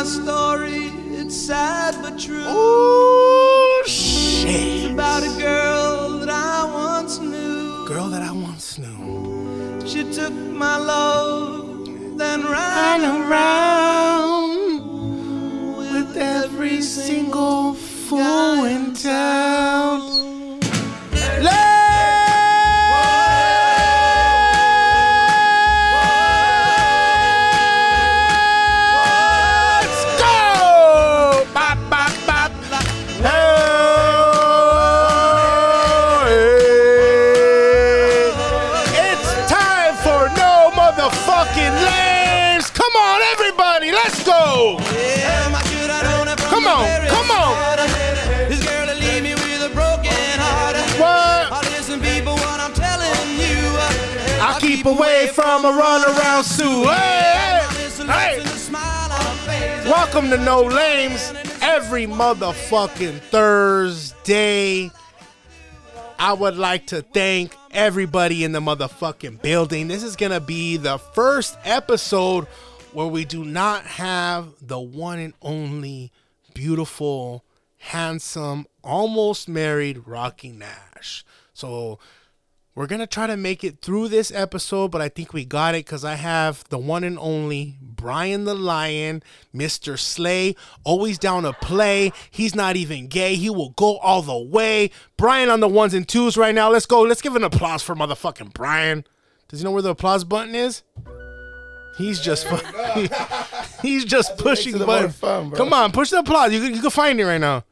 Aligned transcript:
my 0.00 0.06
story. 0.06 0.86
It's 1.20 1.36
sad 1.36 1.94
but 2.00 2.18
true. 2.18 2.44
Oh 2.46 3.82
It's 3.84 4.86
about 4.90 5.22
a 5.22 5.32
girl 5.38 6.20
that 6.20 6.30
I 6.30 6.64
once 6.72 7.18
knew. 7.18 7.86
Girl 7.86 8.08
that 8.08 8.22
I 8.22 8.32
once 8.32 8.78
knew. 8.78 9.86
She 9.86 10.10
took 10.10 10.32
my 10.32 10.78
love, 10.78 11.84
then 12.16 12.46
ran 12.46 13.00
around 13.18 14.60
with 15.76 16.16
every 16.16 16.80
single 16.80 17.74
fool 17.74 18.64
in 18.64 18.94
town. 18.94 19.79
Away 55.64 55.72
from 55.72 55.78
a 55.78 55.82
runaround 55.82 56.44
Sue. 56.44 56.84
Hey, 56.84 57.66
hey, 58.06 58.40
hey. 58.40 59.90
Welcome 59.90 60.30
to 60.30 60.36
No 60.38 60.62
Lames. 60.62 61.32
Every 61.60 62.06
motherfucking 62.06 63.20
Thursday, 63.20 64.90
I 66.18 66.32
would 66.32 66.56
like 66.56 66.86
to 66.88 67.02
thank 67.02 67.54
everybody 67.72 68.44
in 68.44 68.52
the 68.52 68.60
motherfucking 68.60 69.42
building. 69.42 69.88
This 69.88 70.02
is 70.02 70.16
gonna 70.16 70.40
be 70.40 70.76
the 70.76 70.98
first 70.98 71.58
episode 71.64 72.44
where 72.92 73.06
we 73.06 73.24
do 73.24 73.44
not 73.44 73.84
have 73.84 74.48
the 74.60 74.80
one 74.80 75.18
and 75.18 75.34
only 75.42 76.12
beautiful, 76.54 77.44
handsome, 77.78 78.66
almost 78.82 79.48
married 79.48 80.06
Rocky 80.06 80.52
Nash. 80.52 81.24
So 81.54 81.98
we're 82.80 82.86
gonna 82.86 83.06
try 83.06 83.26
to 83.26 83.36
make 83.36 83.62
it 83.62 83.82
through 83.82 84.08
this 84.08 84.32
episode, 84.32 84.90
but 84.90 85.02
I 85.02 85.10
think 85.10 85.34
we 85.34 85.44
got 85.44 85.74
it 85.74 85.84
because 85.84 86.02
I 86.02 86.14
have 86.14 86.64
the 86.70 86.78
one 86.78 87.04
and 87.04 87.18
only 87.18 87.76
Brian 87.82 88.44
the 88.44 88.54
Lion, 88.54 89.22
Mr. 89.54 89.98
Slay, 89.98 90.56
always 90.82 91.18
down 91.18 91.42
to 91.42 91.52
play. 91.52 92.10
He's 92.30 92.54
not 92.54 92.76
even 92.76 93.08
gay. 93.08 93.34
He 93.34 93.50
will 93.50 93.74
go 93.76 93.98
all 93.98 94.22
the 94.22 94.34
way. 94.34 94.92
Brian 95.18 95.50
on 95.50 95.60
the 95.60 95.68
ones 95.68 95.92
and 95.92 96.08
twos 96.08 96.38
right 96.38 96.54
now. 96.54 96.70
Let's 96.70 96.86
go. 96.86 97.02
Let's 97.02 97.20
give 97.20 97.36
an 97.36 97.44
applause 97.44 97.82
for 97.82 97.94
motherfucking 97.94 98.54
Brian. 98.54 99.04
Does 99.48 99.60
he 99.60 99.64
know 99.64 99.72
where 99.72 99.82
the 99.82 99.90
applause 99.90 100.24
button 100.24 100.54
is? 100.54 100.82
He's 101.98 102.18
just 102.18 102.46
fu- 102.46 102.56
he's 103.82 104.06
just 104.06 104.38
pushing 104.38 104.78
the 104.78 104.86
button. 104.86 105.10
fun. 105.10 105.50
Come 105.50 105.74
on, 105.74 105.92
push 105.92 106.08
the 106.08 106.20
applause. 106.20 106.50
You 106.50 106.62
can, 106.62 106.74
you 106.74 106.80
can 106.80 106.88
find 106.88 107.20
it 107.20 107.26
right 107.26 107.36
now. 107.36 107.62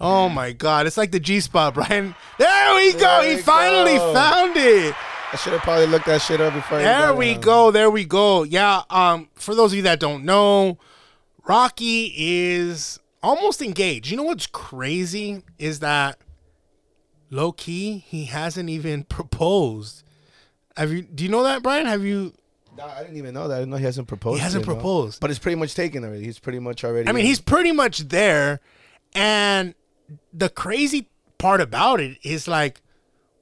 Oh 0.00 0.28
my 0.28 0.52
god, 0.52 0.86
it's 0.86 0.96
like 0.96 1.10
the 1.12 1.20
G 1.20 1.40
spot, 1.40 1.74
Brian. 1.74 2.14
There 2.38 2.74
we 2.74 2.92
go. 2.92 2.98
There 3.22 3.36
he 3.36 3.42
finally 3.42 3.96
go. 3.96 4.14
found 4.14 4.56
it. 4.56 4.94
I 5.32 5.36
should 5.36 5.52
have 5.52 5.62
probably 5.62 5.86
looked 5.86 6.06
that 6.06 6.22
shit 6.22 6.40
up 6.40 6.54
before. 6.54 6.78
There 6.78 7.14
we 7.14 7.34
on. 7.34 7.40
go. 7.40 7.70
There 7.70 7.90
we 7.90 8.04
go. 8.04 8.42
Yeah. 8.42 8.82
Um. 8.90 9.28
For 9.34 9.54
those 9.54 9.72
of 9.72 9.76
you 9.76 9.82
that 9.82 10.00
don't 10.00 10.24
know, 10.24 10.78
Rocky 11.46 12.12
is 12.16 12.98
almost 13.22 13.60
engaged. 13.62 14.10
You 14.10 14.16
know 14.16 14.22
what's 14.24 14.46
crazy 14.46 15.42
is 15.58 15.80
that 15.80 16.18
low 17.30 17.52
key 17.52 17.98
he 18.06 18.24
hasn't 18.24 18.68
even 18.70 19.04
proposed. 19.08 20.02
Have 20.76 20.90
you? 20.92 21.02
Do 21.02 21.22
you 21.24 21.30
know 21.30 21.42
that, 21.44 21.62
Brian? 21.62 21.86
Have 21.86 22.04
you? 22.04 22.32
I 22.82 23.02
didn't 23.02 23.18
even 23.18 23.34
know 23.34 23.46
that. 23.48 23.56
I 23.56 23.58
didn't 23.58 23.72
know 23.72 23.76
he 23.76 23.84
hasn't 23.84 24.08
proposed. 24.08 24.38
He 24.38 24.42
hasn't 24.42 24.64
proposed. 24.64 25.20
but 25.20 25.28
it's 25.30 25.38
pretty 25.38 25.56
much 25.56 25.74
taken 25.74 26.02
already. 26.04 26.24
He's 26.24 26.38
pretty 26.38 26.60
much 26.60 26.82
already. 26.84 27.08
I 27.08 27.12
mean, 27.12 27.26
he's 27.26 27.40
pretty 27.40 27.72
much 27.72 27.98
there. 28.08 28.60
And 29.12 29.74
the 30.32 30.48
crazy 30.48 31.08
part 31.38 31.60
about 31.60 32.00
it 32.00 32.18
is 32.22 32.46
like, 32.48 32.80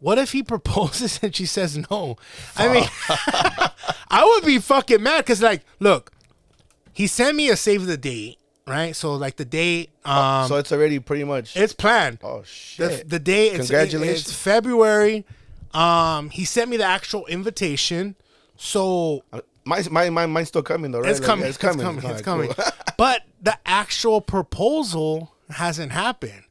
what 0.00 0.18
if 0.18 0.32
he 0.32 0.42
proposes 0.54 1.18
and 1.22 1.34
she 1.34 1.46
says 1.46 1.76
no? 1.90 2.16
I 2.56 2.68
mean, 2.72 2.84
I 4.10 4.24
would 4.24 4.44
be 4.46 4.58
fucking 4.58 5.02
mad 5.02 5.18
because, 5.18 5.42
like, 5.42 5.62
look, 5.80 6.12
he 6.92 7.06
sent 7.06 7.36
me 7.36 7.48
a 7.50 7.56
save 7.56 7.86
the 7.86 7.96
date, 7.96 8.38
right? 8.66 8.94
So, 8.94 9.14
like, 9.14 9.36
the 9.36 9.44
date, 9.44 9.90
um, 10.04 10.48
so 10.48 10.56
it's 10.56 10.72
already 10.72 10.98
pretty 10.98 11.24
much. 11.24 11.56
it's 11.56 11.72
planned. 11.72 12.18
oh 12.22 12.42
shit! 12.44 13.08
the 13.08 13.18
day, 13.18 13.48
it's, 13.48 13.68
Congratulations. 13.68 14.20
it's 14.28 14.32
February. 14.32 15.24
Um, 15.74 16.30
he 16.30 16.44
sent 16.44 16.70
me 16.70 16.76
the 16.78 16.84
actual 16.84 17.26
invitation. 17.26 18.14
So 18.56 19.22
my, 19.64 19.82
my, 19.90 20.08
my, 20.10 20.26
mine's 20.26 20.48
still 20.48 20.62
coming 20.62 20.90
though, 20.90 21.00
right? 21.00 21.10
it's 21.10 21.20
Like, 21.20 21.26
coming. 21.26 21.42
yeah, 21.44 21.48
It's 21.50 21.58
coming. 21.58 22.04
It's 22.10 22.22
coming. 22.22 22.48
cool. 22.50 22.64
but 22.96 23.22
the 23.42 23.56
actual 23.66 24.20
proposal 24.20 25.34
hasn't 25.50 25.92
happened. 25.92 26.42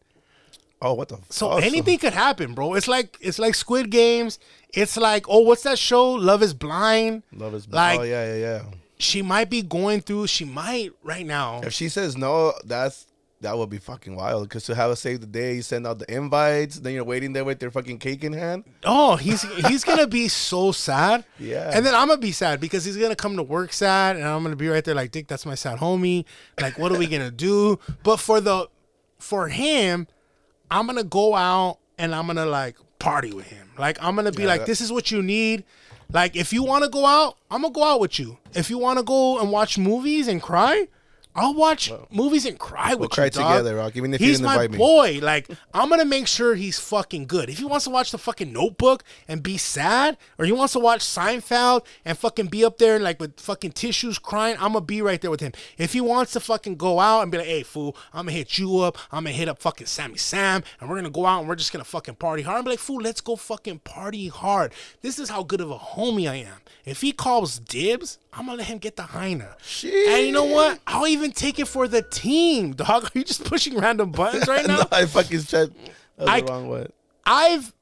Oh, 0.81 0.93
what 0.93 1.09
the? 1.09 1.19
So 1.29 1.49
awesome. 1.49 1.63
anything 1.63 1.97
could 1.97 2.13
happen, 2.13 2.53
bro. 2.53 2.73
It's 2.73 2.87
like 2.87 3.17
it's 3.21 3.39
like 3.39 3.55
Squid 3.55 3.89
Games. 3.89 4.39
It's 4.73 4.97
like 4.97 5.25
oh, 5.29 5.39
what's 5.39 5.63
that 5.63 5.79
show? 5.79 6.11
Love 6.11 6.43
is 6.43 6.53
Blind. 6.53 7.23
Love 7.31 7.53
is 7.53 7.67
oh, 7.71 7.75
like- 7.75 7.99
oh 7.99 8.03
yeah, 8.03 8.33
yeah, 8.33 8.35
yeah. 8.35 8.61
She 8.99 9.21
might 9.21 9.51
be 9.51 9.61
going 9.61 10.01
through. 10.01 10.25
She 10.25 10.43
might 10.43 10.91
right 11.03 11.25
now. 11.25 11.61
If 11.61 11.71
she 11.73 11.87
says 11.87 12.17
no, 12.17 12.53
that's 12.65 13.05
that 13.41 13.57
would 13.57 13.69
be 13.69 13.77
fucking 13.77 14.15
wild. 14.15 14.49
Because 14.49 14.65
to 14.65 14.75
have 14.75 14.89
a 14.89 14.95
save 14.95 15.21
the 15.21 15.27
day, 15.27 15.55
you 15.55 15.61
send 15.61 15.85
out 15.85 15.99
the 15.99 16.11
invites, 16.13 16.79
then 16.79 16.93
you're 16.93 17.03
waiting 17.03 17.33
there 17.33 17.45
with 17.45 17.61
your 17.61 17.71
fucking 17.71 17.99
cake 17.99 18.23
in 18.23 18.33
hand. 18.33 18.63
Oh, 18.83 19.15
he's 19.15 19.41
he's 19.67 19.83
gonna 19.83 20.07
be 20.07 20.27
so 20.27 20.71
sad. 20.71 21.23
Yeah. 21.39 21.71
And 21.73 21.85
then 21.85 21.93
I'm 21.93 22.07
gonna 22.07 22.19
be 22.19 22.31
sad 22.31 22.59
because 22.59 22.85
he's 22.85 22.97
gonna 22.97 23.15
come 23.15 23.35
to 23.37 23.43
work 23.43 23.73
sad, 23.73 24.15
and 24.15 24.25
I'm 24.25 24.43
gonna 24.43 24.55
be 24.55 24.67
right 24.67 24.83
there 24.83 24.95
like, 24.95 25.11
Dick, 25.11 25.27
that's 25.27 25.45
my 25.45 25.55
sad 25.55 25.79
homie. 25.79 26.25
Like, 26.59 26.77
what 26.77 26.91
are 26.91 26.97
we 26.97 27.07
gonna 27.07 27.31
do? 27.31 27.79
But 28.03 28.17
for 28.17 28.41
the 28.41 28.69
for 29.19 29.47
him, 29.49 30.07
I'm 30.71 30.85
gonna 30.85 31.03
go 31.03 31.35
out 31.35 31.77
and 31.97 32.13
I'm 32.13 32.27
gonna 32.27 32.45
like 32.45 32.75
party 32.99 33.31
with 33.33 33.47
him. 33.47 33.69
Like, 33.77 33.97
I'm 34.01 34.15
gonna 34.15 34.31
be 34.31 34.43
Yeah, 34.43 34.49
like, 34.49 34.61
that- 34.61 34.67
this 34.67 34.81
is 34.81 34.91
what 34.91 35.11
you 35.11 35.21
need. 35.21 35.63
Like, 36.11 36.35
if 36.35 36.53
you 36.53 36.63
want 36.63 36.83
to 36.83 36.89
go 36.89 37.05
out, 37.05 37.37
I'm 37.51 37.61
gonna 37.61 37.73
go 37.73 37.83
out 37.83 37.99
with 37.99 38.17
you. 38.17 38.37
If 38.53 38.69
you 38.69 38.77
want 38.77 38.97
to 38.99 39.03
go 39.03 39.39
and 39.39 39.51
watch 39.51 39.77
movies 39.77 40.27
and 40.27 40.41
cry, 40.41 40.87
I'll 41.37 41.53
watch 41.53 41.91
movies 42.09 42.45
and 42.45 42.57
cry 42.57 42.89
with 42.95 42.99
We'll 42.99 43.05
you. 43.05 43.09
cry 43.09 43.29
dog. 43.29 43.53
together, 43.53 43.75
Rock, 43.77 43.95
even 43.95 44.13
if 44.13 44.19
you 44.19 44.27
he's 44.27 44.41
my 44.41 44.53
invite 44.53 44.71
me. 44.71 44.77
boy. 44.77 45.19
Like, 45.21 45.47
I'm 45.73 45.87
gonna 45.89 46.03
make 46.03 46.27
sure 46.27 46.55
he's 46.55 46.79
fucking 46.79 47.27
good. 47.27 47.49
If 47.49 47.59
he 47.59 47.63
wants 47.65 47.85
to 47.85 47.91
watch 47.91 48.11
the 48.11 48.17
fucking 48.17 48.51
Notebook 48.51 49.03
and 49.27 49.43
be 49.43 49.55
sad, 49.57 50.17
or 50.39 50.45
he 50.45 50.51
wants 50.51 50.73
to 50.73 50.79
watch 50.79 51.01
Seinfeld 51.01 51.85
and 52.03 52.17
fucking 52.17 52.47
be 52.47 52.65
up 52.65 52.79
there 52.79 52.99
like 52.99 53.19
with 53.19 53.39
fucking 53.39 53.73
tissues 53.73 54.17
crying, 54.17 54.55
I'm 54.59 54.73
gonna 54.73 54.81
be 54.81 55.01
right 55.01 55.21
there 55.21 55.29
with 55.31 55.41
him. 55.41 55.51
If 55.77 55.93
he 55.93 56.01
wants 56.01 56.33
to 56.33 56.39
fucking 56.39 56.75
go 56.77 56.99
out 56.99 57.21
and 57.21 57.31
be 57.31 57.37
like, 57.37 57.47
"Hey, 57.47 57.61
fool, 57.63 57.95
I'm 58.13 58.25
gonna 58.25 58.31
hit 58.37 58.57
you 58.57 58.79
up. 58.79 58.97
I'm 59.11 59.23
gonna 59.25 59.35
hit 59.35 59.47
up 59.47 59.59
fucking 59.61 59.85
Sammy 59.87 60.17
Sam, 60.17 60.63
and 60.81 60.89
we're 60.89 60.95
gonna 60.95 61.11
go 61.11 61.25
out 61.27 61.39
and 61.41 61.47
we're 61.47 61.55
just 61.55 61.71
gonna 61.71 61.83
fucking 61.83 62.15
party 62.15 62.41
hard." 62.41 62.57
I'm 62.59 62.65
like, 62.65 62.79
"Fool, 62.79 63.01
let's 63.01 63.21
go 63.21 63.35
fucking 63.35 63.79
party 63.79 64.27
hard." 64.29 64.73
This 65.03 65.19
is 65.19 65.29
how 65.29 65.43
good 65.43 65.61
of 65.61 65.69
a 65.69 65.77
homie 65.77 66.27
I 66.29 66.35
am. 66.37 66.61
If 66.83 67.01
he 67.01 67.11
calls 67.11 67.59
dibs, 67.59 68.17
I'm 68.33 68.45
gonna 68.45 68.57
let 68.59 68.67
him 68.67 68.77
get 68.79 68.95
the 68.95 69.03
hyena. 69.03 69.55
And 69.83 70.25
you 70.25 70.31
know 70.31 70.43
what? 70.45 70.79
I'll 70.87 71.05
even 71.07 71.26
take 71.31 71.59
it 71.59 71.67
for 71.67 71.87
the 71.87 72.01
team, 72.01 72.71
dog. 72.75 73.05
Are 73.05 73.09
you 73.13 73.23
just 73.23 73.43
pushing 73.45 73.77
random 73.77 74.11
buttons 74.11 74.47
right 74.47 74.65
now? 74.67 74.77
no, 74.77 74.85
I 74.91 75.05
fucking 75.05 75.39
said 75.39 75.73
I- 76.19 76.41
the 76.41 76.47
wrong 76.47 76.67
one. 76.67 76.91
I've 77.25 77.73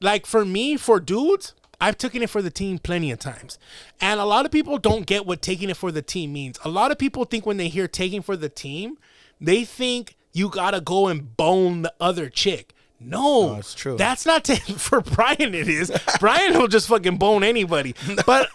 like 0.00 0.24
for 0.26 0.44
me, 0.44 0.76
for 0.76 1.00
dudes, 1.00 1.54
I've 1.80 1.98
taken 1.98 2.22
it 2.22 2.30
for 2.30 2.40
the 2.42 2.50
team 2.50 2.78
plenty 2.78 3.10
of 3.10 3.18
times. 3.18 3.58
And 4.00 4.18
a 4.20 4.24
lot 4.24 4.46
of 4.46 4.50
people 4.52 4.78
don't 4.78 5.06
get 5.06 5.26
what 5.26 5.42
taking 5.42 5.70
it 5.70 5.76
for 5.76 5.92
the 5.92 6.02
team 6.02 6.32
means. 6.32 6.58
A 6.64 6.68
lot 6.68 6.90
of 6.90 6.98
people 6.98 7.24
think 7.24 7.44
when 7.46 7.56
they 7.58 7.68
hear 7.68 7.86
taking 7.86 8.22
for 8.22 8.36
the 8.36 8.48
team, 8.48 8.96
they 9.40 9.64
think 9.64 10.16
you 10.32 10.48
gotta 10.48 10.80
go 10.80 11.08
and 11.08 11.36
bone 11.36 11.82
the 11.82 11.92
other 12.00 12.28
chick. 12.28 12.74
No, 13.00 13.50
oh, 13.50 13.56
it's 13.58 13.74
true. 13.74 13.96
That's 13.96 14.26
not 14.26 14.44
ta- 14.46 14.54
for 14.56 15.00
Brian. 15.02 15.54
It 15.54 15.68
is 15.68 15.92
Brian 16.18 16.58
will 16.58 16.68
just 16.68 16.88
fucking 16.88 17.16
bone 17.18 17.44
anybody. 17.44 17.94
But 18.26 18.48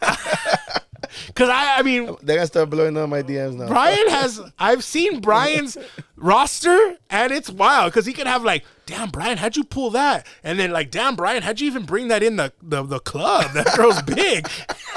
because 1.28 1.50
I, 1.50 1.80
I 1.80 1.82
mean, 1.82 2.16
They're 2.22 2.38
gonna 2.38 2.48
start 2.48 2.70
blowing 2.70 2.98
up 2.98 3.10
my 3.10 3.22
DMs 3.24 3.56
now. 3.56 3.68
Brian 3.68 4.10
has 4.10 4.42
I've 4.60 4.84
seen 4.84 5.20
Brian's 5.20 5.78
roster 6.16 6.96
and 7.10 7.32
it's 7.32 7.50
wild 7.50 7.92
because 7.92 8.06
he 8.06 8.14
can 8.14 8.28
have 8.28 8.44
like, 8.44 8.64
damn 8.86 9.10
Brian, 9.10 9.38
how'd 9.38 9.56
you 9.56 9.64
pull 9.64 9.90
that? 9.92 10.26
And 10.44 10.60
then 10.60 10.72
like, 10.72 10.92
damn 10.92 11.16
Brian, 11.16 11.44
how'd 11.44 11.60
you 11.60 11.68
even 11.68 11.84
bring 11.86 12.08
that 12.10 12.24
in 12.24 12.36
the 12.38 12.54
the, 12.62 12.84
the 12.84 13.00
club? 13.00 13.52
That 13.54 13.76
girl's 13.76 14.02
big. 14.04 14.48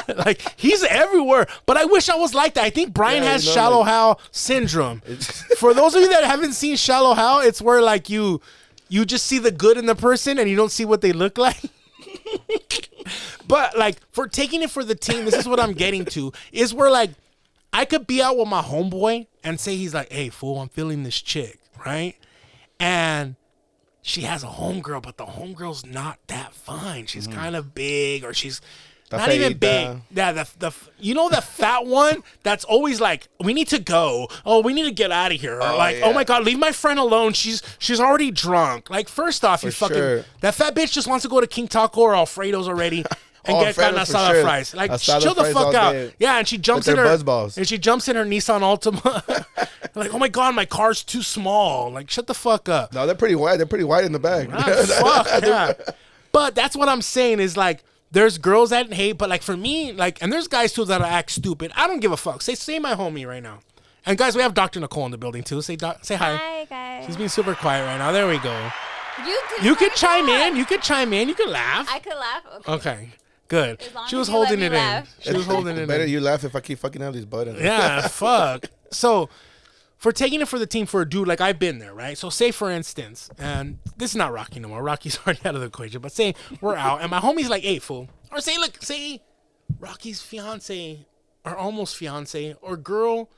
like 0.08 0.40
he's 0.56 0.82
everywhere. 0.84 1.46
But 1.66 1.76
I 1.76 1.84
wish 1.84 2.08
I 2.08 2.16
was 2.16 2.34
like 2.34 2.54
that. 2.54 2.64
I 2.64 2.70
think 2.70 2.94
Brian 2.94 3.22
Yeah, 3.22 3.32
has 3.32 3.44
you 3.44 3.50
know, 3.50 3.54
shallow 3.54 3.78
like- 3.80 3.88
Hal 3.88 4.20
syndrome. 4.30 5.00
For 5.58 5.74
those 5.74 5.94
of 5.94 6.02
you 6.02 6.08
that 6.10 6.24
haven't 6.24 6.52
seen 6.52 6.76
shallow 6.76 7.14
Hal, 7.14 7.40
it's 7.40 7.60
where 7.60 7.82
like 7.82 8.08
you 8.08 8.40
you 8.88 9.04
just 9.04 9.26
see 9.26 9.38
the 9.38 9.50
good 9.50 9.76
in 9.76 9.86
the 9.86 9.96
person 9.96 10.38
and 10.38 10.48
you 10.48 10.54
don't 10.56 10.70
see 10.70 10.84
what 10.84 11.00
they 11.00 11.12
look 11.12 11.36
like. 11.48 11.60
But 13.48 13.78
like 13.78 13.98
for 14.10 14.26
taking 14.26 14.62
it 14.62 14.70
for 14.70 14.82
the 14.82 14.94
team, 14.96 15.24
this 15.24 15.34
is 15.34 15.46
what 15.46 15.60
I'm 15.60 15.72
getting 15.72 16.04
to 16.06 16.32
is 16.50 16.74
where 16.74 16.90
like 16.90 17.10
I 17.72 17.84
could 17.84 18.06
be 18.06 18.20
out 18.20 18.36
with 18.36 18.48
my 18.48 18.60
homeboy 18.62 19.26
and 19.44 19.60
say 19.60 19.76
he's 19.76 19.94
like, 19.94 20.10
"Hey, 20.10 20.28
fool, 20.30 20.60
I'm 20.60 20.68
feeling 20.68 21.04
this 21.04 21.20
chick," 21.20 21.60
right? 21.84 22.16
And 22.80 23.36
she 24.02 24.22
has 24.22 24.42
a 24.42 24.48
homegirl, 24.48 25.02
but 25.02 25.16
the 25.16 25.26
homegirl's 25.26 25.86
not 25.86 26.18
that 26.26 26.52
fine. 26.54 27.06
She's 27.06 27.28
Mm-hmm. 27.28 27.38
kind 27.38 27.54
of 27.56 27.74
big, 27.74 28.24
or 28.24 28.34
she's 28.34 28.60
La 29.12 29.18
not 29.18 29.30
even 29.32 29.56
big. 29.56 29.98
Yeah, 30.10 30.32
the 30.32 30.48
the 30.58 30.72
you 30.98 31.14
know 31.14 31.28
the 31.28 31.40
fat 31.40 31.86
one 32.02 32.22
that's 32.42 32.64
always 32.64 33.00
like, 33.00 33.28
"We 33.38 33.54
need 33.54 33.68
to 33.68 33.78
go. 33.78 34.28
Oh, 34.44 34.62
we 34.62 34.72
need 34.74 34.84
to 34.84 34.90
get 34.90 35.12
out 35.12 35.32
of 35.32 35.40
here." 35.40 35.56
Or 35.58 35.62
Oh, 35.62 35.76
like, 35.76 35.98
yeah. 35.98 36.06
"Oh 36.06 36.12
my 36.12 36.24
god, 36.24 36.44
leave 36.44 36.58
my 36.58 36.72
friend 36.72 36.98
alone. 36.98 37.32
She's 37.32 37.62
she's 37.78 38.00
already 38.00 38.30
drunk." 38.32 38.90
Like, 38.90 39.08
first 39.08 39.44
off, 39.44 39.62
you 39.62 39.70
fucking 39.70 39.96
sure. 39.96 40.24
that 40.40 40.54
fat 40.54 40.74
bitch 40.74 40.92
just 40.92 41.06
wants 41.06 41.22
to 41.22 41.28
go 41.28 41.40
to 41.40 41.46
King 41.46 41.68
Taco 41.68 42.00
or 42.00 42.14
Alfredo's 42.14 42.68
already. 42.68 43.04
And 43.48 43.58
Oh, 43.58 43.60
get 43.60 43.76
carne 43.76 43.94
Alfredo's 43.94 44.08
asada 44.12 44.32
sure. 44.32 44.42
fries. 44.42 44.74
Like, 44.74 44.90
Asada 44.90 45.22
chill 45.22 45.34
the 45.34 45.44
fuck 45.44 45.72
out. 45.72 45.92
day. 45.92 46.12
Yeah, 46.18 46.38
and 46.38 46.48
she 46.48 46.58
jumps 46.58 46.88
in 46.88 46.96
her 46.96 47.04
and 47.06 47.64
she 47.68 47.78
jumps 47.78 48.08
in 48.08 48.16
her 48.16 48.24
Nissan 48.24 48.60
Altima. 48.62 49.46
like, 49.94 50.12
oh 50.12 50.18
my 50.18 50.26
god, 50.26 50.56
my 50.56 50.64
car's 50.64 51.04
too 51.04 51.22
small. 51.22 51.92
Like, 51.92 52.10
shut 52.10 52.26
the 52.26 52.34
fuck 52.34 52.68
up. 52.68 52.92
No, 52.92 53.06
they're 53.06 53.14
pretty 53.14 53.36
wide. 53.36 53.60
They're 53.60 53.66
pretty 53.66 53.84
wide 53.84 54.04
in 54.04 54.10
the 54.10 54.18
back. 54.18 54.48
Ah, 54.52 55.22
fuck 55.24 55.42
yeah. 55.44 55.72
But 56.32 56.56
that's 56.56 56.74
what 56.76 56.88
I'm 56.88 57.02
saying 57.02 57.38
is 57.38 57.56
like, 57.56 57.84
there's 58.16 58.38
girls 58.38 58.70
that 58.70 58.90
hate, 58.94 59.12
but 59.18 59.28
like 59.28 59.42
for 59.42 59.56
me, 59.58 59.92
like, 59.92 60.22
and 60.22 60.32
there's 60.32 60.48
guys 60.48 60.72
too 60.72 60.86
that 60.86 61.02
act 61.02 61.30
stupid. 61.30 61.70
I 61.76 61.86
don't 61.86 62.00
give 62.00 62.12
a 62.12 62.16
fuck. 62.16 62.40
Say, 62.40 62.54
say 62.54 62.78
my 62.78 62.94
homie 62.94 63.26
right 63.28 63.42
now. 63.42 63.58
And 64.06 64.16
guys, 64.16 64.34
we 64.34 64.40
have 64.40 64.54
Dr. 64.54 64.80
Nicole 64.80 65.04
in 65.04 65.10
the 65.10 65.18
building 65.18 65.42
too. 65.42 65.60
Say, 65.60 65.76
doc, 65.76 65.98
say 66.02 66.14
hi. 66.14 66.36
Hi 66.36 66.64
guys. 66.64 67.04
She's 67.06 67.16
being 67.18 67.28
super 67.28 67.54
quiet 67.54 67.84
right 67.84 67.98
now. 67.98 68.12
There 68.12 68.26
we 68.26 68.38
go. 68.38 68.70
You, 69.26 69.38
did 69.50 69.64
You 69.64 69.70
not 69.72 69.78
could 69.78 69.92
chime 69.94 70.26
laugh. 70.26 70.50
in. 70.50 70.56
You 70.56 70.64
could 70.64 70.80
chime 70.80 71.12
in. 71.12 71.28
You 71.28 71.34
could 71.34 71.50
laugh. 71.50 71.86
I 71.90 71.98
could 71.98 72.14
laugh. 72.14 72.42
Okay. 72.68 72.72
Okay, 72.72 73.10
good. 73.48 73.82
She 74.08 74.16
was 74.16 74.28
holding 74.28 74.60
me 74.60 74.66
it 74.66 74.72
in. 74.72 75.04
She 75.20 75.32
was 75.34 75.44
holding 75.44 75.72
it 75.76 75.80
Better 75.80 75.82
in. 75.82 75.88
Better 75.88 76.06
you 76.06 76.20
laugh 76.20 76.42
if 76.44 76.56
I 76.56 76.60
keep 76.60 76.78
fucking 76.78 77.02
out 77.02 77.12
these 77.12 77.26
buttons. 77.26 77.60
Yeah, 77.60 78.00
fuck. 78.08 78.64
So, 78.90 79.28
for 79.96 80.12
taking 80.12 80.40
it 80.40 80.48
for 80.48 80.58
the 80.58 80.66
team 80.66 80.86
for 80.86 81.00
a 81.00 81.08
dude, 81.08 81.26
like 81.26 81.40
I've 81.40 81.58
been 81.58 81.78
there, 81.78 81.94
right? 81.94 82.16
So, 82.16 82.30
say 82.30 82.50
for 82.50 82.70
instance, 82.70 83.30
and 83.38 83.78
this 83.96 84.10
is 84.10 84.16
not 84.16 84.32
Rocky 84.32 84.60
no 84.60 84.68
more. 84.68 84.82
Rocky's 84.82 85.18
already 85.26 85.40
out 85.44 85.54
of 85.54 85.60
the 85.60 85.66
equation. 85.66 86.00
But 86.00 86.12
say 86.12 86.34
we're 86.60 86.76
out, 86.76 87.00
and 87.00 87.10
my 87.10 87.20
homie's 87.20 87.48
like, 87.48 87.62
"Hey, 87.62 87.78
fool," 87.78 88.08
or 88.30 88.40
say, 88.40 88.58
"Look, 88.58 88.82
say 88.82 89.22
Rocky's 89.78 90.20
fiance 90.20 91.06
or 91.44 91.56
almost 91.56 91.96
fiance 91.96 92.56
or 92.60 92.76
girl, 92.76 93.30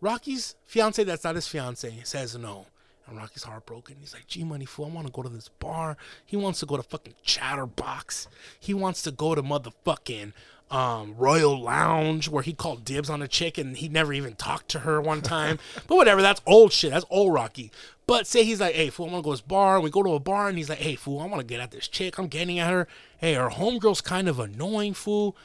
Rocky's 0.00 0.54
fiance 0.64 1.02
that's 1.04 1.24
not 1.24 1.34
his 1.34 1.48
fiance 1.48 2.00
says 2.04 2.36
no." 2.36 2.66
And 3.08 3.16
Rocky's 3.16 3.44
heartbroken. 3.44 3.98
He's 4.00 4.12
like, 4.12 4.26
gee, 4.26 4.42
Money 4.42 4.64
Fool, 4.64 4.86
I 4.86 4.88
want 4.88 5.06
to 5.06 5.12
go 5.12 5.22
to 5.22 5.28
this 5.28 5.48
bar. 5.48 5.96
He 6.24 6.36
wants 6.36 6.58
to 6.58 6.66
go 6.66 6.76
to 6.76 6.82
fucking 6.82 7.14
Chatterbox. 7.22 8.26
He 8.58 8.74
wants 8.74 9.02
to 9.02 9.12
go 9.12 9.36
to 9.36 9.44
motherfucking 9.44 10.32
um, 10.70 11.14
Royal 11.16 11.60
Lounge 11.60 12.28
where 12.28 12.42
he 12.42 12.52
called 12.52 12.84
dibs 12.84 13.08
on 13.08 13.22
a 13.22 13.28
chick 13.28 13.58
and 13.58 13.76
he 13.76 13.88
never 13.88 14.12
even 14.12 14.34
talked 14.34 14.68
to 14.70 14.80
her 14.80 15.00
one 15.00 15.22
time. 15.22 15.58
but 15.86 15.96
whatever, 15.96 16.22
that's 16.22 16.40
old 16.46 16.72
shit. 16.72 16.90
That's 16.90 17.04
old 17.10 17.32
Rocky. 17.32 17.70
But 18.06 18.26
say 18.26 18.44
he's 18.44 18.60
like, 18.60 18.74
hey, 18.74 18.90
fool, 18.90 19.08
I 19.08 19.12
want 19.12 19.24
to 19.24 19.28
go 19.28 19.32
to 19.32 19.42
this 19.42 19.46
bar. 19.46 19.80
We 19.80 19.90
go 19.90 20.02
to 20.02 20.14
a 20.14 20.20
bar 20.20 20.48
and 20.48 20.56
he's 20.56 20.68
like, 20.68 20.78
hey, 20.78 20.94
fool, 20.94 21.20
I 21.20 21.26
want 21.26 21.40
to 21.40 21.46
get 21.46 21.60
at 21.60 21.72
this 21.72 21.88
chick. 21.88 22.18
I'm 22.18 22.28
getting 22.28 22.58
at 22.58 22.70
her. 22.70 22.86
Hey, 23.18 23.34
her 23.34 23.50
homegirl's 23.50 24.00
kind 24.00 24.28
of 24.28 24.38
annoying, 24.38 24.94
fool. 24.94 25.36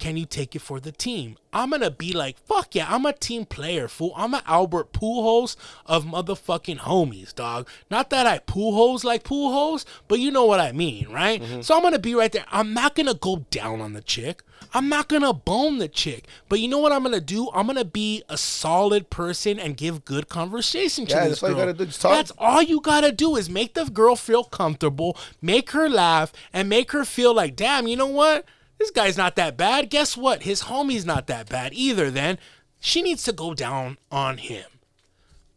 Can 0.00 0.16
you 0.16 0.24
take 0.24 0.56
it 0.56 0.60
for 0.60 0.80
the 0.80 0.92
team? 0.92 1.36
I'm 1.52 1.70
gonna 1.70 1.90
be 1.90 2.12
like, 2.14 2.38
fuck 2.38 2.74
yeah, 2.74 2.86
I'm 2.88 3.04
a 3.04 3.12
team 3.12 3.44
player, 3.44 3.86
fool. 3.86 4.14
I'm 4.16 4.32
an 4.32 4.40
Albert 4.46 4.92
Pujols 4.94 5.56
of 5.84 6.04
motherfucking 6.06 6.78
homies, 6.78 7.34
dog. 7.34 7.68
Not 7.90 8.08
that 8.10 8.26
I 8.26 8.38
Pujols 8.38 9.04
like 9.04 9.24
Pujols, 9.24 9.84
but 10.08 10.18
you 10.18 10.30
know 10.30 10.46
what 10.46 10.58
I 10.58 10.72
mean, 10.72 11.08
right? 11.10 11.42
Mm-hmm. 11.42 11.60
So 11.60 11.76
I'm 11.76 11.82
gonna 11.82 11.98
be 11.98 12.14
right 12.14 12.32
there. 12.32 12.46
I'm 12.50 12.72
not 12.72 12.94
gonna 12.94 13.12
go 13.14 13.44
down 13.50 13.82
on 13.82 13.92
the 13.92 14.00
chick. 14.00 14.42
I'm 14.72 14.88
not 14.88 15.08
gonna 15.08 15.34
bone 15.34 15.78
the 15.78 15.88
chick. 15.88 16.26
But 16.48 16.60
you 16.60 16.68
know 16.68 16.78
what 16.78 16.92
I'm 16.92 17.02
gonna 17.02 17.20
do? 17.20 17.50
I'm 17.52 17.66
gonna 17.66 17.84
be 17.84 18.22
a 18.30 18.38
solid 18.38 19.10
person 19.10 19.58
and 19.60 19.76
give 19.76 20.06
good 20.06 20.30
conversation 20.30 21.04
to 21.06 21.14
Yeah, 21.14 21.28
this 21.28 21.40
that's 21.40 21.42
all 21.42 21.48
you 21.50 21.54
girl. 21.56 21.66
gotta 21.66 21.84
do. 21.84 21.86
Talk. 21.92 22.12
That's 22.12 22.32
all 22.38 22.62
you 22.62 22.80
gotta 22.80 23.12
do 23.12 23.36
is 23.36 23.50
make 23.50 23.74
the 23.74 23.84
girl 23.84 24.16
feel 24.16 24.44
comfortable, 24.44 25.18
make 25.42 25.72
her 25.72 25.90
laugh, 25.90 26.32
and 26.54 26.70
make 26.70 26.92
her 26.92 27.04
feel 27.04 27.34
like, 27.34 27.54
damn, 27.54 27.86
you 27.86 27.96
know 27.96 28.06
what? 28.06 28.46
This 28.80 28.90
guy's 28.90 29.18
not 29.18 29.36
that 29.36 29.58
bad. 29.58 29.90
Guess 29.90 30.16
what? 30.16 30.42
His 30.44 30.62
homie's 30.62 31.04
not 31.04 31.26
that 31.26 31.50
bad 31.50 31.74
either. 31.74 32.10
Then 32.10 32.38
she 32.80 33.02
needs 33.02 33.22
to 33.24 33.32
go 33.32 33.52
down 33.52 33.98
on 34.10 34.38
him. 34.38 34.64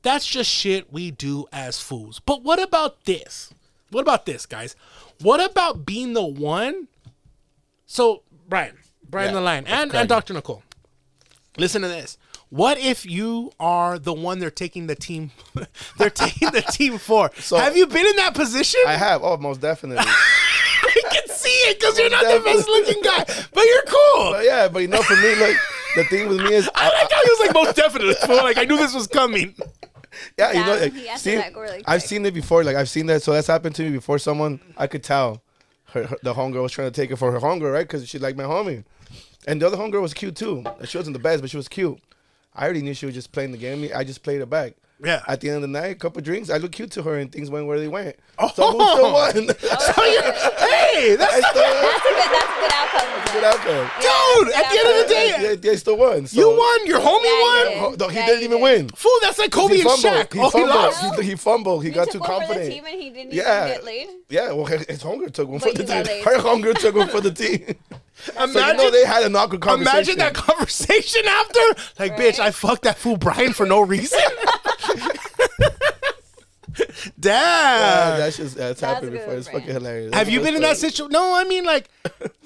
That's 0.01 0.27
just 0.27 0.49
shit 0.51 0.91
we 0.91 1.09
do 1.09 1.45
as 1.53 1.79
fools. 1.79 2.19
But 2.19 2.43
what 2.43 2.61
about 2.61 3.05
this? 3.05 3.53
What 3.91 4.01
about 4.01 4.25
this, 4.25 4.45
guys? 4.45 4.75
What 5.21 5.39
about 5.43 5.85
being 5.85 6.11
the 6.11 6.23
one? 6.25 6.89
So, 7.85 8.23
Brian, 8.49 8.75
Brian 9.09 9.29
Yeah, 9.29 9.35
the 9.35 9.41
Lion, 9.41 9.67
and, 9.67 9.95
and 9.95 10.09
Dr. 10.09 10.33
Nicole. 10.33 10.61
Listen 11.57 11.81
to 11.83 11.87
this. 11.87 12.17
What 12.49 12.77
if 12.77 13.05
you 13.05 13.53
are 13.57 13.97
the 13.97 14.13
one 14.13 14.39
they're 14.39 14.51
taking 14.51 14.87
the 14.87 14.95
team 14.95 15.31
they're 15.97 16.09
taking 16.09 16.51
the 16.51 16.61
team 16.61 16.97
for? 16.97 17.31
So- 17.39 17.55
Have 17.55 17.77
you 17.77 17.87
been 17.87 18.05
in 18.05 18.17
that 18.17 18.35
position? 18.35 18.81
I 18.85 18.97
have. 18.97 19.23
Oh, 19.23 19.37
most 19.37 19.61
definitely. 19.61 20.03
I 20.95 21.01
can 21.11 21.27
see 21.35 21.49
it 21.49 21.79
because 21.79 21.97
you're 21.97 22.09
not 22.09 22.23
the 22.23 22.41
best 22.43 22.67
looking 22.67 23.01
guy, 23.03 23.23
but 23.53 23.63
you're 23.65 23.83
cool. 23.83 24.31
but 24.31 24.45
yeah, 24.45 24.67
but 24.67 24.79
you 24.79 24.87
know, 24.87 25.01
for 25.01 25.15
me, 25.15 25.35
like 25.35 25.55
the 25.95 26.03
thing 26.05 26.27
with 26.27 26.39
me 26.41 26.53
is, 26.53 26.69
I 26.75 26.87
like 26.89 27.11
how 27.11 27.23
he 27.23 27.29
was 27.29 27.39
like 27.39 27.53
most 27.53 27.75
definitely. 27.75 28.15
fool. 28.15 28.37
Like 28.37 28.57
I 28.57 28.65
knew 28.65 28.77
this 28.77 28.93
was 28.93 29.07
coming. 29.07 29.55
yeah, 30.37 30.51
you 30.51 30.65
know, 30.65 30.75
like, 30.79 31.17
see, 31.17 31.37
really 31.37 31.83
I've 31.87 32.03
seen 32.03 32.25
it 32.25 32.33
before. 32.33 32.63
Like 32.63 32.75
I've 32.75 32.89
seen 32.89 33.05
that. 33.07 33.23
So 33.23 33.31
that's 33.33 33.47
happened 33.47 33.75
to 33.75 33.83
me 33.83 33.91
before. 33.91 34.19
Someone 34.19 34.59
I 34.77 34.87
could 34.87 35.03
tell, 35.03 35.41
her, 35.85 36.05
her- 36.05 36.17
the 36.23 36.33
homegirl 36.33 36.63
was 36.63 36.71
trying 36.71 36.91
to 36.91 37.01
take 37.01 37.11
it 37.11 37.15
for 37.17 37.31
her 37.31 37.39
homegirl, 37.39 37.73
right? 37.73 37.87
Because 37.87 38.07
she 38.07 38.19
like 38.19 38.35
my 38.35 38.43
homie, 38.43 38.83
and 39.47 39.61
the 39.61 39.67
other 39.67 39.77
homegirl 39.77 40.01
was 40.01 40.13
cute 40.13 40.35
too. 40.35 40.63
She 40.85 40.97
wasn't 40.97 41.13
the 41.13 41.23
best, 41.23 41.41
but 41.41 41.49
she 41.49 41.57
was 41.57 41.67
cute. 41.67 41.99
I 42.55 42.65
already 42.65 42.81
knew 42.83 42.93
she 42.93 43.05
was 43.05 43.15
just 43.15 43.31
playing 43.31 43.51
the 43.51 43.57
game. 43.57 43.89
I 43.95 44.03
just 44.03 44.21
played 44.23 44.41
it 44.41 44.49
back. 44.49 44.73
Yeah. 45.03 45.21
At 45.27 45.41
the 45.41 45.49
end 45.49 45.57
of 45.57 45.61
the 45.63 45.67
night, 45.67 45.91
a 45.91 45.95
couple 45.95 46.21
drinks, 46.21 46.49
I 46.49 46.57
looked 46.57 46.75
cute 46.75 46.91
to 46.91 47.03
her, 47.03 47.17
and 47.17 47.31
things 47.31 47.49
went 47.49 47.65
where 47.67 47.79
they 47.79 47.87
went. 47.87 48.15
Oh. 48.39 48.49
So 48.55 48.71
who 48.71 48.83
still 48.91 49.13
won? 49.13 49.33
So 49.59 49.93
oh, 49.97 50.05
you're, 50.05 50.33
hey, 51.03 51.15
that's 51.15 51.33
I 51.33 51.39
still. 51.49 51.63
That's 51.63 52.05
a 52.05 52.13
good. 52.13 52.31
That's 52.31 52.51
a 52.53 52.61
good 52.61 52.73
outcome. 52.73 53.33
Good 53.33 53.43
outcome. 53.43 54.45
dude. 54.45 54.53
At 54.53 54.71
the 54.71 54.79
end 54.79 54.87
of 55.01 55.07
the 55.07 55.13
day, 55.13 55.35
They, 55.41 55.55
they 55.69 55.75
still 55.75 55.97
won. 55.97 56.27
So. 56.27 56.39
you 56.39 56.47
won. 56.57 56.87
Your 56.87 56.99
homie 56.99 57.23
Yeah, 57.23 57.41
won. 57.41 57.71
yeah. 57.71 57.83
Oh, 57.85 57.95
no, 57.99 58.07
he 58.07 58.15
Yeah, 58.17 58.25
didn't 58.27 58.39
he 58.39 58.45
even 58.45 58.57
did. 58.59 58.63
win. 58.63 58.89
Fool, 58.89 59.11
that's 59.21 59.39
like 59.39 59.51
Kobe 59.51 59.73
and 59.75 59.83
fumbled. 59.83 60.03
Shaq. 60.13 60.33
He 60.33 60.39
oh, 60.39 60.43
he 60.45 60.49
fumbled. 60.51 60.69
lost. 60.69 61.19
He, 61.21 61.29
he 61.29 61.35
fumbled. 61.35 61.83
He, 61.83 61.89
He 61.89 61.95
got 61.95 62.09
took 62.11 62.23
too 62.25 62.31
one 62.31 62.41
for 62.47 62.53
the 62.53 62.53
confident. 62.53 62.71
team 62.73 62.85
and 62.85 63.01
he 63.01 63.09
didn't 63.09 63.33
Yeah. 63.33 63.63
even 63.65 63.75
get 63.77 63.83
laid. 63.83 64.07
Yeah, 64.29 64.51
well, 64.53 64.65
his 64.65 65.01
hunger 65.01 65.29
took 65.29 65.47
one 65.49 65.59
But 65.59 65.75
for 65.77 65.83
the 65.83 66.03
team. 66.03 66.23
Her 66.23 66.39
hunger 66.39 66.73
took 66.73 66.95
one 66.95 67.09
for 67.09 67.21
the 67.21 67.31
team. 67.31 67.75
Imagine, 68.35 68.53
so 68.53 68.67
you 68.67 68.77
know 68.77 68.91
they 68.91 69.05
had 69.05 69.23
an 69.23 69.35
awkward 69.35 69.61
conversation. 69.61 69.95
imagine 69.95 70.17
that 70.19 70.33
conversation 70.33 71.21
after. 71.27 71.59
Like, 71.99 72.11
Right? 72.11 72.33
bitch, 72.33 72.39
I 72.39 72.51
fucked 72.51 72.83
that 72.83 72.97
fool 72.97 73.17
Brian 73.17 73.53
for 73.53 73.65
no 73.65 73.81
reason. 73.81 74.19
Damn. 77.19 77.33
Yeah, 77.33 78.17
that's 78.17 78.37
just 78.37 78.55
that's 78.55 78.79
That's 78.79 78.93
happened 78.93 79.11
before. 79.13 79.33
It's 79.33 79.47
fucking 79.47 79.67
hilarious. 79.67 80.13
Have 80.13 80.29
you 80.29 80.39
been 80.41 80.55
in 80.55 80.61
that 80.61 80.77
situation? 80.77 81.11
No, 81.11 81.35
I 81.35 81.43
mean, 81.43 81.65
like, 81.65 81.89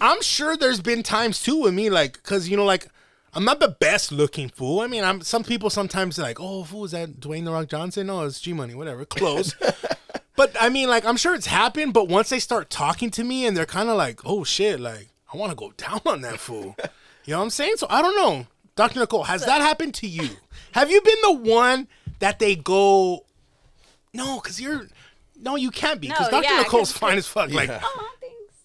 I'm 0.02 0.22
sure 0.22 0.58
there's 0.58 0.82
been 0.82 1.04
times 1.04 1.42
too 1.42 1.62
with 1.62 1.74
me, 1.74 1.90
like, 1.90 2.22
cause 2.24 2.48
you 2.48 2.58
know, 2.58 2.66
like, 2.66 2.88
I'm 3.34 3.46
not 3.46 3.60
the 3.60 3.70
best 3.70 4.12
looking 4.12 4.50
fool. 4.50 4.82
I 4.82 4.88
mean, 4.88 5.04
I'm 5.04 5.22
some 5.22 5.44
people 5.44 5.70
sometimes 5.70 6.18
like, 6.18 6.40
oh, 6.40 6.64
fool, 6.64 6.86
is 6.86 6.92
that 6.92 7.20
Dwayne 7.20 7.46
the 7.46 7.52
Rock 7.52 7.68
Johnson? 7.70 8.08
No, 8.08 8.24
it's 8.26 8.42
G 8.42 8.54
Money, 8.54 8.76
whatever, 8.76 9.06
close. 9.06 9.56
but 10.36 10.56
I 10.60 10.70
mean, 10.70 10.90
like, 10.90 11.06
I'm 11.06 11.18
sure 11.18 11.34
it's 11.36 11.48
happened. 11.48 11.94
But 11.94 12.10
once 12.10 12.30
they 12.30 12.40
start 12.40 12.70
talking 12.70 13.12
to 13.12 13.24
me 13.24 13.46
and 13.46 13.56
they're 13.56 13.66
kind 13.66 13.90
of 13.90 13.96
like, 13.96 14.22
oh 14.26 14.44
shit, 14.44 14.80
like, 14.80 15.10
I 15.34 15.38
want 15.38 15.52
to 15.52 15.56
go 15.56 15.72
down 15.78 16.02
on 16.06 16.22
that 16.22 16.40
fool. 16.40 16.76
You 17.26 17.34
know 17.34 17.40
what 17.40 17.44
I'm 17.46 17.50
saying? 17.50 17.74
So 17.78 17.88
I 17.90 18.02
don't 18.02 18.16
know, 18.16 18.48
Dr. 18.76 19.00
Nicole, 19.00 19.24
has 19.24 19.46
that 19.46 19.62
happened 19.62 19.94
to 19.96 20.08
you? 20.08 20.30
Have 20.72 20.90
you 20.90 21.02
been 21.02 21.18
the 21.24 21.34
one 21.52 21.88
that 22.20 22.40
they 22.40 22.56
go? 22.56 23.26
No, 24.14 24.40
cause 24.40 24.60
you're. 24.60 24.88
No, 25.40 25.56
you 25.56 25.70
can't 25.70 26.00
be. 26.02 26.08
Because 26.08 26.32
No, 26.32 26.42
Dr. 26.42 26.52
yeah, 26.54 26.62
Nicole's 26.62 26.92
'cause- 26.92 26.98
fine 27.00 27.18
as 27.18 27.28
fuck. 27.28 27.52
Like, 27.52 27.70
Oh. 27.72 28.10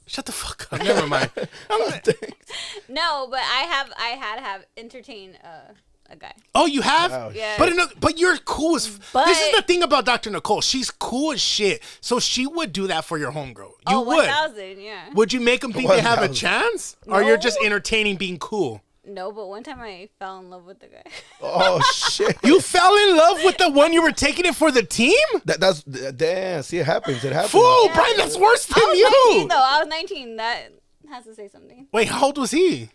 Shut 0.07 0.27
the 0.27 0.33
fuck 0.33 0.73
up. 0.73 0.81
Never 0.85 1.07
mind. 1.07 1.31
I'm- 1.71 2.01
No, 2.89 3.29
but 3.31 3.41
I 3.41 3.63
have. 3.69 3.91
I 3.99 4.09
had 4.09 4.37
to 4.37 4.43
have 4.43 4.65
entertained 4.77 5.39
uh, 5.43 5.73
a 6.13 6.17
guy. 6.17 6.35
oh, 6.55 6.67
you 6.67 6.83
have? 6.83 7.11
Wow. 7.11 7.33
Yeah. 7.35 7.55
But 7.59 7.71
in 7.71 7.81
a, 7.81 7.87
but 8.01 8.19
you're 8.19 8.37
cool 8.39 8.77
as. 8.77 8.99
But- 9.13 9.27
this 9.27 9.41
is 9.41 9.57
the 9.57 9.63
thing 9.63 9.83
about 9.83 10.05
Dr. 10.05 10.31
Nicole. 10.31 10.61
She's 10.61 10.91
cool 10.91 11.33
as 11.33 11.41
shit. 11.41 11.83
So 12.01 12.21
she 12.21 12.47
would 12.47 12.73
do 12.73 12.87
that 12.89 13.05
for 13.05 13.19
your 13.19 13.33
homegirl. 13.33 13.73
You 13.89 13.97
oh, 13.97 14.03
would. 14.03 14.27
1000, 14.27 14.81
yeah. 14.81 15.11
Would 15.15 15.33
you 15.33 15.41
make 15.41 15.61
them 15.61 15.73
think 15.73 15.89
they 15.89 16.01
have 16.01 16.19
a 16.19 16.29
1,000. 16.29 16.35
chance, 16.35 16.97
or 17.07 17.23
you're 17.23 17.37
just 17.39 17.59
entertaining 17.65 18.17
being 18.17 18.39
cool? 18.39 18.83
No, 19.05 19.33
but 19.33 19.49
one 19.49 19.65
time 19.65 19.81
I 19.81 20.09
fell 20.21 20.39
in 20.39 20.49
love 20.49 20.65
with 20.65 20.79
the 20.79 20.87
guy. 20.87 21.03
Oh 21.45 21.81
shit! 21.93 22.37
You 22.45 22.61
fell 22.61 22.97
in 22.97 23.17
love 23.17 23.39
with 23.43 23.59
the 23.59 23.69
one 23.69 23.93
you 23.93 24.01
were 24.01 24.13
taking 24.13 24.45
it 24.45 24.55
for 24.55 24.71
the 24.71 24.85
team? 24.85 25.19
that, 25.45 25.59
that's 25.59 25.83
damn. 25.83 26.63
See, 26.63 26.79
it 26.79 26.87
happens. 26.87 27.25
It 27.25 27.33
happens. 27.33 27.51
Fool, 27.51 27.87
Yeah. 27.87 27.95
Brian, 27.95 28.17
that's 28.17 28.39
worse 28.39 28.65
than 28.67 28.79
I 28.81 28.87
was 28.87 28.99
you. 28.99 29.31
19 29.39 29.49
though. 29.49 29.57
I 29.57 29.79
was 29.81 29.89
19. 29.89 30.37
That 30.37 30.69
has 31.11 31.25
to 31.25 31.35
say 31.35 31.49
something. 31.49 31.89
Wait, 31.93 32.09
how 32.09 32.27
old 32.27 32.39
was 32.39 32.53
he? 32.53 32.91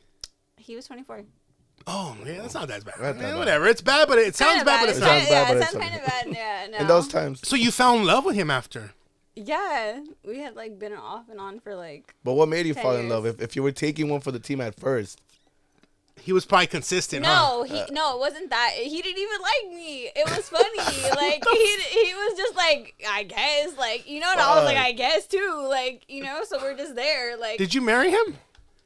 He 0.56 0.78
was 0.78 0.88
24. 0.88 1.24
Oh, 1.90 2.18
yeah, 2.26 2.42
that's 2.42 2.54
not 2.54 2.68
that 2.68 2.84
bad. 2.84 2.96
That's 3.00 3.18
not 3.18 3.24
Yeah, 3.24 3.32
bad. 3.32 3.38
whatever. 3.40 3.66
It's 3.68 3.82
bad, 3.82 4.08
but 4.10 4.18
it 4.20 4.36
sounds 4.36 4.52
Kinda 4.58 4.66
bad, 4.66 4.80
but 4.82 4.90
it's 4.90 4.98
It 4.98 5.02
not. 5.02 5.08
sounds 5.08 5.30
bad, 5.30 5.48
yeah, 5.48 5.48
but 5.54 5.58
it 5.58 5.64
sounds 5.72 5.84
kind 5.86 5.96
of 5.96 6.06
bad. 6.06 6.28
Yeah, 6.36 6.68
no. 6.72 6.78
In 6.80 6.88
those 6.88 7.08
times. 7.08 7.48
So 7.48 7.56
you 7.56 7.72
fell 7.72 7.96
in 7.98 8.04
love 8.06 8.26
with 8.26 8.36
him 8.36 8.52
after? 8.52 8.92
Yeah, 9.36 10.02
we 10.26 10.40
had 10.40 10.56
like 10.56 10.78
been 10.80 10.94
off 10.94 11.30
and 11.30 11.40
on 11.40 11.60
for 11.60 11.76
like. 11.76 12.14
But 12.24 12.34
what 12.34 12.50
made 12.50 12.66
you 12.66 12.74
10 12.74 12.84
fall 12.84 12.96
in 12.96 13.08
love? 13.08 13.26
If, 13.26 13.40
if 13.40 13.56
you 13.56 13.64
were 13.64 13.72
taking 13.72 14.10
one 14.10 14.20
for 14.20 14.32
the 14.32 14.40
team 14.40 14.60
at 14.60 14.76
first, 14.80 15.22
He 16.20 16.34
was 16.34 16.44
probably 16.46 16.68
consistent, 16.68 17.24
huh? 17.26 17.32
No, 17.34 17.64
he 17.64 17.80
uh, 17.80 17.86
no, 17.92 18.16
it 18.16 18.20
wasn't 18.20 18.50
that. 18.50 18.72
He 18.74 19.02
didn't 19.02 19.22
even 19.22 19.40
like 19.42 19.76
me. 19.78 20.10
It 20.16 20.26
was 20.26 20.50
funny. 20.58 20.78
like 21.16 21.46
he 21.48 21.78
he 22.08 22.14
was 22.16 22.36
just 22.38 22.56
like, 22.56 22.96
I 23.08 23.24
guess, 23.24 23.78
like 23.78 24.10
you 24.10 24.20
know, 24.20 24.30
and 24.32 24.42
I 24.42 24.56
was 24.56 24.66
like, 24.66 24.78
I 24.78 24.92
guess 24.92 25.28
too, 25.28 25.66
like 25.70 26.04
you 26.10 26.24
know. 26.24 26.42
So 26.44 26.58
we're 26.60 26.76
just 26.76 26.96
there, 26.96 27.38
like 27.38 27.60
Did 27.60 27.74
you 27.76 27.82
marry 27.82 28.10
him? 28.12 28.38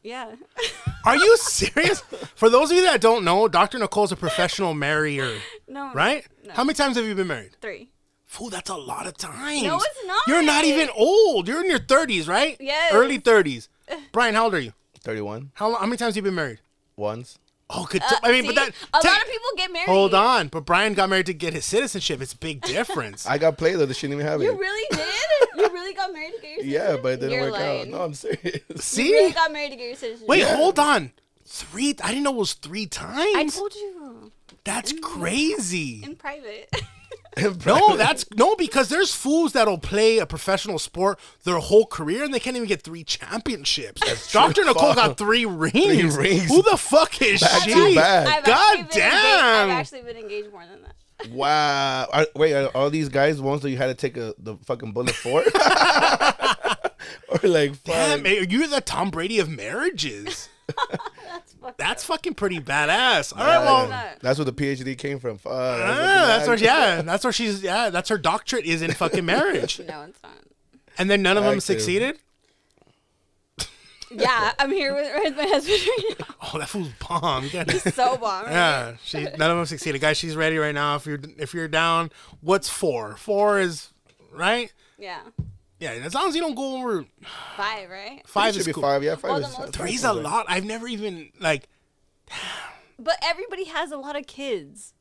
Yeah. 0.04 0.36
Are 1.06 1.16
you 1.16 1.38
serious? 1.38 2.02
For 2.36 2.50
those 2.50 2.70
of 2.72 2.78
you 2.78 2.84
that 2.84 3.02
don't 3.02 3.24
know, 3.24 3.48
Dr. 3.48 3.80
Nicole's 3.80 4.12
a 4.12 4.16
professional 4.16 4.74
marrier, 4.74 5.38
no, 5.68 5.92
right? 5.94 6.26
No. 6.46 6.54
How 6.54 6.64
many 6.64 6.76
times 6.76 6.96
have 6.96 7.06
you 7.06 7.16
been 7.16 7.28
married? 7.28 7.58
Three. 7.62 7.90
Fool, 8.26 8.50
that's 8.50 8.70
a 8.70 8.76
lot 8.76 9.08
of 9.08 9.18
times. 9.18 9.64
No, 9.64 9.78
it's 9.78 10.06
not. 10.08 10.22
You're 10.28 10.44
not 10.44 10.64
even 10.64 10.90
old. 10.96 11.48
You're 11.48 11.62
in 11.64 11.70
your 11.70 11.80
30s, 11.80 12.28
right? 12.30 12.56
Yes. 12.60 12.94
Early 12.94 13.20
30s. 13.20 13.68
Brian, 14.14 14.36
how 14.36 14.46
old 14.46 14.54
are 14.54 14.60
you? 14.60 14.74
31 15.02 15.52
How, 15.56 15.74
how 15.74 15.86
many 15.86 15.98
times 15.98 16.16
have 16.16 16.18
you 16.18 16.22
been 16.30 16.36
married? 16.36 16.60
once. 16.96 17.40
Oh, 17.74 17.88
good. 17.90 18.02
Uh, 18.04 18.10
t- 18.10 18.16
I 18.24 18.32
mean, 18.32 18.46
but 18.46 18.56
that. 18.56 18.70
a 18.70 19.00
ta- 19.02 19.08
lot 19.10 19.22
of 19.22 19.28
people 19.28 19.48
get 19.56 19.72
married. 19.72 19.88
Hold 19.88 20.14
on, 20.14 20.48
but 20.50 20.66
Brian 20.66 20.94
got 20.94 21.10
married 21.10 21.28
to 21.28 21.34
get 21.34 21.54
his 21.54 21.64
citizenship. 21.66 22.22
It's 22.22 22.34
a 22.34 22.38
big 22.38 22.62
difference. 22.62 23.26
I 23.30 23.38
got 23.38 23.58
played 23.58 23.76
though. 23.78 23.86
They 23.86 23.94
shouldn't 23.94 24.16
even 24.20 24.26
have 24.30 24.42
You 24.42 24.52
it. 24.52 24.58
really 24.60 24.88
did? 24.92 25.08
you 25.58 25.70
really 25.74 25.94
got 25.94 26.12
married 26.14 26.34
to 26.36 26.42
get 26.42 26.50
your 26.50 26.58
citizenship? 26.64 26.88
Yeah, 26.96 26.98
but 27.02 27.14
it 27.14 27.20
didn't 27.22 27.32
You're 27.34 27.44
work 27.44 27.54
lying. 27.54 27.82
out. 27.82 27.88
No, 27.88 28.02
I'm 28.04 28.14
serious. 28.14 28.60
See? 28.78 29.08
You 29.10 29.14
really 29.14 29.32
got 29.34 29.52
married 29.54 29.72
to 29.72 29.76
get 29.78 29.88
your 29.88 29.96
citizenship. 29.96 30.28
Wait, 30.28 30.40
Yeah. 30.40 30.56
hold 30.56 30.80
on. 30.80 31.12
Three? 31.46 31.96
I 32.04 32.10
didn't 32.10 32.24
know 32.24 32.32
it 32.34 32.38
was 32.38 32.54
three 32.54 32.86
times. 32.88 33.36
I 33.36 33.48
told 33.48 33.76
you 33.76 34.32
That's 34.64 34.94
crazy. 35.02 36.02
in 36.04 36.16
private. 36.16 36.70
No, 37.66 37.96
that's 37.96 38.26
no 38.32 38.56
because 38.58 38.90
there's 38.90 39.14
fools 39.16 39.54
that'll 39.54 39.78
play 39.78 40.18
a 40.18 40.26
professional 40.26 40.78
sport 40.80 41.18
their 41.46 41.60
whole 41.60 41.86
career 41.86 42.24
and 42.26 42.34
they 42.34 42.40
can't 42.42 42.58
even 42.58 42.68
get 42.68 42.82
three 42.82 43.04
championships. 43.06 44.32
Dr. 44.34 44.66
Nicole 44.66 44.94
Fuck. 44.94 44.96
got 44.96 45.18
three 45.18 45.46
rings. 45.46 46.18
rings. 46.18 46.48
Who 46.50 46.62
the 46.62 46.76
fuck 46.78 47.22
is 47.22 47.40
Back 47.42 47.64
she? 47.64 47.74
to 47.74 47.96
back. 47.96 48.46
God 48.46 48.50
actually 48.50 48.76
been 48.76 48.80
engaged- 48.82 48.94
damn. 48.96 49.70
I've 49.70 49.78
actually 49.78 50.02
been 50.02 50.18
engaged 50.18 50.52
more 50.52 50.66
than 50.66 50.82
that. 50.84 50.96
Wow. 51.32 52.10
Are, 52.12 52.28
wait, 52.36 52.54
are 52.54 52.68
all 52.76 52.90
these 52.90 53.08
guys 53.10 53.40
ones 53.40 53.62
that 53.62 53.70
you 53.70 53.78
had 53.78 53.88
to 53.88 53.94
take 53.96 54.18
a, 54.18 54.34
the 54.38 54.58
fucking 54.66 54.92
bullet 54.92 55.16
for? 55.16 55.40
or 57.30 57.50
like, 57.50 57.76
fuck. 57.76 57.96
Damn, 57.96 58.26
eh, 58.26 58.46
you're 58.50 58.68
the 58.68 58.82
Tom 58.82 59.10
Brady 59.10 59.40
of 59.40 59.48
marriages. 59.50 60.50
That's 61.62 61.68
fucked 61.70 61.78
That's 61.78 62.04
up. 62.04 62.08
fucking 62.16 62.34
pretty 62.34 62.60
badass. 62.60 63.34
All 63.38 63.46
Yeah, 63.46 63.56
right, 63.58 63.64
well, 63.66 63.88
Not. 63.88 64.20
that's 64.22 64.40
where 64.40 64.46
the 64.46 64.54
PhD 64.54 64.98
came 64.98 65.20
from. 65.20 65.38
Fuck. 65.38 65.52
that's 65.54 66.00
ah, 66.00 66.26
that's 66.28 66.48
where 66.48 66.56
looking 66.56 66.66
yeah, 66.66 67.02
that's 67.04 67.24
where 67.24 67.34
she's 67.34 67.62
yeah, 67.64 67.90
that's 67.90 68.10
her 68.10 68.18
doctorate 68.18 68.66
is 68.66 68.82
in 68.82 68.92
fucking 68.92 69.26
marriage. 69.26 69.80
No, 69.88 70.02
it's 70.04 70.22
not. 70.24 70.32
And 70.98 71.10
then 71.10 71.22
none 71.22 71.38
of 71.38 71.44
them 71.44 71.52
Active. 71.54 71.64
succeeded. 71.64 72.18
Yeah, 74.14 74.52
I'm 74.60 74.72
here 74.72 74.94
with, 74.94 75.10
with 75.24 75.38
my 75.38 75.46
husband 75.46 75.80
right 75.88 76.16
now. 76.20 76.26
Oh, 76.54 76.60
that 76.60 76.68
fool's 76.68 76.90
bomb. 77.08 77.46
You 77.46 77.50
gotta- 77.52 77.80
So 77.92 78.18
bomb. 78.18 78.44
Right? 78.46 78.52
Yeah, 78.52 78.94
she 79.06 79.24
none 79.24 79.52
of 79.52 79.58
them 79.58 79.66
succeeded. 79.66 80.02
Guys, 80.02 80.18
she's 80.18 80.36
ready 80.36 80.58
right 80.58 80.76
now. 80.76 80.96
If 80.98 81.06
you're 81.06 81.20
if 81.38 81.54
you're 81.54 81.70
down, 81.70 82.12
what's 82.42 82.68
four? 82.68 83.16
Four 83.16 83.60
is 83.62 83.90
right. 84.34 84.74
Yeah. 84.98 85.22
Yeah, 85.82 85.92
as 85.94 86.14
long 86.14 86.30
as 86.30 86.36
you 86.36 86.42
don't 86.42 86.54
go 86.56 86.78
over 86.78 87.06
Five, 87.58 87.90
right? 87.90 88.22
five 88.28 88.54
Should 88.54 88.62
is 88.62 88.68
be 88.68 88.74
cool. 88.74 88.84
five. 88.84 89.04
Yeah, 89.04 89.16
five 89.16 89.32
Well, 89.32 89.40
is. 89.44 89.54
the 89.56 89.60
most- 89.64 89.74
Three's 89.74 90.04
a 90.04 90.14
lot. 90.14 90.46
I've 90.48 90.64
never 90.64 90.88
even 90.88 91.32
like. 91.40 91.68
But 93.00 93.18
everybody 93.24 93.64
has 93.66 93.92
a 93.92 93.98
lot 93.98 94.16
of 94.16 94.28
kids. 94.28 94.94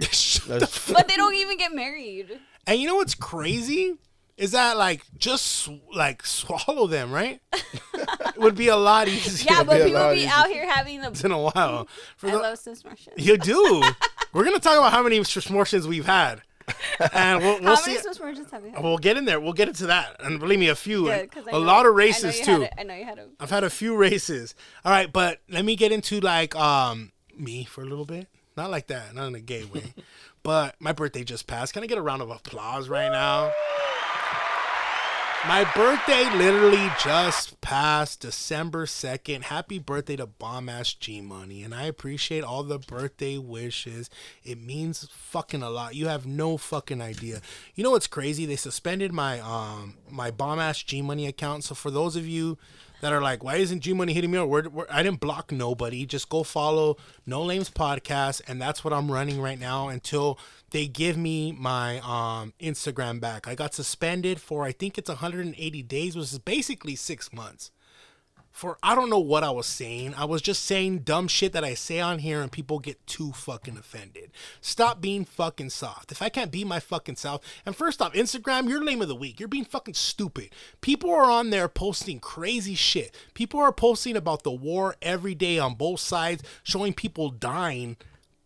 shut 0.00 0.58
the 0.60 0.64
f- 0.64 0.90
But 0.90 1.06
they 1.06 1.16
don't 1.16 1.34
even 1.34 1.58
get 1.58 1.70
married. 1.74 2.40
and 2.66 2.80
you 2.80 2.86
know 2.88 2.94
what's 2.96 3.14
crazy 3.14 3.94
is 4.38 4.52
that 4.52 4.78
like 4.78 5.02
just 5.18 5.44
sw- 5.46 5.70
like 5.94 6.24
swallow 6.24 6.86
them, 6.86 7.12
right? 7.12 7.40
it 7.52 8.38
would 8.38 8.54
be 8.54 8.68
a 8.68 8.76
lot 8.76 9.08
easier 9.08 9.52
Yeah, 9.52 9.64
but 9.64 9.78
be 9.78 9.84
people 9.90 10.08
be 10.12 10.16
easier. 10.20 10.30
out 10.32 10.46
here 10.48 10.66
having 10.70 11.02
the. 11.02 11.20
in 11.26 11.30
a 11.30 11.38
while. 11.38 11.88
For 12.16 12.28
I 12.28 12.32
the- 12.32 12.38
love 12.38 12.58
some 12.58 12.74
smart 12.74 12.98
you 13.18 13.36
do. 13.36 13.82
We're 14.32 14.44
gonna 14.44 14.58
talk 14.58 14.78
about 14.78 14.92
how 14.92 15.02
many 15.02 15.22
smortions 15.24 15.86
we've 15.86 16.06
had, 16.06 16.40
and 17.12 17.40
we'll, 17.42 17.60
we'll 17.60 17.76
see. 17.76 17.92
many 17.92 18.02
Swiss 18.02 18.18
merchants 18.20 18.50
have 18.50 18.64
you 18.64 18.72
had? 18.72 18.82
We'll 18.82 18.98
get 18.98 19.16
in 19.16 19.24
there. 19.24 19.38
We'll 19.40 19.52
get 19.52 19.68
into 19.68 19.86
that, 19.86 20.16
and 20.20 20.40
believe 20.40 20.58
me, 20.58 20.68
a 20.68 20.74
few, 20.74 21.04
Good, 21.04 21.30
I 21.36 21.40
a 21.50 21.52
know- 21.52 21.58
lot 21.60 21.86
of 21.86 21.94
races 21.94 22.38
you 22.40 22.44
too. 22.44 22.66
I 22.78 22.82
know 22.82 22.94
you 22.94 23.04
had 23.04 23.18
them. 23.18 23.30
I've 23.38 23.50
had 23.50 23.64
a 23.64 23.70
few 23.70 23.96
races. 23.96 24.54
All 24.84 24.92
right, 24.92 25.12
but 25.12 25.40
let 25.48 25.64
me 25.64 25.76
get 25.76 25.92
into 25.92 26.20
like 26.20 26.56
um 26.56 27.12
me 27.36 27.64
for 27.64 27.82
a 27.82 27.86
little 27.86 28.04
bit. 28.06 28.28
Not 28.56 28.70
like 28.70 28.86
that, 28.86 29.14
not 29.14 29.26
in 29.26 29.34
a 29.34 29.40
gay 29.40 29.64
way. 29.64 29.92
but 30.42 30.76
my 30.80 30.92
birthday 30.92 31.24
just 31.24 31.46
passed. 31.46 31.74
Can 31.74 31.82
I 31.82 31.86
get 31.86 31.98
a 31.98 32.02
round 32.02 32.22
of 32.22 32.30
applause 32.30 32.88
right 32.88 33.10
now? 33.12 33.52
My 35.48 35.62
birthday 35.76 36.28
literally 36.36 36.90
just 37.04 37.60
passed 37.60 38.20
December 38.20 38.84
2nd. 38.84 39.42
Happy 39.42 39.78
birthday 39.78 40.16
to 40.16 40.26
Bomb 40.26 40.68
Ass 40.68 40.92
G 40.92 41.20
Money. 41.20 41.62
And 41.62 41.72
I 41.72 41.84
appreciate 41.84 42.42
all 42.42 42.64
the 42.64 42.80
birthday 42.80 43.38
wishes. 43.38 44.10
It 44.42 44.60
means 44.60 45.08
fucking 45.12 45.62
a 45.62 45.70
lot. 45.70 45.94
You 45.94 46.08
have 46.08 46.26
no 46.26 46.56
fucking 46.56 47.00
idea. 47.00 47.40
You 47.76 47.84
know 47.84 47.92
what's 47.92 48.08
crazy? 48.08 48.44
They 48.44 48.56
suspended 48.56 49.12
my 49.12 49.38
um 49.38 49.94
my 50.10 50.32
Bomb 50.32 50.58
Ass 50.58 50.82
G 50.82 51.00
Money 51.00 51.28
account. 51.28 51.62
So 51.62 51.76
for 51.76 51.92
those 51.92 52.16
of 52.16 52.26
you 52.26 52.58
that 53.00 53.12
are 53.12 53.20
like, 53.20 53.44
why 53.44 53.56
isn't 53.56 53.80
G 53.80 53.92
Money 53.92 54.12
hitting 54.12 54.30
me 54.30 54.38
up? 54.38 54.48
Where, 54.48 54.64
where, 54.64 54.86
I 54.90 55.02
didn't 55.02 55.20
block 55.20 55.52
nobody. 55.52 56.06
Just 56.06 56.28
go 56.28 56.42
follow 56.42 56.96
No 57.26 57.42
Lames 57.42 57.70
Podcast, 57.70 58.42
and 58.48 58.60
that's 58.60 58.84
what 58.84 58.92
I'm 58.92 59.10
running 59.10 59.40
right 59.40 59.58
now 59.58 59.88
until 59.88 60.38
they 60.70 60.86
give 60.86 61.16
me 61.16 61.52
my 61.52 61.98
um, 62.00 62.52
Instagram 62.60 63.20
back. 63.20 63.46
I 63.46 63.54
got 63.54 63.74
suspended 63.74 64.40
for 64.40 64.64
I 64.64 64.72
think 64.72 64.98
it's 64.98 65.08
180 65.08 65.82
days, 65.82 66.16
which 66.16 66.32
is 66.32 66.38
basically 66.38 66.96
six 66.96 67.32
months. 67.32 67.70
For 68.56 68.78
I 68.82 68.94
don't 68.94 69.10
know 69.10 69.18
what 69.18 69.44
I 69.44 69.50
was 69.50 69.66
saying. 69.66 70.14
I 70.14 70.24
was 70.24 70.40
just 70.40 70.64
saying 70.64 71.00
dumb 71.00 71.28
shit 71.28 71.52
that 71.52 71.62
I 71.62 71.74
say 71.74 72.00
on 72.00 72.20
here, 72.20 72.40
and 72.40 72.50
people 72.50 72.78
get 72.78 73.06
too 73.06 73.32
fucking 73.32 73.76
offended. 73.76 74.30
Stop 74.62 75.02
being 75.02 75.26
fucking 75.26 75.68
soft. 75.68 76.10
If 76.10 76.22
I 76.22 76.30
can't 76.30 76.50
be 76.50 76.64
my 76.64 76.80
fucking 76.80 77.16
self, 77.16 77.42
and 77.66 77.76
first 77.76 78.00
off, 78.00 78.14
Instagram, 78.14 78.66
your 78.66 78.82
name 78.82 79.02
of 79.02 79.08
the 79.08 79.14
week. 79.14 79.38
You're 79.38 79.50
being 79.50 79.66
fucking 79.66 79.92
stupid. 79.92 80.54
People 80.80 81.10
are 81.10 81.30
on 81.30 81.50
there 81.50 81.68
posting 81.68 82.18
crazy 82.18 82.74
shit. 82.74 83.14
People 83.34 83.60
are 83.60 83.72
posting 83.72 84.16
about 84.16 84.42
the 84.42 84.52
war 84.52 84.96
every 85.02 85.34
day 85.34 85.58
on 85.58 85.74
both 85.74 86.00
sides, 86.00 86.42
showing 86.62 86.94
people 86.94 87.28
dying 87.28 87.98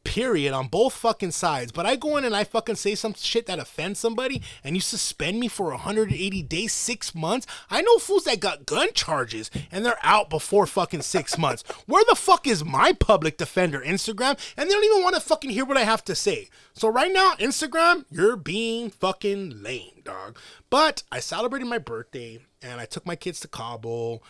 period 0.04 0.52
on 0.52 0.68
both 0.68 0.94
fucking 0.94 1.30
sides. 1.30 1.72
But 1.72 1.86
I 1.86 1.96
go 1.96 2.16
in 2.16 2.24
and 2.24 2.34
I 2.34 2.44
fucking 2.44 2.76
say 2.76 2.94
some 2.94 3.14
shit 3.14 3.46
that 3.46 3.58
offends 3.58 4.00
somebody 4.00 4.42
and 4.64 4.74
you 4.74 4.80
suspend 4.80 5.38
me 5.38 5.48
for 5.48 5.70
180 5.70 6.42
days, 6.42 6.72
six 6.72 7.14
months. 7.14 7.46
I 7.70 7.82
know 7.82 7.98
fools 7.98 8.24
that 8.24 8.40
got 8.40 8.66
gun 8.66 8.88
charges 8.94 9.50
and 9.70 9.84
they're 9.84 9.98
out 10.02 10.30
before 10.30 10.66
fucking 10.66 11.02
six 11.02 11.36
months. 11.38 11.62
Where 11.86 12.04
the 12.08 12.16
fuck 12.16 12.46
is 12.46 12.64
my 12.64 12.92
public 12.92 13.36
defender, 13.36 13.80
Instagram? 13.80 14.38
And 14.56 14.68
they 14.68 14.74
don't 14.74 14.84
even 14.84 15.02
want 15.02 15.14
to 15.16 15.20
fucking 15.20 15.50
hear 15.50 15.64
what 15.64 15.76
I 15.76 15.84
have 15.84 16.04
to 16.06 16.14
say. 16.14 16.48
So 16.72 16.88
right 16.88 17.12
now, 17.12 17.34
Instagram, 17.38 18.04
you're 18.10 18.36
being 18.36 18.90
fucking 18.90 19.62
lame, 19.62 20.00
dog. 20.04 20.38
But 20.70 21.02
I 21.12 21.20
celebrated 21.20 21.66
my 21.66 21.78
birthday 21.78 22.40
and 22.62 22.80
I 22.80 22.86
took 22.86 23.04
my 23.04 23.16
kids 23.16 23.40
to 23.40 23.48
Cabo. 23.48 24.22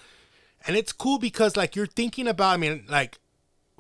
And 0.67 0.77
it's 0.77 0.93
cool 0.93 1.19
because 1.19 1.57
like 1.57 1.77
you're 1.77 1.87
thinking 1.87 2.29
about, 2.29 2.55
I 2.55 2.57
mean, 2.57 2.85
like 2.89 3.20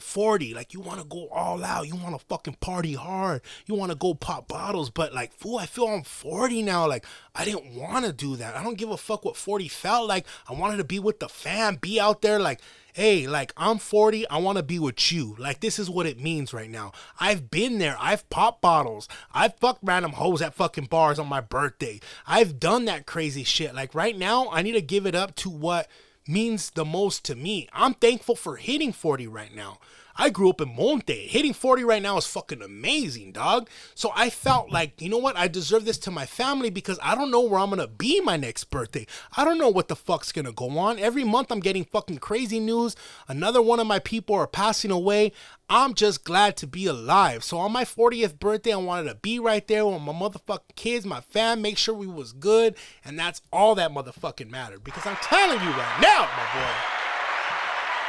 40 0.01 0.55
like 0.55 0.73
you 0.75 0.81
want 0.81 1.01
to 1.01 1.07
go 1.07 1.29
all 1.29 1.63
out 1.65 1.87
you 1.87 1.97
want 1.97 2.19
to 2.19 2.27
fucking 2.27 2.57
party 2.61 2.95
hard 2.95 3.43
you 3.67 3.75
want 3.75 3.91
to 3.91 3.99
go 3.99 4.15
pop 4.15 4.49
bottles 4.49 4.91
but 4.91 5.13
like 5.15 5.33
fool 5.33 5.59
i 5.59 5.67
feel 5.67 5.87
i'm 5.87 6.03
40 6.03 6.63
now 6.63 6.87
like 6.87 7.05
i 7.35 7.45
didn't 7.45 7.75
want 7.75 8.05
to 8.05 8.13
do 8.13 8.37
that. 8.37 8.57
I 8.57 8.63
don't 8.63 8.77
give 8.77 8.91
a 8.91 8.97
fuck 8.97 9.25
what 9.25 9.37
40 9.37 9.69
felt 9.69 10.09
like. 10.09 10.27
I 10.49 10.53
wanted 10.53 10.77
to 10.77 10.85
be 10.85 10.99
with 10.99 11.21
the 11.21 11.29
fam 11.29 11.77
be 11.77 11.99
out 11.99 12.23
there 12.23 12.39
like 12.39 12.61
hey 12.93 13.27
like 13.27 13.53
i'm 13.57 13.79
40 13.79 14.29
i 14.29 14.37
want 14.39 14.59
to 14.59 14.63
be 14.63 14.79
with 14.79 15.13
you. 15.13 15.37
Like 15.39 15.61
this 15.61 15.79
is 15.79 15.89
what 15.89 16.07
it 16.07 16.21
means 16.21 16.53
right 16.53 16.71
now. 16.71 16.93
I've 17.19 17.51
been 17.51 17.79
there. 17.79 17.97
I've 17.99 18.29
popped 18.31 18.61
bottles. 18.61 19.09
I've 19.33 19.57
fucked 19.59 19.81
random 19.83 20.13
hoes 20.13 20.43
at 20.43 20.55
fucking 20.55 20.87
bars 20.87 21.19
on 21.19 21.29
my 21.29 21.41
birthday. 21.41 22.01
I've 22.27 22.61
done 22.61 22.85
that 22.87 23.07
crazy 23.07 23.45
shit. 23.45 23.75
Like 23.75 23.95
right 23.95 24.17
now 24.17 24.49
i 24.51 24.63
need 24.63 24.73
to 24.73 24.83
give 24.83 25.07
it 25.07 25.15
up 25.15 25.35
to 25.37 25.51
what 25.51 25.89
means 26.31 26.71
the 26.71 26.85
most 26.85 27.25
to 27.25 27.35
me. 27.35 27.69
I'm 27.73 27.95
thankful 27.95 28.37
for 28.37 28.57
hitting 28.57 28.93
40 28.93 29.27
right 29.27 29.55
now. 29.55 29.79
I 30.21 30.29
grew 30.29 30.51
up 30.51 30.61
in 30.61 30.77
Monte. 30.77 31.29
Hitting 31.29 31.55
40 31.55 31.83
right 31.83 32.03
now 32.03 32.19
is 32.19 32.27
fucking 32.27 32.61
amazing, 32.61 33.33
dog. 33.33 33.71
So 33.95 34.13
I 34.15 34.29
felt 34.29 34.71
like, 34.71 35.01
you 35.01 35.09
know 35.09 35.17
what? 35.17 35.35
I 35.35 35.49
deserve 35.49 35.87
this 35.87 35.97
to 36.01 36.11
my 36.11 36.27
family 36.27 36.69
because 36.69 36.99
I 37.03 37.15
don't 37.15 37.31
know 37.31 37.41
where 37.41 37.59
I'm 37.59 37.71
gonna 37.71 37.87
be 37.87 38.21
my 38.21 38.37
next 38.37 38.65
birthday. 38.65 39.07
I 39.35 39.47
don't 39.47 39.57
know 39.57 39.71
what 39.71 39.89
the 39.89 39.97
fuck's 39.97 40.31
gonna 40.31 40.53
go 40.53 40.79
on. 40.79 40.99
Every 40.99 41.25
month 41.25 41.51
I'm 41.51 41.61
getting 41.61 41.87
fucking 41.87 42.19
crazy 42.19 42.61
news. 42.61 42.97
Another 43.29 43.63
one 43.63 43.81
of 43.81 43.87
my 43.87 43.99
people 43.99 44.37
are 44.37 44.47
passing 44.47 44.91
away. 44.91 45.33
I'm 45.71 45.95
just 45.95 46.23
glad 46.23 46.55
to 46.59 46.67
be 46.67 46.85
alive. 46.85 47.43
So 47.43 47.57
on 47.57 47.73
my 47.73 47.87
40th 47.87 48.39
birthday, 48.39 48.75
I 48.75 48.77
wanted 48.77 49.09
to 49.09 49.15
be 49.15 49.39
right 49.39 49.67
there 49.67 49.87
with 49.87 50.03
my 50.03 50.13
motherfucking 50.13 50.77
kids, 50.77 51.07
my 51.07 51.23
fam, 51.23 51.63
make 51.63 51.79
sure 51.79 51.95
we 51.95 52.07
was 52.07 52.35
good, 52.35 52.75
and 53.07 53.19
that's 53.19 53.41
all 53.51 53.75
that 53.77 53.91
motherfucking 53.91 54.51
mattered. 54.51 54.85
Because 54.85 55.07
I'm 55.07 55.17
telling 55.23 55.61
you 55.61 55.71
right 55.71 55.99
now, 56.03 56.29
my 56.37 56.61
boy. 56.61 57.00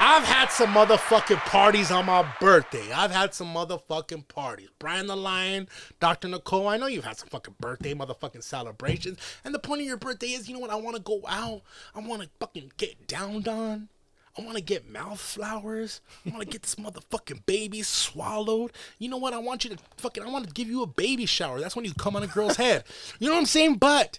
I've 0.03 0.23
had 0.23 0.49
some 0.49 0.73
motherfucking 0.73 1.41
parties 1.41 1.91
on 1.91 2.07
my 2.07 2.27
birthday. 2.39 2.91
I've 2.91 3.11
had 3.11 3.35
some 3.35 3.53
motherfucking 3.53 4.27
parties. 4.29 4.69
Brian 4.79 5.05
the 5.05 5.15
Lion, 5.15 5.69
Dr. 5.99 6.27
Nicole, 6.27 6.67
I 6.67 6.77
know 6.77 6.87
you've 6.87 7.05
had 7.05 7.19
some 7.19 7.29
fucking 7.29 7.57
birthday 7.59 7.93
motherfucking 7.93 8.41
celebrations. 8.41 9.19
And 9.45 9.53
the 9.53 9.59
point 9.59 9.81
of 9.81 9.87
your 9.87 9.97
birthday 9.97 10.29
is, 10.29 10.49
you 10.49 10.55
know 10.55 10.59
what? 10.59 10.71
I 10.71 10.75
want 10.75 10.95
to 10.95 11.03
go 11.03 11.21
out. 11.27 11.61
I 11.93 11.99
want 11.99 12.23
to 12.23 12.29
fucking 12.39 12.71
get 12.77 13.05
downed 13.05 13.47
on. 13.47 13.89
I 14.35 14.41
want 14.41 14.57
to 14.57 14.63
get 14.63 14.89
mouth 14.89 15.21
flowers. 15.21 16.01
I 16.25 16.31
want 16.31 16.41
to 16.41 16.49
get 16.49 16.63
this 16.63 16.75
motherfucking 16.75 17.45
baby 17.45 17.83
swallowed. 17.83 18.71
You 18.97 19.07
know 19.07 19.17
what? 19.17 19.35
I 19.35 19.37
want 19.37 19.65
you 19.65 19.69
to 19.69 19.77
fucking. 19.97 20.23
I 20.23 20.29
want 20.31 20.47
to 20.47 20.53
give 20.53 20.67
you 20.67 20.81
a 20.81 20.87
baby 20.87 21.27
shower. 21.27 21.59
That's 21.59 21.75
when 21.75 21.85
you 21.85 21.93
come 21.93 22.15
on 22.15 22.23
a 22.23 22.27
girl's 22.27 22.57
head. 22.57 22.85
You 23.19 23.27
know 23.27 23.35
what 23.35 23.41
I'm 23.41 23.45
saying? 23.45 23.75
But 23.75 24.17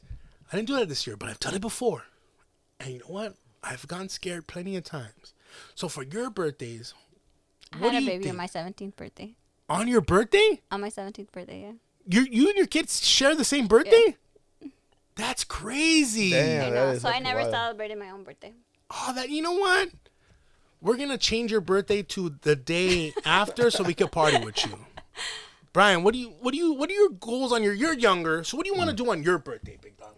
I 0.53 0.57
didn't 0.57 0.69
do 0.69 0.77
that 0.77 0.89
this 0.89 1.09
year. 1.09 1.17
But 1.17 1.29
I've 1.29 1.41
done 1.41 1.57
it 1.57 1.61
before. 1.61 2.05
And 2.79 2.93
you 2.93 2.99
know 3.01 3.07
what? 3.07 3.35
I've 3.65 3.89
gotten 3.89 4.09
scared 4.09 4.47
plenty 4.47 4.77
of 4.77 4.85
times. 4.85 5.35
So 5.75 5.89
for 5.89 6.03
your 6.03 6.31
birthdays, 6.31 6.95
I 7.73 7.79
what 7.79 7.93
had 7.93 7.93
do 7.93 7.97
a 7.99 8.01
you 8.01 8.07
baby 8.19 8.25
think? 8.25 8.33
on 8.33 8.37
my 8.39 8.47
17th 8.47 8.97
birthday. 8.97 9.35
on 9.69 9.89
your 9.89 10.01
birthday, 10.01 10.61
On 10.71 10.81
my 10.81 10.89
17th 10.91 11.33
birthday, 11.33 11.63
yeah. 11.63 11.73
you 12.21 12.27
you 12.31 12.49
and 12.49 12.57
your 12.57 12.67
kids 12.67 13.05
share 13.07 13.35
the 13.35 13.45
same 13.45 13.67
birthday. 13.67 14.17
That's 15.15 15.45
crazy. 15.45 16.31
Damn. 16.31 16.67
I 16.67 16.71
that 16.71 16.75
know. 16.75 16.91
is 16.93 17.03
So 17.03 17.09
I 17.09 17.13
fucking 17.13 17.25
never 17.25 17.41
wild. 17.41 17.53
celebrated 17.53 17.99
my 17.99 18.11
own 18.11 18.25
birthday. 18.25 18.53
Oh, 18.91 19.13
that 19.15 19.29
you 19.31 19.43
know 19.43 19.53
what? 19.53 19.91
We're 20.81 20.97
gonna 20.97 21.19
change 21.19 21.51
your 21.53 21.61
birthday 21.61 22.03
to 22.03 22.35
the 22.43 22.57
day 22.57 23.13
after, 23.25 23.71
so 23.71 23.85
we 23.85 23.95
could 23.95 24.11
party 24.11 24.39
with 24.45 24.65
you. 24.67 24.79
Brian, 25.73 26.03
what 26.03 26.13
do 26.13 26.19
you 26.21 26.31
what 26.41 26.53
do 26.53 26.59
you 26.59 26.73
what 26.75 26.91
are 26.91 26.95
your 26.95 27.11
goals 27.11 27.53
on 27.53 27.63
your? 27.63 27.73
You're 27.73 27.95
younger, 27.95 28.43
so 28.45 28.57
what 28.57 28.65
do 28.67 28.73
you 28.73 28.77
want 28.77 28.91
to 28.91 28.97
do 28.97 29.11
on 29.11 29.23
your 29.23 29.39
birthday, 29.39 29.79
big 29.81 29.97
dog? 29.97 30.15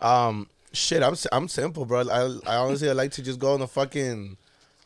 Um, 0.00 0.48
shit, 0.72 1.02
I'm 1.02 1.14
si- 1.14 1.28
I'm 1.32 1.46
simple, 1.48 1.84
bro. 1.84 2.08
I 2.08 2.38
I 2.52 2.56
honestly 2.56 2.88
I 2.88 2.92
like 2.92 3.12
to 3.12 3.22
just 3.22 3.38
go 3.38 3.54
on 3.54 3.60
a 3.62 3.66
fucking 3.66 4.36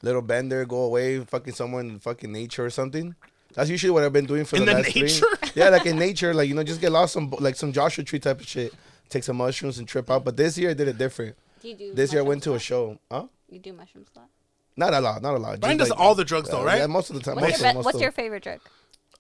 little 0.03 0.23
bender, 0.23 0.65
go 0.65 0.83
away, 0.83 1.21
fucking 1.25 1.55
somewhere 1.55 1.81
in 1.83 1.99
fucking 1.99 2.31
nature 2.31 2.65
or 2.65 2.71
something. 2.71 3.15
That's 3.55 3.69
usually 3.71 3.91
what 3.91 4.03
I've 4.03 4.13
been 4.13 4.25
doing 4.27 4.45
for 4.45 4.57
In 4.57 4.65
the 4.65 4.73
the 4.73 4.79
last 4.79 4.93
three. 4.93 5.03
nature? 5.03 5.27
Yeah, 5.55 5.69
like 5.69 5.85
in 5.87 5.99
nature, 5.99 6.33
like 6.35 6.49
you 6.49 6.55
know, 6.55 6.63
just 6.63 6.81
get 6.81 6.91
lost 6.93 7.13
some 7.13 7.31
like 7.39 7.57
some 7.57 7.73
Joshua 7.73 8.03
Tree 8.05 8.19
type 8.19 8.41
of 8.41 8.47
shit. 8.49 8.73
Take 9.11 9.25
some 9.25 9.37
mushrooms 9.37 9.79
and 9.79 9.87
trip 9.87 10.11
out. 10.11 10.25
But 10.25 10.37
this 10.39 10.57
year 10.57 10.71
I 10.71 10.75
did 10.75 10.89
it 10.89 10.97
different. 10.97 11.37
Do 11.61 11.69
you 11.69 11.75
do 11.77 11.95
This 11.95 12.13
year 12.13 12.23
I 12.23 12.25
went 12.25 12.43
to 12.45 12.55
a 12.55 12.59
show. 12.59 12.99
Huh? 13.11 13.27
You 13.51 13.59
do 13.59 13.73
mushrooms 13.75 14.09
a 14.17 14.21
lot? 14.21 14.29
Not 14.75 14.95
a 14.95 15.01
lot, 15.01 15.21
not 15.21 15.35
a 15.35 15.39
lot. 15.39 15.61
Brian 15.61 15.77
Just 15.77 15.91
does 15.91 15.99
all 15.99 16.15
the 16.15 16.25
drugs 16.25 16.49
though, 16.49 16.65
right? 16.65 16.79
Yeah, 16.79 16.87
most 16.87 17.11
of 17.11 17.17
the 17.17 17.23
time. 17.23 17.35
What's, 17.37 17.53
most 17.53 17.61
your, 17.61 17.69
of, 17.69 17.73
be- 17.73 17.77
most 17.77 17.85
what's 17.85 17.95
of- 17.97 18.01
your 18.03 18.13
favorite 18.13 18.43
drug? 18.43 18.61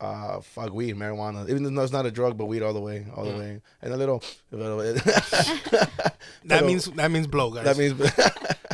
Uh, 0.00 0.40
fuck 0.40 0.72
weed, 0.72 0.96
marijuana. 0.96 1.48
Even 1.50 1.74
though 1.74 1.82
it's 1.82 1.92
not 1.92 2.06
a 2.06 2.10
drug, 2.10 2.36
but 2.38 2.46
weed 2.46 2.62
all 2.62 2.72
the 2.72 2.80
way, 2.80 3.06
all 3.14 3.24
the 3.24 3.38
way, 3.38 3.60
and 3.82 3.92
a 3.92 3.96
little, 3.96 4.20
a 4.52 4.56
little. 4.56 4.80
That 6.46 6.64
means 6.64 6.86
that 6.86 7.10
means 7.10 7.26
blow, 7.26 7.50
guys. 7.50 7.64
that 7.64 7.76
means. 7.78 7.94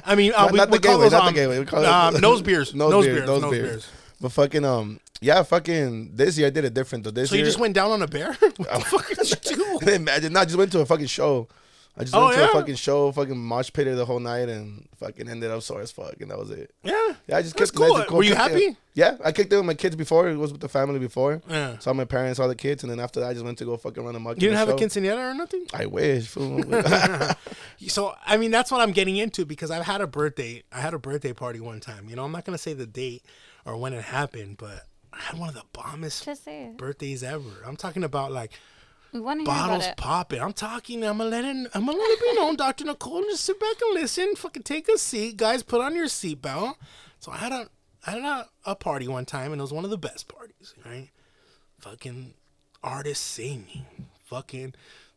I 0.08 0.14
mean, 0.14 0.32
uh, 0.34 0.42
Not- 0.42 0.52
we, 0.52 0.56
not 0.58 0.70
the 0.70 0.78
call 0.78 0.98
gateway, 0.98 1.10
not 1.10 1.22
the 1.22 1.28
um, 1.28 1.34
gateway. 1.34 1.58
We 1.60 1.64
call 1.66 1.82
it- 1.82 1.86
um, 1.88 2.20
nose 2.20 2.42
beers, 2.42 2.74
Nose 2.74 2.90
nose, 2.90 3.04
beers, 3.04 3.16
beers, 3.18 3.26
nose 3.28 3.42
nose 3.42 3.50
beers. 3.50 3.68
beers. 3.70 3.88
But 4.20 4.32
fucking 4.32 4.64
um, 4.64 5.00
yeah, 5.20 5.42
fucking 5.42 6.12
this 6.14 6.36
year 6.38 6.46
I 6.48 6.50
did 6.50 6.64
it 6.64 6.74
different 6.74 7.04
though. 7.04 7.10
This 7.10 7.30
So 7.30 7.34
you 7.36 7.40
year, 7.40 7.46
just 7.46 7.58
went 7.60 7.74
down 7.74 7.90
on 7.90 8.02
a 8.02 8.06
bear? 8.08 8.32
what 8.56 8.56
the 8.56 8.64
fuck 8.86 9.08
did 9.08 9.50
you 9.50 9.78
do? 9.80 9.90
Imagine, 9.90 10.32
no, 10.32 10.40
I 10.40 10.44
just 10.44 10.56
went 10.56 10.72
to 10.72 10.80
a 10.80 10.86
fucking 10.86 11.06
show. 11.06 11.46
I 11.98 12.02
just 12.04 12.14
Oh, 12.14 12.26
went 12.26 12.34
to 12.36 12.40
yeah? 12.42 12.48
a 12.50 12.52
fucking 12.52 12.74
show, 12.76 13.10
fucking 13.10 13.36
mosh 13.36 13.72
pitted 13.72 13.96
the 13.98 14.04
whole 14.04 14.20
night, 14.20 14.48
and 14.48 14.88
fucking 14.98 15.28
ended 15.28 15.50
up 15.50 15.62
sore 15.62 15.80
as 15.80 15.90
fuck, 15.90 16.14
and 16.20 16.30
that 16.30 16.38
was 16.38 16.50
it. 16.50 16.72
Yeah, 16.84 16.92
Yeah, 17.26 17.36
I 17.38 17.42
just 17.42 17.56
That's 17.56 17.70
kicked 17.72 17.82
it 17.82 17.86
cool. 17.88 17.96
and 17.96 18.06
cool. 18.06 18.18
Were 18.18 18.22
you 18.22 18.34
Kicked 18.36 18.50
it- 18.54 18.62
happy? 18.62 18.76
Yeah, 18.94 19.16
I 19.24 19.32
kicked 19.32 19.52
it 19.52 19.56
with 19.56 19.64
my 19.64 19.74
kids 19.74 19.94
before. 19.96 20.28
It 20.28 20.36
was 20.36 20.50
with 20.52 20.60
the 20.60 20.68
family 20.68 20.98
before. 20.98 21.40
Yeah. 21.48 21.78
Saw 21.78 21.92
my 21.92 22.04
parents, 22.04 22.36
saw 22.38 22.46
the 22.46 22.54
kids, 22.56 22.82
and 22.84 22.90
then 22.90 22.98
after 23.00 23.20
that, 23.20 23.28
I 23.30 23.32
just 23.32 23.44
went 23.44 23.58
to 23.58 23.64
go 23.64 23.76
fucking 23.76 24.04
run 24.04 24.14
a 24.14 24.18
amok. 24.18 24.36
You 24.36 24.42
didn't 24.48 24.56
have 24.58 24.68
the 24.68 24.74
a 24.74 24.78
show. 24.78 24.86
quinceanera 24.86 25.30
or 25.30 25.34
nothing? 25.34 25.66
I 25.74 25.86
wish. 25.86 26.34
So 27.88 28.14
I 28.26 28.36
mean 28.36 28.50
that's 28.50 28.70
what 28.72 28.80
I'm 28.80 28.90
getting 28.92 29.16
into 29.16 29.44
because 29.46 29.70
I've 29.70 29.84
had 29.84 30.00
a 30.00 30.06
birthday 30.06 30.64
I 30.72 30.80
had 30.80 30.94
a 30.94 30.98
birthday 30.98 31.32
party 31.32 31.60
one 31.60 31.78
time. 31.80 32.08
You 32.08 32.16
know, 32.16 32.24
I'm 32.24 32.32
not 32.32 32.44
gonna 32.44 32.58
say 32.58 32.72
the 32.72 32.86
date 32.86 33.22
or 33.64 33.76
when 33.76 33.92
it 33.92 34.02
happened, 34.02 34.56
but 34.58 34.86
I 35.12 35.18
had 35.20 35.38
one 35.38 35.48
of 35.48 35.54
the 35.54 35.62
bombest 35.72 36.24
Just 36.24 36.44
say 36.44 36.64
it. 36.64 36.76
birthdays 36.76 37.22
ever. 37.22 37.48
I'm 37.66 37.76
talking 37.76 38.02
about 38.04 38.32
like 38.32 38.52
We 39.12 39.20
want 39.20 39.40
to 39.40 39.44
hear 39.44 39.54
about 39.54 39.68
bottles 39.68 39.86
it. 39.86 39.96
popping. 39.96 40.40
I'm 40.42 40.52
talking. 40.52 41.04
I'm 41.04 41.18
gonna 41.18 41.30
let 41.30 41.44
it. 41.44 41.70
I'm 41.74 41.86
gonna 41.86 41.98
let 41.98 42.10
it 42.10 42.20
be 42.20 42.34
known, 42.36 42.56
Doctor 42.56 42.84
Nicole. 42.84 43.22
Just 43.22 43.44
sit 43.44 43.58
back 43.58 43.76
and 43.80 43.94
listen. 43.94 44.36
Fucking 44.36 44.62
take 44.64 44.88
a 44.88 44.98
seat, 44.98 45.36
guys. 45.36 45.62
Put 45.62 45.80
on 45.80 45.94
your 45.94 46.06
seatbelt. 46.06 46.74
So 47.18 47.32
I 47.32 47.38
had 47.38 47.52
a 47.52 47.68
I 48.06 48.10
had 48.12 48.22
a, 48.22 48.48
a 48.64 48.74
party 48.76 49.08
one 49.08 49.24
time, 49.24 49.52
and 49.52 49.60
it 49.60 49.62
was 49.62 49.72
one 49.72 49.84
of 49.84 49.90
the 49.90 49.98
best 49.98 50.28
parties. 50.28 50.74
Right? 50.84 51.08
Fucking 51.80 52.34
artists 52.82 53.24
singing. 53.24 53.86
Fucking 54.24 54.74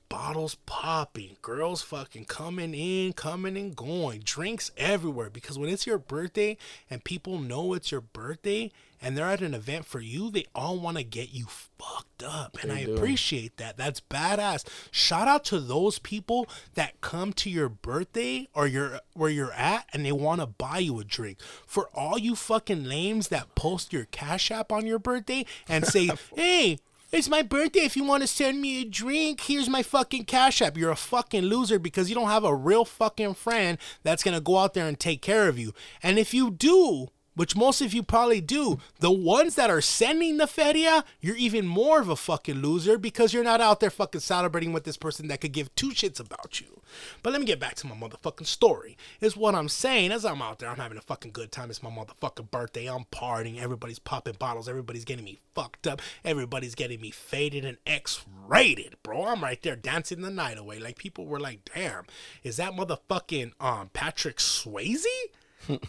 bottles 0.10 0.56
popping. 0.66 1.38
Girls 1.42 1.82
fucking 1.82 2.26
coming 2.26 2.74
in, 2.74 3.14
coming 3.14 3.58
and 3.58 3.76
going. 3.76 4.22
Drinks 4.22 4.72
everywhere. 4.78 5.30
Because 5.30 5.58
when 5.58 5.70
it's 5.70 5.88
your 5.88 5.98
birthday 5.98 6.58
and 6.90 7.04
people 7.04 7.40
know 7.40 7.74
it's 7.74 7.92
your 7.92 8.02
birthday 8.02 8.72
and 9.02 9.18
they're 9.18 9.26
at 9.26 9.42
an 9.42 9.54
event 9.54 9.86
for 9.86 10.00
you, 10.00 10.30
they 10.30 10.46
all 10.54 10.80
want 10.80 10.98
to 10.98 11.04
get 11.04 11.34
you 11.34 11.46
fucked 11.48 12.24
up. 12.24 12.58
And 12.62 12.72
I 12.72 12.86
do. 12.86 12.96
appreciate 12.96 13.58
that. 13.58 13.78
That's 13.78 14.00
badass. 14.00 14.66
Shout 14.92 15.28
out 15.28 15.44
to 15.46 15.60
those 15.60 16.00
people 16.00 16.48
that 16.76 17.02
come 17.02 17.34
to 17.34 17.50
your 17.50 17.70
birthday 17.70 18.48
or 18.54 18.68
your 18.68 19.00
where 19.14 19.30
you're 19.30 19.54
at 19.54 19.88
and 19.94 20.06
they 20.06 20.12
want 20.12 20.42
to 20.42 20.48
buy 20.48 20.80
you 20.80 21.00
a 21.00 21.04
drink. 21.04 21.40
For 21.66 21.90
all 21.94 22.18
you 22.18 22.36
fucking 22.36 22.84
lames 22.84 23.30
that 23.30 23.56
post 23.56 23.92
your 23.92 24.06
cash 24.06 24.52
app 24.52 24.72
on 24.72 24.86
your 24.86 25.00
birthday 25.00 25.46
and 25.68 25.86
say, 25.86 26.10
"Hey, 26.36 26.78
it's 27.12 27.28
my 27.28 27.42
birthday. 27.42 27.82
If 27.82 27.98
you 27.98 28.06
want 28.06 28.22
to 28.22 28.28
send 28.28 28.62
me 28.62 28.82
a 28.82 28.86
drink, 28.86 29.42
here's 29.42 29.68
my 29.68 29.84
fucking 29.84 30.26
cash 30.26 30.62
app. 30.62 30.78
You're 30.78 30.92
a 30.92 30.96
fucking 30.96 31.44
loser 31.44 31.78
because 31.78 32.08
you 32.08 32.16
don't 32.16 32.30
have 32.30 32.46
a 32.46 32.56
real 32.56 32.86
fucking 32.86 33.34
friend 33.34 33.78
that's 34.04 34.24
going 34.24 34.36
to 34.36 34.42
go 34.42 34.58
out 34.58 34.74
there 34.74 34.88
and 34.88 34.98
take 34.98 35.22
care 35.22 35.50
of 35.50 35.60
you. 35.60 35.74
And 36.02 36.18
if 36.18 36.34
you 36.34 36.52
do, 36.52 37.10
which 37.36 37.56
most 37.56 37.82
of 37.82 37.94
you 37.94 38.04
probably 38.04 38.42
do, 38.42 38.80
the 39.00 39.12
ones 39.12 39.56
that 39.56 39.70
are 39.70 39.82
sending 39.82 40.38
the 40.38 40.48
feria, 40.48 41.04
you're 41.20 41.38
even 41.38 41.66
more 41.66 42.02
of 42.02 42.10
a 42.10 42.16
fucking 42.16 42.62
loser 42.62 42.98
because 42.98 43.34
you're 43.34 43.44
not 43.44 43.62
out 43.62 43.80
there 43.80 43.90
fucking 43.90 44.22
celebrating 44.22 44.74
with 44.74 44.84
this 44.84 44.98
person 44.98 45.28
that 45.28 45.42
could 45.42 45.54
give 45.54 45.74
two 45.76 45.90
shits 45.90 46.20
about 46.20 46.60
you. 46.60 46.82
But 47.24 47.32
let 47.32 47.40
me 47.40 47.46
get 47.46 47.60
back 47.60 47.76
to 47.76 47.88
my 47.88 47.96
motherfucking 47.96 48.48
story. 48.48 48.98
Is 49.22 49.38
what 49.38 49.56
I'm 49.56 49.70
saying 49.70 50.12
as 50.12 50.26
I'm 50.26 50.42
out 50.42 50.60
there, 50.60 50.70
I'm 50.70 50.78
having 50.78 50.98
a 50.98 51.02
fucking 51.02 51.32
good 51.32 51.52
time. 51.52 51.70
It's 51.70 51.84
my 51.84 51.90
motherfucking 51.90 52.52
birthday. 52.52 52.88
I'm 52.88 53.06
partying. 53.06 53.62
Everybody's 53.62 54.00
popping 54.00 54.36
bottles. 54.38 54.68
Everybody's 54.68 55.06
getting 55.06 55.26
me 55.26 55.40
fucked 55.56 55.88
up. 55.88 56.02
Everybody's 56.26 56.76
getting 56.76 57.00
me 57.00 57.12
faded 57.12 57.64
and 57.64 57.78
X-rated, 57.88 58.98
bro. 59.04 59.26
I'm 59.26 59.44
right 59.44 59.62
there 59.62 59.76
dancing 59.76 60.22
the 60.22 60.30
night 60.30 60.58
away. 60.58 60.80
Like 60.80 60.98
people 60.98 61.26
were 61.26 61.40
like, 61.40 61.70
"Damn, 61.74 62.06
is 62.44 62.58
that 62.58 62.74
motherfucking 62.74 63.54
um 63.60 63.90
Patrick 63.94 64.38
Swayze?" 64.38 65.06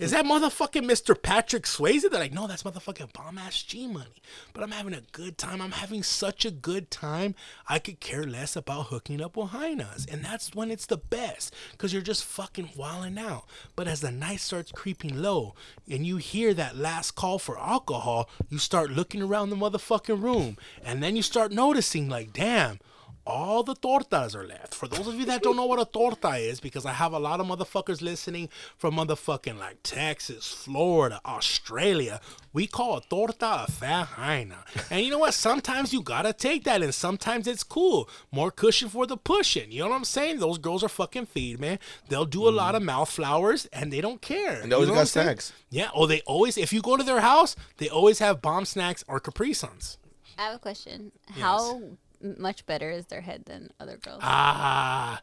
Is 0.00 0.10
that 0.10 0.24
motherfucking 0.24 0.84
Mr. 0.84 1.20
Patrick 1.20 1.64
Swayze? 1.64 2.02
They're 2.02 2.20
like, 2.20 2.32
no, 2.32 2.46
that's 2.46 2.62
motherfucking 2.62 3.12
bomb 3.12 3.38
ass 3.38 3.62
G 3.62 3.86
money. 3.86 4.22
But 4.52 4.62
I'm 4.62 4.70
having 4.70 4.94
a 4.94 5.02
good 5.12 5.38
time. 5.38 5.60
I'm 5.60 5.72
having 5.72 6.02
such 6.02 6.44
a 6.44 6.50
good 6.50 6.90
time. 6.90 7.34
I 7.68 7.78
could 7.78 8.00
care 8.00 8.24
less 8.24 8.56
about 8.56 8.86
hooking 8.86 9.20
up 9.20 9.36
with 9.36 9.50
hyenas. 9.50 10.06
And 10.10 10.24
that's 10.24 10.54
when 10.54 10.70
it's 10.70 10.86
the 10.86 10.96
best. 10.98 11.54
Cause 11.78 11.92
you're 11.92 12.02
just 12.02 12.24
fucking 12.24 12.70
wilding 12.76 13.18
out. 13.18 13.44
But 13.76 13.88
as 13.88 14.00
the 14.00 14.10
night 14.10 14.40
starts 14.40 14.72
creeping 14.72 15.20
low 15.20 15.54
and 15.90 16.06
you 16.06 16.18
hear 16.18 16.54
that 16.54 16.76
last 16.76 17.12
call 17.12 17.38
for 17.38 17.58
alcohol, 17.58 18.28
you 18.48 18.58
start 18.58 18.90
looking 18.90 19.22
around 19.22 19.50
the 19.50 19.56
motherfucking 19.56 20.22
room. 20.22 20.56
And 20.84 21.02
then 21.02 21.16
you 21.16 21.22
start 21.22 21.52
noticing, 21.52 22.08
like, 22.08 22.32
damn, 22.32 22.78
all 23.26 23.62
the 23.62 23.74
tortas 23.74 24.34
are 24.34 24.46
left. 24.46 24.74
For 24.74 24.88
those 24.88 25.06
of 25.06 25.14
you 25.14 25.24
that 25.26 25.42
don't 25.42 25.56
know 25.56 25.66
what 25.66 25.80
a 25.80 25.84
torta 25.84 26.36
is, 26.36 26.58
because 26.60 26.84
I 26.84 26.92
have 26.92 27.12
a 27.12 27.18
lot 27.18 27.38
of 27.40 27.46
motherfuckers 27.46 28.02
listening 28.02 28.48
from 28.76 28.96
motherfucking 28.96 29.58
like 29.58 29.78
Texas, 29.82 30.48
Florida, 30.48 31.20
Australia, 31.24 32.20
we 32.52 32.66
call 32.66 32.96
a 32.98 33.00
torta 33.02 33.64
a 33.64 33.70
fat 33.70 34.06
hyena. 34.08 34.64
And 34.90 35.04
you 35.04 35.10
know 35.10 35.18
what? 35.18 35.34
Sometimes 35.34 35.92
you 35.92 36.02
gotta 36.02 36.32
take 36.32 36.64
that, 36.64 36.82
and 36.82 36.94
sometimes 36.94 37.46
it's 37.46 37.62
cool. 37.62 38.08
More 38.30 38.50
cushion 38.50 38.88
for 38.88 39.06
the 39.06 39.16
pushing. 39.16 39.70
You 39.70 39.80
know 39.84 39.90
what 39.90 39.96
I'm 39.96 40.04
saying? 40.04 40.38
Those 40.40 40.58
girls 40.58 40.82
are 40.82 40.88
fucking 40.88 41.26
feed, 41.26 41.60
man. 41.60 41.78
They'll 42.08 42.24
do 42.24 42.48
a 42.48 42.50
lot 42.50 42.74
of 42.74 42.82
mouth 42.82 43.08
flowers, 43.10 43.66
and 43.72 43.92
they 43.92 44.00
don't 44.00 44.20
care. 44.20 44.56
Mm. 44.56 44.62
And 44.64 44.72
they 44.72 44.74
always 44.74 44.88
You 44.88 44.94
know 44.94 44.96
got 44.96 45.00
what 45.00 45.00
I'm 45.00 45.06
saying? 45.06 45.26
snacks. 45.26 45.52
Yeah. 45.70 45.90
Oh, 45.94 46.06
they 46.06 46.20
always. 46.22 46.58
If 46.58 46.72
you 46.72 46.82
go 46.82 46.96
to 46.96 47.02
their 47.04 47.20
house, 47.20 47.56
they 47.78 47.88
always 47.88 48.18
have 48.18 48.42
bomb 48.42 48.64
snacks 48.64 49.04
or 49.06 49.20
Capri 49.20 49.52
Suns. 49.54 49.98
I 50.38 50.42
have 50.46 50.56
a 50.56 50.58
question. 50.58 51.12
How 51.38 51.76
m- 51.76 51.98
much 52.22 52.64
better 52.66 52.90
as 52.90 53.06
their 53.06 53.20
head 53.22 53.44
than 53.46 53.70
other 53.80 53.96
girls? 53.96 54.20
Ah. 54.22 55.22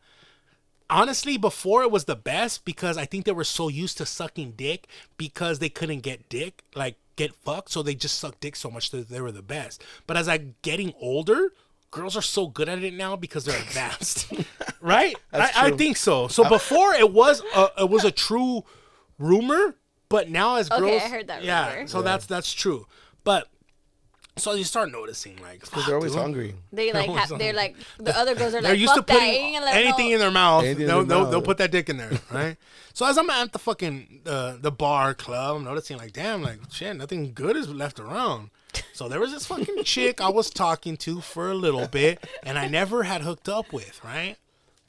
honestly, 0.89 1.37
before 1.37 1.83
it 1.83 1.91
was 1.91 2.05
the 2.05 2.15
best 2.15 2.65
because 2.65 2.97
I 2.97 3.05
think 3.05 3.25
they 3.25 3.31
were 3.31 3.43
so 3.43 3.67
used 3.67 3.97
to 3.99 4.05
sucking 4.05 4.53
dick 4.57 4.87
because 5.17 5.59
they 5.59 5.69
couldn't 5.69 6.01
get 6.01 6.29
dick, 6.29 6.63
like 6.75 6.95
get 7.15 7.33
fucked, 7.35 7.71
so 7.71 7.83
they 7.83 7.95
just 7.95 8.17
sucked 8.17 8.39
dick 8.41 8.55
so 8.55 8.69
much 8.71 8.89
that 8.91 9.09
they 9.09 9.21
were 9.21 9.31
the 9.31 9.41
best. 9.41 9.83
But 10.07 10.17
as 10.17 10.27
I'm 10.27 10.55
getting 10.61 10.93
older, 10.99 11.53
girls 11.91 12.15
are 12.17 12.21
so 12.21 12.47
good 12.47 12.69
at 12.69 12.83
it 12.83 12.93
now 12.93 13.15
because 13.15 13.45
they're 13.45 13.59
advanced, 13.59 14.31
right? 14.81 15.15
I, 15.31 15.51
I 15.55 15.71
think 15.71 15.97
so. 15.97 16.27
So 16.27 16.43
before 16.47 16.93
it 16.93 17.11
was 17.11 17.41
a, 17.55 17.69
it 17.79 17.89
was 17.89 18.03
a 18.03 18.11
true 18.11 18.63
rumor, 19.19 19.75
but 20.07 20.29
now 20.29 20.55
as 20.55 20.71
Okay, 20.71 20.79
girls, 20.81 21.03
I 21.03 21.09
heard 21.09 21.27
that 21.27 21.43
Yeah, 21.43 21.73
rumor. 21.75 21.87
so 21.87 22.01
that's 22.01 22.25
that's 22.25 22.51
true, 22.53 22.87
but. 23.23 23.47
So 24.39 24.53
you 24.53 24.63
start 24.63 24.91
noticing, 24.91 25.37
like, 25.41 25.59
Because 25.61 25.85
they're 25.85 25.95
always 25.95 26.15
hungry. 26.15 26.55
They 26.71 26.91
like, 26.91 27.09
ha- 27.09 27.37
they're 27.37 27.53
like 27.53 27.75
the 27.99 28.17
other 28.17 28.35
girls 28.35 28.53
are 28.55 28.61
They're 28.61 28.71
like 28.71 28.79
used 28.79 28.93
to 28.93 29.01
fuck 29.01 29.07
that. 29.07 29.13
putting 29.19 29.55
I 29.57 29.57
ain't 29.59 29.65
anything 29.75 30.11
in 30.11 30.19
their 30.19 30.31
mouth. 30.31 30.63
Anything 30.63 30.81
in 30.83 30.87
They'll, 30.87 30.97
their 30.99 31.05
they'll, 31.05 31.19
mouth. 31.23 31.31
they'll 31.31 31.41
put 31.41 31.57
that 31.57 31.71
dick 31.71 31.89
in 31.89 31.97
there, 31.97 32.11
right? 32.31 32.57
so 32.93 33.05
as 33.05 33.17
I'm 33.17 33.29
at 33.29 33.51
the 33.53 33.59
fucking 33.59 34.21
uh, 34.25 34.57
the 34.59 34.71
bar 34.71 35.13
club, 35.13 35.57
I'm 35.57 35.63
noticing 35.63 35.97
like, 35.97 36.13
damn, 36.13 36.41
like 36.41 36.59
shit, 36.71 36.95
nothing 36.95 37.33
good 37.33 37.55
is 37.55 37.69
left 37.69 37.99
around. 37.99 38.49
So 38.93 39.07
there 39.07 39.19
was 39.19 39.31
this 39.31 39.45
fucking 39.45 39.83
chick 39.83 40.19
I 40.21 40.29
was 40.29 40.49
talking 40.49 40.97
to 40.97 41.21
for 41.21 41.49
a 41.49 41.55
little 41.55 41.87
bit, 41.87 42.25
and 42.43 42.57
I 42.59 42.67
never 42.67 43.03
had 43.03 43.21
hooked 43.21 43.47
up 43.49 43.71
with, 43.71 44.03
right? 44.03 44.35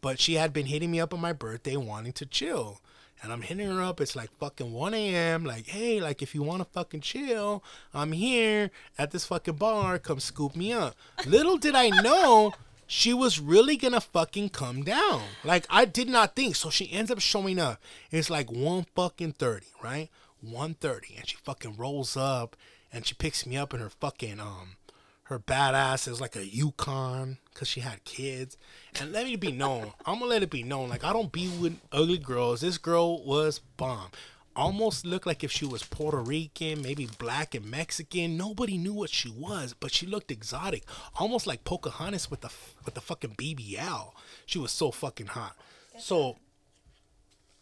But 0.00 0.18
she 0.18 0.34
had 0.34 0.52
been 0.52 0.66
hitting 0.66 0.90
me 0.90 0.98
up 1.00 1.12
on 1.14 1.20
my 1.20 1.32
birthday, 1.32 1.76
wanting 1.76 2.12
to 2.14 2.26
chill. 2.26 2.80
And 3.22 3.32
I'm 3.32 3.42
hitting 3.42 3.68
her 3.68 3.82
up. 3.82 4.00
It's 4.00 4.16
like 4.16 4.30
fucking 4.38 4.72
1 4.72 4.94
a.m. 4.94 5.44
Like, 5.44 5.66
hey, 5.66 6.00
like 6.00 6.22
if 6.22 6.34
you 6.34 6.42
want 6.42 6.62
to 6.62 6.68
fucking 6.72 7.02
chill, 7.02 7.62
I'm 7.92 8.12
here 8.12 8.70
at 8.98 9.10
this 9.10 9.26
fucking 9.26 9.56
bar. 9.56 9.98
Come 9.98 10.20
scoop 10.20 10.56
me 10.56 10.72
up. 10.72 10.96
Little 11.26 11.58
did 11.58 11.74
I 11.74 11.88
know 11.88 12.54
she 12.86 13.12
was 13.12 13.38
really 13.38 13.76
gonna 13.76 14.00
fucking 14.00 14.48
come 14.48 14.82
down. 14.82 15.22
Like 15.44 15.66
I 15.68 15.84
did 15.84 16.08
not 16.08 16.34
think. 16.34 16.56
So 16.56 16.70
she 16.70 16.90
ends 16.90 17.10
up 17.10 17.20
showing 17.20 17.58
up. 17.58 17.80
It's 18.10 18.30
like 18.30 18.50
one 18.50 18.86
fucking 18.96 19.34
thirty, 19.34 19.68
right? 19.82 20.08
One 20.40 20.74
thirty, 20.74 21.14
and 21.16 21.28
she 21.28 21.36
fucking 21.36 21.76
rolls 21.76 22.16
up 22.16 22.56
and 22.92 23.06
she 23.06 23.14
picks 23.14 23.46
me 23.46 23.56
up 23.56 23.74
in 23.74 23.80
her 23.80 23.90
fucking 23.90 24.40
um 24.40 24.76
her 25.24 25.38
badass 25.38 26.08
is 26.08 26.20
like 26.20 26.34
a 26.34 26.44
Yukon 26.44 27.38
because 27.60 27.68
she 27.68 27.80
had 27.80 28.02
kids. 28.04 28.56
And 28.98 29.12
let 29.12 29.26
me 29.26 29.36
be 29.36 29.52
known, 29.52 29.92
I'm 30.06 30.18
gonna 30.18 30.30
let 30.30 30.42
it 30.42 30.48
be 30.48 30.62
known. 30.62 30.88
Like 30.88 31.04
I 31.04 31.12
don't 31.12 31.30
be 31.30 31.48
with 31.60 31.78
ugly 31.92 32.16
girls. 32.16 32.62
This 32.62 32.78
girl 32.78 33.22
was 33.22 33.58
bomb. 33.58 34.08
Almost 34.56 35.04
looked 35.04 35.26
like 35.26 35.44
if 35.44 35.52
she 35.52 35.66
was 35.66 35.82
Puerto 35.84 36.16
Rican, 36.16 36.80
maybe 36.80 37.06
black 37.18 37.54
and 37.54 37.70
Mexican. 37.70 38.38
Nobody 38.38 38.78
knew 38.78 38.94
what 38.94 39.10
she 39.10 39.30
was, 39.30 39.74
but 39.78 39.92
she 39.92 40.06
looked 40.06 40.30
exotic, 40.30 40.84
almost 41.18 41.46
like 41.46 41.64
Pocahontas 41.64 42.30
with 42.30 42.40
the 42.40 42.50
with 42.86 42.94
the 42.94 43.00
fucking 43.02 43.34
BBL. 43.36 44.12
She 44.46 44.58
was 44.58 44.72
so 44.72 44.90
fucking 44.90 45.26
hot. 45.26 45.54
So, 45.98 46.38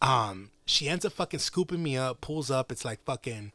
um, 0.01 0.51
she 0.65 0.87
ends 0.87 1.03
up 1.03 1.11
fucking 1.11 1.41
scooping 1.41 1.83
me 1.83 1.97
up, 1.97 2.21
pulls 2.21 2.49
up. 2.49 2.71
It's 2.71 2.85
like 2.85 3.03
fucking 3.03 3.51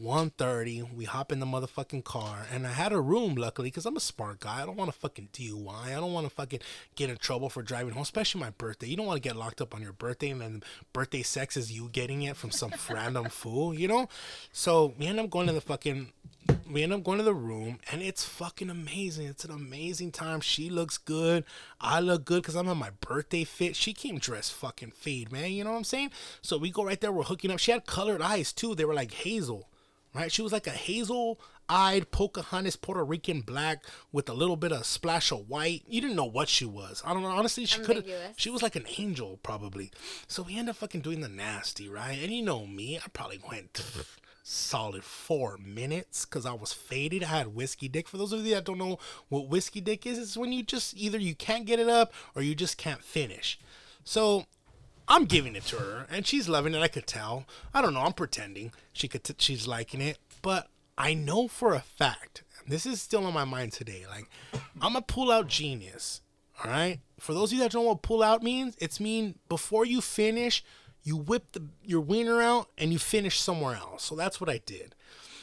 1.30 0.00 0.94
we 0.94 1.04
hop 1.04 1.32
in 1.32 1.40
the 1.40 1.46
motherfucking 1.46 2.04
car 2.04 2.46
and 2.52 2.64
i 2.68 2.70
had 2.70 2.92
a 2.92 3.00
room 3.00 3.34
luckily 3.34 3.66
because 3.66 3.84
i'm 3.84 3.96
a 3.96 4.00
smart 4.00 4.38
guy. 4.38 4.62
I 4.62 4.66
don't 4.66 4.76
want 4.76 4.92
to 4.92 4.96
fucking 4.96 5.30
dui 5.32 5.74
i. 5.74 5.90
Don't 5.90 6.12
want 6.12 6.24
to 6.28 6.32
fucking 6.32 6.60
get 6.94 7.10
in 7.10 7.16
trouble 7.16 7.48
for 7.48 7.62
driving 7.62 7.94
home 7.94 8.02
especially 8.02 8.40
my 8.40 8.50
birthday. 8.50 8.86
You 8.86 8.96
don't 8.96 9.06
want 9.06 9.20
to 9.20 9.28
get 9.28 9.34
locked 9.34 9.60
up 9.60 9.74
on 9.74 9.82
your 9.82 9.92
birthday 9.92 10.30
and 10.30 10.40
then 10.40 10.62
birthday 10.92 11.22
sex 11.22 11.56
is 11.56 11.72
you 11.72 11.88
getting 11.90 12.22
it 12.22 12.36
from 12.36 12.52
some 12.52 12.72
random 12.90 13.28
fool 13.28 13.74
you 13.74 13.88
know? 13.88 14.08
So 14.52 14.94
we 14.96 15.06
end 15.06 15.18
up 15.18 15.30
going 15.30 15.48
to 15.48 15.52
the 15.52 15.60
fucking 15.60 16.12
we 16.70 16.84
end 16.84 16.92
up 16.92 17.02
going 17.02 17.18
to 17.18 17.24
the 17.24 17.34
room 17.34 17.80
and 17.90 18.00
it's 18.00 18.24
fucking 18.24 18.70
amazing. 18.70 19.26
It's 19.26 19.44
an 19.44 19.50
amazing 19.50 20.12
time. 20.12 20.40
She 20.40 20.70
looks 20.70 20.96
good. 20.96 21.42
I 21.80 21.98
look 21.98 22.24
good 22.24 22.42
because 22.42 22.54
i'm 22.54 22.68
on 22.68 22.78
my 22.78 22.90
birthday 23.00 23.42
fit. 23.42 23.74
She 23.74 23.92
came 23.92 24.18
dressed 24.18 24.52
fucking 24.52 24.92
fade 24.92 25.32
man. 25.32 25.50
You 25.50 25.64
know 25.64 25.72
what 25.72 25.78
i'm 25.78 25.82
saying? 25.84 26.12
So 26.40 26.56
we 26.56 26.70
go 26.70 26.84
right 26.84 27.00
there. 27.00 27.10
We're 27.10 27.24
hooking 27.24 27.50
up. 27.50 27.58
She 27.58 27.72
had 27.72 27.84
colored 27.84 28.22
eyes 28.22 28.52
too. 28.52 28.76
They 28.76 28.84
were 28.84 28.94
like 28.94 29.12
hazel 29.12 29.68
right? 30.18 30.32
She 30.32 30.42
was 30.42 30.52
like 30.52 30.66
a 30.66 30.70
hazel 30.70 31.40
eyed 31.68 32.10
Pocahontas 32.10 32.76
Puerto 32.76 33.04
Rican 33.04 33.42
black 33.42 33.84
with 34.10 34.28
a 34.28 34.34
little 34.34 34.56
bit 34.56 34.72
of 34.72 34.84
splash 34.84 35.30
of 35.30 35.48
white. 35.48 35.82
You 35.86 36.00
didn't 36.00 36.16
know 36.16 36.24
what 36.24 36.48
she 36.48 36.64
was. 36.64 37.02
I 37.04 37.12
don't 37.12 37.22
know. 37.22 37.28
Honestly, 37.28 37.66
she 37.66 37.80
could 37.80 37.96
have. 37.96 38.06
She 38.36 38.50
was 38.50 38.62
like 38.62 38.74
an 38.74 38.86
angel, 38.98 39.38
probably. 39.42 39.92
So 40.26 40.42
we 40.42 40.58
end 40.58 40.68
up 40.68 40.76
fucking 40.76 41.02
doing 41.02 41.20
the 41.20 41.28
nasty, 41.28 41.88
right? 41.88 42.18
And 42.20 42.32
you 42.32 42.42
know 42.42 42.66
me, 42.66 42.96
I 42.96 43.08
probably 43.12 43.40
went 43.48 43.84
solid 44.42 45.04
four 45.04 45.58
minutes 45.58 46.24
because 46.24 46.46
I 46.46 46.52
was 46.52 46.72
faded. 46.72 47.22
I 47.22 47.26
had 47.28 47.54
whiskey 47.54 47.88
dick. 47.88 48.08
For 48.08 48.16
those 48.16 48.32
of 48.32 48.44
you 48.44 48.54
that 48.54 48.64
don't 48.64 48.78
know 48.78 48.98
what 49.28 49.48
whiskey 49.48 49.80
dick 49.80 50.06
is, 50.06 50.18
it's 50.18 50.36
when 50.36 50.52
you 50.52 50.62
just 50.62 50.96
either 50.96 51.18
you 51.18 51.34
can't 51.34 51.66
get 51.66 51.78
it 51.78 51.88
up 51.88 52.12
or 52.34 52.42
you 52.42 52.54
just 52.54 52.78
can't 52.78 53.04
finish. 53.04 53.58
So 54.04 54.46
I'm 55.08 55.24
giving 55.24 55.56
it 55.56 55.64
to 55.66 55.76
her, 55.76 56.06
and 56.10 56.26
she's 56.26 56.48
loving 56.48 56.74
it. 56.74 56.82
I 56.82 56.88
could 56.88 57.06
tell. 57.06 57.46
I 57.72 57.80
don't 57.80 57.94
know. 57.94 58.02
I'm 58.02 58.12
pretending 58.12 58.72
she 58.92 59.08
could. 59.08 59.24
T- 59.24 59.34
she's 59.38 59.66
liking 59.66 60.00
it, 60.02 60.18
but 60.42 60.68
I 60.98 61.14
know 61.14 61.48
for 61.48 61.74
a 61.74 61.80
fact. 61.80 62.42
This 62.66 62.84
is 62.84 63.00
still 63.00 63.24
on 63.24 63.32
my 63.32 63.44
mind 63.44 63.72
today. 63.72 64.04
Like, 64.06 64.28
I'm 64.82 64.96
a 64.96 65.00
pull 65.00 65.32
out 65.32 65.48
genius. 65.48 66.20
All 66.62 66.70
right. 66.70 66.98
For 67.18 67.32
those 67.32 67.50
of 67.50 67.56
you 67.56 67.62
that 67.64 67.72
don't 67.72 67.84
know 67.84 67.88
what 67.90 68.02
pull 68.02 68.22
out 68.22 68.42
means, 68.42 68.76
it's 68.78 69.00
mean 69.00 69.36
before 69.48 69.86
you 69.86 70.02
finish, 70.02 70.62
you 71.02 71.16
whip 71.16 71.52
the 71.52 71.62
your 71.82 72.00
wiener 72.00 72.42
out 72.42 72.68
and 72.76 72.92
you 72.92 72.98
finish 72.98 73.40
somewhere 73.40 73.76
else. 73.76 74.04
So 74.04 74.14
that's 74.14 74.40
what 74.40 74.50
I 74.50 74.60
did. 74.66 74.94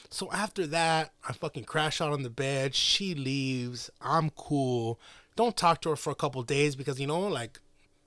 So 0.10 0.32
after 0.32 0.67
that, 0.67 1.13
I 1.28 1.34
fucking 1.34 1.63
crash 1.63 1.99
out 1.99 2.13
on 2.13 2.23
the 2.23 2.30
bed. 2.30 2.75
She 2.75 3.15
leaves. 3.15 3.89
I'm 3.99 4.30
cool. 4.30 4.99
Don't 5.36 5.58
talk 5.58 5.82
to 5.82 5.89
her 5.89 5.95
for 5.95 6.12
a 6.12 6.15
couple 6.15 6.41
days 6.43 6.75
because 6.75 6.99
you 6.99 7.08
know, 7.08 7.21
like 7.21 7.60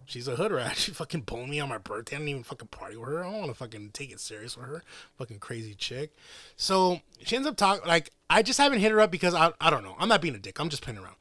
She's 0.08 0.26
a 0.26 0.36
hood 0.36 0.52
rat. 0.52 0.76
She 0.78 0.90
fucking 0.92 1.20
boned 1.20 1.50
me 1.50 1.60
on 1.60 1.68
my 1.68 1.76
birthday. 1.76 2.16
I 2.16 2.18
didn't 2.18 2.30
even 2.30 2.42
fucking 2.42 2.68
party 2.68 2.96
with 2.96 3.10
her. 3.10 3.22
I 3.22 3.30
don't 3.30 3.40
want 3.40 3.50
to 3.50 3.54
fucking 3.54 3.90
take 3.92 4.10
it 4.10 4.20
serious 4.20 4.56
with 4.56 4.66
her. 4.66 4.82
Fucking 5.18 5.38
crazy 5.38 5.74
chick. 5.74 6.16
So 6.56 7.02
she 7.22 7.36
ends 7.36 7.46
up 7.46 7.58
talking, 7.58 7.86
like, 7.86 8.10
I 8.30 8.42
just 8.42 8.58
haven't 8.58 8.80
hit 8.80 8.90
her 8.90 9.02
up 9.02 9.10
because 9.10 9.34
I, 9.34 9.52
I 9.60 9.68
don't 9.68 9.84
know. 9.84 9.96
I'm 9.98 10.08
not 10.08 10.22
being 10.22 10.34
a 10.34 10.38
dick. 10.38 10.58
I'm 10.58 10.70
just 10.70 10.82
playing 10.82 10.98
around. 10.98 11.16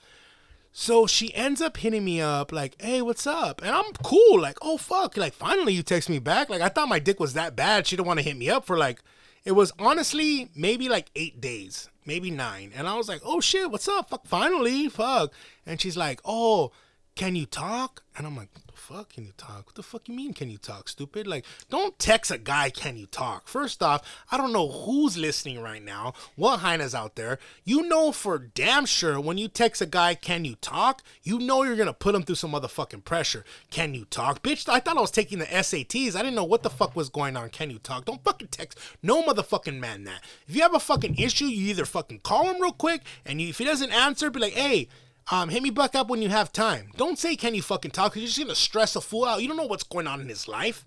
So 0.72 1.06
she 1.06 1.36
ends 1.36 1.62
up 1.62 1.76
hitting 1.76 2.06
me 2.06 2.22
up, 2.22 2.54
like, 2.54 2.82
hey, 2.82 3.02
what's 3.02 3.28
up? 3.28 3.62
And 3.62 3.72
I'm 3.72 3.92
cool. 4.04 4.40
Like, 4.40 4.58
oh, 4.62 4.78
fuck. 4.78 5.18
Like, 5.18 5.34
finally 5.34 5.74
you 5.74 5.84
text 5.84 6.08
me 6.08 6.20
back. 6.20 6.50
Like, 6.50 6.62
I 6.62 6.70
thought 6.70 6.88
my 6.88 7.00
dick 7.00 7.20
was 7.20 7.34
that 7.34 7.58
bad. 7.58 7.88
She 7.88 7.98
didn't 7.98 8.08
want 8.08 8.20
to 8.20 8.26
hit 8.26 8.38
me 8.38 8.50
up 8.50 8.66
for, 8.66 8.78
like, 8.78 9.02
it 9.44 9.52
was 9.52 9.74
honestly 9.80 10.50
maybe 10.56 10.88
like 10.88 11.10
eight 11.16 11.42
days, 11.42 11.90
maybe 12.06 12.32
nine. 12.32 12.72
And 12.76 12.88
I 12.88 12.96
was 12.96 13.10
like, 13.10 13.22
oh, 13.26 13.42
shit, 13.42 13.70
what's 13.70 13.88
up? 13.88 14.10
Fuck, 14.10 14.28
finally. 14.28 14.88
Fuck. 14.88 15.34
And 15.66 15.82
she's 15.82 15.98
like, 15.98 16.22
oh, 16.24 16.72
can 17.18 17.36
you 17.36 17.48
talk? 17.48 18.04
And 18.16 18.26
I'm 18.26 18.38
like, 18.38 18.50
what 18.54 18.68
the 18.68 18.74
fuck 18.74 19.14
can 19.14 19.26
you 19.26 19.32
talk? 19.38 19.66
What 19.66 19.76
the 19.76 19.84
fuck 19.84 20.08
you 20.08 20.16
mean 20.16 20.34
can 20.34 20.50
you 20.50 20.58
talk, 20.58 20.88
stupid? 20.88 21.26
Like, 21.26 21.46
don't 21.70 21.98
text 21.98 22.30
a 22.30 22.38
guy, 22.38 22.70
can 22.70 22.96
you 22.96 23.08
talk? 23.08 23.48
First 23.48 23.82
off, 23.82 24.04
I 24.32 24.38
don't 24.38 24.54
know 24.54 24.68
who's 24.68 25.18
listening 25.18 25.60
right 25.60 25.84
now, 25.84 26.14
what 26.36 26.60
hyenas 26.60 26.94
out 26.94 27.16
there. 27.16 27.40
You 27.64 27.88
know 27.88 28.12
for 28.12 28.38
damn 28.38 28.86
sure 28.86 29.20
when 29.20 29.40
you 29.40 29.48
text 29.48 29.82
a 29.82 29.88
guy, 29.88 30.14
can 30.14 30.46
you 30.46 30.56
talk? 30.62 31.02
You 31.24 31.40
know 31.40 31.64
you're 31.64 31.76
gonna 31.76 31.92
put 31.92 32.14
him 32.14 32.22
through 32.22 32.36
some 32.36 32.52
motherfucking 32.52 33.04
pressure. 33.04 33.44
Can 33.72 33.96
you 33.96 34.06
talk? 34.06 34.44
Bitch, 34.44 34.70
I 34.70 34.80
thought 34.80 34.98
I 34.98 35.02
was 35.02 35.12
taking 35.12 35.40
the 35.40 35.46
SATs. 35.46 36.16
I 36.16 36.20
didn't 36.20 36.36
know 36.36 36.44
what 36.44 36.62
the 36.62 36.70
fuck 36.70 36.96
was 36.96 37.10
going 37.10 37.36
on. 37.36 37.50
Can 37.50 37.72
you 37.72 37.80
talk? 37.80 38.06
Don't 38.06 38.24
fucking 38.24 38.50
text 38.50 38.80
no 39.02 39.24
motherfucking 39.24 39.80
man 39.80 40.04
that. 40.04 40.24
If 40.48 40.56
you 40.56 40.62
have 40.62 40.76
a 40.76 40.80
fucking 40.80 41.16
issue, 41.16 41.46
you 41.46 41.70
either 41.70 41.86
fucking 41.86 42.20
call 42.20 42.46
him 42.46 42.62
real 42.62 42.74
quick 42.74 43.02
and 43.26 43.42
you, 43.42 43.50
if 43.50 43.58
he 43.58 43.66
doesn't 43.66 43.92
answer, 43.92 44.30
be 44.30 44.40
like, 44.40 44.54
hey, 44.54 44.88
um, 45.32 45.50
hit 45.50 45.62
me 45.64 45.70
back 45.70 45.96
up 45.96 46.08
when 46.08 46.22
you 46.22 46.30
have 46.30 46.52
time. 46.52 46.92
Don't 46.96 47.20
say 47.20 47.36
can 47.36 47.56
you 47.56 47.62
fucking 47.62 47.92
talk 47.92 48.14
because 48.14 48.22
you're 48.22 48.28
just 48.28 48.40
gonna 48.40 48.56
stress 48.56 48.96
a 48.96 49.02
fool 49.02 49.26
out. 49.26 49.42
You 49.42 49.48
don't 49.48 49.58
know 49.58 49.66
what's 49.66 49.84
going 49.84 50.08
on 50.08 50.22
in 50.22 50.30
his 50.30 50.48
life. 50.48 50.86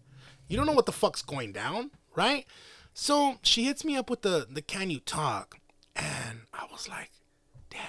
You 0.48 0.56
don't 0.56 0.66
know 0.66 0.72
what 0.72 0.86
the 0.86 0.92
fuck's 0.92 1.22
going 1.22 1.52
down, 1.52 1.90
right? 2.16 2.46
So 2.94 3.38
she 3.42 3.64
hits 3.64 3.84
me 3.84 3.96
up 3.96 4.10
with 4.10 4.22
the 4.22 4.46
the 4.50 4.62
can 4.62 4.90
you 4.90 5.00
talk, 5.00 5.58
and 5.94 6.40
I 6.52 6.66
was 6.70 6.88
like, 6.88 7.10
damn, 7.70 7.80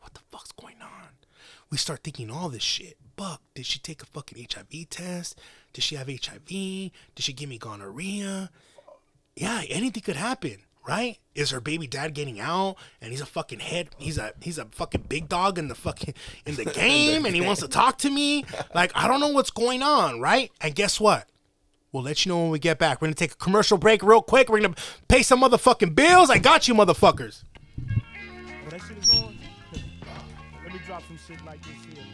what 0.00 0.14
the 0.14 0.20
fuck's 0.30 0.52
going 0.52 0.80
on? 0.80 1.08
We 1.70 1.78
start 1.78 2.04
thinking 2.04 2.30
all 2.30 2.48
this 2.48 2.62
shit. 2.62 2.96
Buck, 3.16 3.42
did 3.54 3.66
she 3.66 3.78
take 3.78 4.02
a 4.02 4.06
fucking 4.06 4.46
HIV 4.50 4.90
test? 4.90 5.40
Did 5.72 5.84
she 5.84 5.96
have 5.96 6.08
HIV? 6.08 6.46
Did 6.48 6.92
she 7.18 7.32
give 7.32 7.48
me 7.48 7.58
gonorrhea? 7.58 8.50
yeah, 9.36 9.62
anything 9.68 10.02
could 10.02 10.16
happen, 10.16 10.58
right? 10.86 11.18
Is 11.34 11.50
her 11.50 11.60
baby 11.60 11.86
dad 11.86 12.14
getting 12.14 12.40
out 12.40 12.76
and 13.00 13.10
he's 13.10 13.20
a 13.20 13.26
fucking 13.26 13.60
head 13.60 13.88
he's 13.98 14.18
a 14.18 14.32
he's 14.40 14.58
a 14.58 14.66
fucking 14.66 15.06
big 15.08 15.28
dog 15.28 15.58
in 15.58 15.68
the 15.68 15.74
fucking 15.74 16.14
in 16.46 16.54
the 16.54 16.64
game 16.74 17.26
and 17.26 17.34
he 17.34 17.40
wants 17.40 17.60
to 17.62 17.68
talk 17.68 17.98
to 17.98 18.10
me? 18.10 18.44
Like 18.74 18.92
I 18.94 19.08
don't 19.08 19.20
know 19.20 19.28
what's 19.32 19.50
going 19.50 19.82
on, 19.82 20.20
right? 20.20 20.50
And 20.60 20.74
guess 20.74 21.00
what? 21.00 21.28
We'll 21.92 22.02
let 22.02 22.24
you 22.24 22.32
know 22.32 22.42
when 22.42 22.50
we 22.50 22.58
get 22.58 22.78
back. 22.78 23.00
We're 23.00 23.06
gonna 23.06 23.14
take 23.14 23.32
a 23.32 23.36
commercial 23.36 23.78
break 23.78 24.02
real 24.02 24.22
quick. 24.22 24.48
We're 24.48 24.60
gonna 24.60 24.74
pay 25.08 25.22
some 25.22 25.42
motherfucking 25.42 25.94
bills. 25.94 26.28
I 26.30 26.38
got 26.38 26.68
you, 26.68 26.74
motherfuckers. 26.74 27.44
That 28.68 28.80
shit 28.80 28.98
is 28.98 29.14
on? 29.14 29.38
Let 30.64 30.72
me 30.72 30.80
drop 30.86 31.02
some 31.06 31.18
shit 31.26 31.44
like 31.44 31.60
this 31.62 31.72
here. 31.84 32.04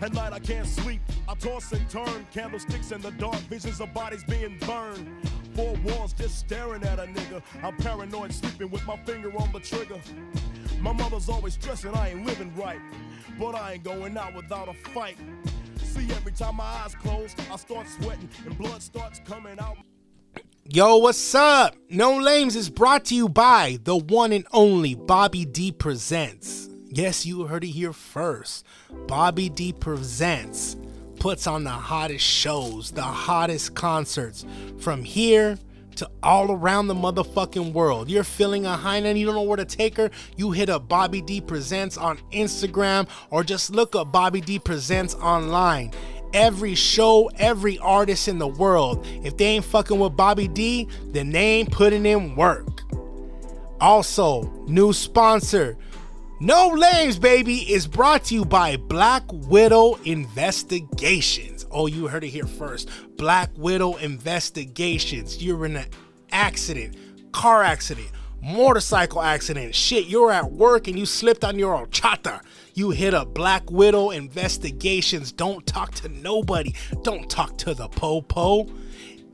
At 0.00 0.14
night 0.14 0.32
I 0.32 0.38
can't 0.38 0.66
sleep. 0.66 1.00
I 1.28 1.34
toss 1.34 1.72
and 1.72 1.88
turn. 1.90 2.26
Candlesticks 2.32 2.90
in 2.90 3.02
the 3.02 3.10
dark. 3.12 3.36
Visions 3.50 3.80
of 3.80 3.92
bodies 3.92 4.24
being 4.24 4.56
burned. 4.58 5.28
Four 5.54 5.74
walls 5.84 6.12
just 6.12 6.38
staring 6.38 6.82
at 6.84 6.98
a 6.98 7.04
nigga. 7.04 7.42
I'm 7.62 7.76
paranoid, 7.76 8.32
sleeping 8.32 8.70
with 8.70 8.86
my 8.86 8.96
finger 8.98 9.32
on 9.36 9.50
the 9.52 9.60
trigger. 9.60 10.00
My 10.80 10.92
mother's 10.92 11.28
always 11.28 11.54
stressing 11.54 11.94
I 11.94 12.10
ain't 12.10 12.24
living 12.24 12.54
right. 12.56 12.80
But 13.38 13.54
I 13.54 13.74
ain't 13.74 13.84
going 13.84 14.16
out 14.16 14.34
without 14.34 14.68
a 14.68 14.74
fight. 14.90 15.16
See, 15.82 16.08
every 16.12 16.32
time 16.32 16.56
my 16.56 16.64
eyes 16.64 16.94
close, 16.94 17.34
I 17.50 17.56
start 17.56 17.86
sweating 17.88 18.28
and 18.46 18.56
blood 18.56 18.82
starts 18.82 19.20
coming 19.26 19.58
out. 19.58 19.76
Yo, 20.64 20.98
what's 20.98 21.34
up? 21.34 21.74
No 21.88 22.16
Lames 22.16 22.54
is 22.54 22.70
brought 22.70 23.04
to 23.06 23.14
you 23.14 23.28
by 23.28 23.78
the 23.82 23.96
one 23.96 24.32
and 24.32 24.46
only 24.52 24.94
Bobby 24.94 25.44
D 25.44 25.72
Presents. 25.72 26.68
Yes, 26.88 27.26
you 27.26 27.46
heard 27.46 27.64
it 27.64 27.68
here 27.68 27.92
first. 27.92 28.64
Bobby 29.08 29.48
D 29.48 29.72
Presents 29.72 30.76
puts 31.20 31.46
on 31.46 31.62
the 31.62 31.70
hottest 31.70 32.24
shows, 32.24 32.90
the 32.90 33.02
hottest 33.02 33.74
concerts 33.76 34.44
from 34.78 35.04
here 35.04 35.58
to 35.96 36.10
all 36.22 36.50
around 36.50 36.88
the 36.88 36.94
motherfucking 36.94 37.74
world. 37.74 38.08
You're 38.08 38.24
feeling 38.24 38.64
a 38.64 38.74
high 38.74 38.96
and 38.96 39.18
you 39.18 39.26
don't 39.26 39.34
know 39.34 39.42
where 39.42 39.58
to 39.58 39.66
take 39.66 39.98
her, 39.98 40.10
you 40.36 40.50
hit 40.50 40.70
up 40.70 40.88
Bobby 40.88 41.20
D 41.20 41.40
Presents 41.40 41.98
on 41.98 42.18
Instagram 42.32 43.06
or 43.30 43.44
just 43.44 43.70
look 43.70 43.94
up 43.94 44.10
Bobby 44.10 44.40
D 44.40 44.58
Presents 44.58 45.14
online. 45.16 45.92
Every 46.32 46.74
show, 46.74 47.30
every 47.36 47.78
artist 47.78 48.26
in 48.26 48.38
the 48.38 48.48
world, 48.48 49.04
if 49.22 49.36
they 49.36 49.46
ain't 49.46 49.64
fucking 49.64 49.98
with 49.98 50.16
Bobby 50.16 50.48
D, 50.48 50.88
then 51.06 51.30
they 51.30 51.58
ain't 51.58 51.70
putting 51.70 52.06
in 52.06 52.34
work. 52.34 52.82
Also, 53.80 54.42
new 54.66 54.92
sponsor, 54.92 55.76
No 56.42 56.68
Lames 56.68 57.18
Baby 57.18 57.70
is 57.70 57.86
brought 57.86 58.24
to 58.24 58.34
you 58.34 58.46
by 58.46 58.78
Black 58.78 59.24
Widow 59.30 59.96
Investigations. 60.06 61.66
Oh, 61.70 61.86
you 61.86 62.08
heard 62.08 62.24
it 62.24 62.30
here 62.30 62.46
first. 62.46 62.88
Black 63.18 63.50
Widow 63.56 63.96
investigations. 63.96 65.44
You're 65.44 65.66
in 65.66 65.76
an 65.76 65.84
accident, 66.32 66.96
car 67.32 67.62
accident, 67.62 68.08
motorcycle 68.42 69.20
accident. 69.20 69.74
Shit, 69.74 70.06
you're 70.06 70.32
at 70.32 70.50
work 70.50 70.88
and 70.88 70.98
you 70.98 71.04
slipped 71.04 71.44
on 71.44 71.58
your 71.58 71.76
horchata. 71.76 72.40
You 72.72 72.88
hit 72.88 73.12
a 73.12 73.26
Black 73.26 73.70
Widow 73.70 74.08
investigations. 74.08 75.32
Don't 75.32 75.66
talk 75.66 75.94
to 75.96 76.08
nobody. 76.08 76.74
Don't 77.02 77.28
talk 77.28 77.58
to 77.58 77.74
the 77.74 77.88
popo. 77.88 78.66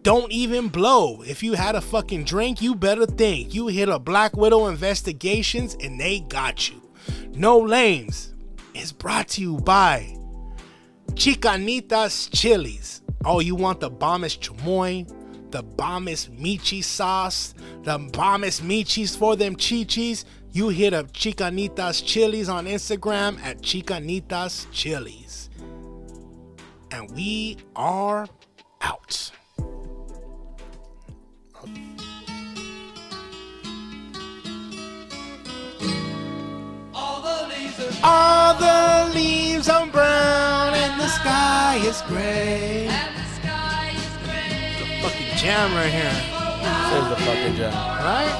Don't 0.03 0.33
even 0.33 0.67
blow. 0.67 1.23
If 1.23 1.45
you 1.45 1.53
had 1.53 1.77
a 1.77 1.81
fucking 1.81 2.25
drink, 2.25 2.61
you 2.61 2.75
better 2.75 3.07
think. 3.07 3.55
You 3.55 3.69
hit 3.69 3.89
a 3.89 4.01
Black 4.01 4.37
Widow 4.37 4.67
investigations 4.67 5.77
and 5.81 6.01
they 6.01 6.19
got 6.19 6.69
you. 6.69 6.83
No 7.37 7.59
lames 7.59 8.33
is 8.73 8.93
brought 8.93 9.29
to 9.29 9.43
you 9.43 9.59
by 9.59 10.17
Chicanitas 11.13 12.31
Chilies. 12.35 13.03
Oh, 13.27 13.41
you 13.41 13.55
want 13.55 13.81
the 13.81 13.91
bombest 13.91 14.41
chamoy, 14.41 15.07
the 15.51 15.63
bombest 15.63 16.35
michi 16.35 16.83
sauce, 16.83 17.53
the 17.83 17.99
bombest 17.99 18.63
michis 18.65 19.15
for 19.15 19.37
them 19.37 19.55
chichis? 19.55 20.25
You 20.53 20.71
hit 20.71 20.95
up 20.95 21.13
Chicanitas 21.13 22.03
Chilies 22.03 22.49
on 22.49 22.65
Instagram 22.65 23.39
at 23.43 23.61
Chicanitas 23.61 24.67
Chilies. 24.73 25.51
And 26.91 27.11
we 27.11 27.59
are 27.77 28.27
out. 28.81 29.31
All 38.03 38.55
the 38.55 39.13
leaves 39.15 39.69
are 39.69 39.87
brown 39.87 40.75
and 40.75 41.01
the 41.01 41.09
sky 41.09 41.77
is 41.85 42.03
gray. 42.03 42.87
and 42.89 43.17
the 43.17 43.25
sky 43.41 43.93
is 43.95 44.17
gray. 44.25 45.01
Fucking 45.03 45.37
jam 45.39 45.75
right 45.75 45.91
here, 45.91 46.17
Says 46.91 47.09
the 47.11 47.17
fucking 47.25 47.55
jam. 47.57 47.73
right? 47.73 48.35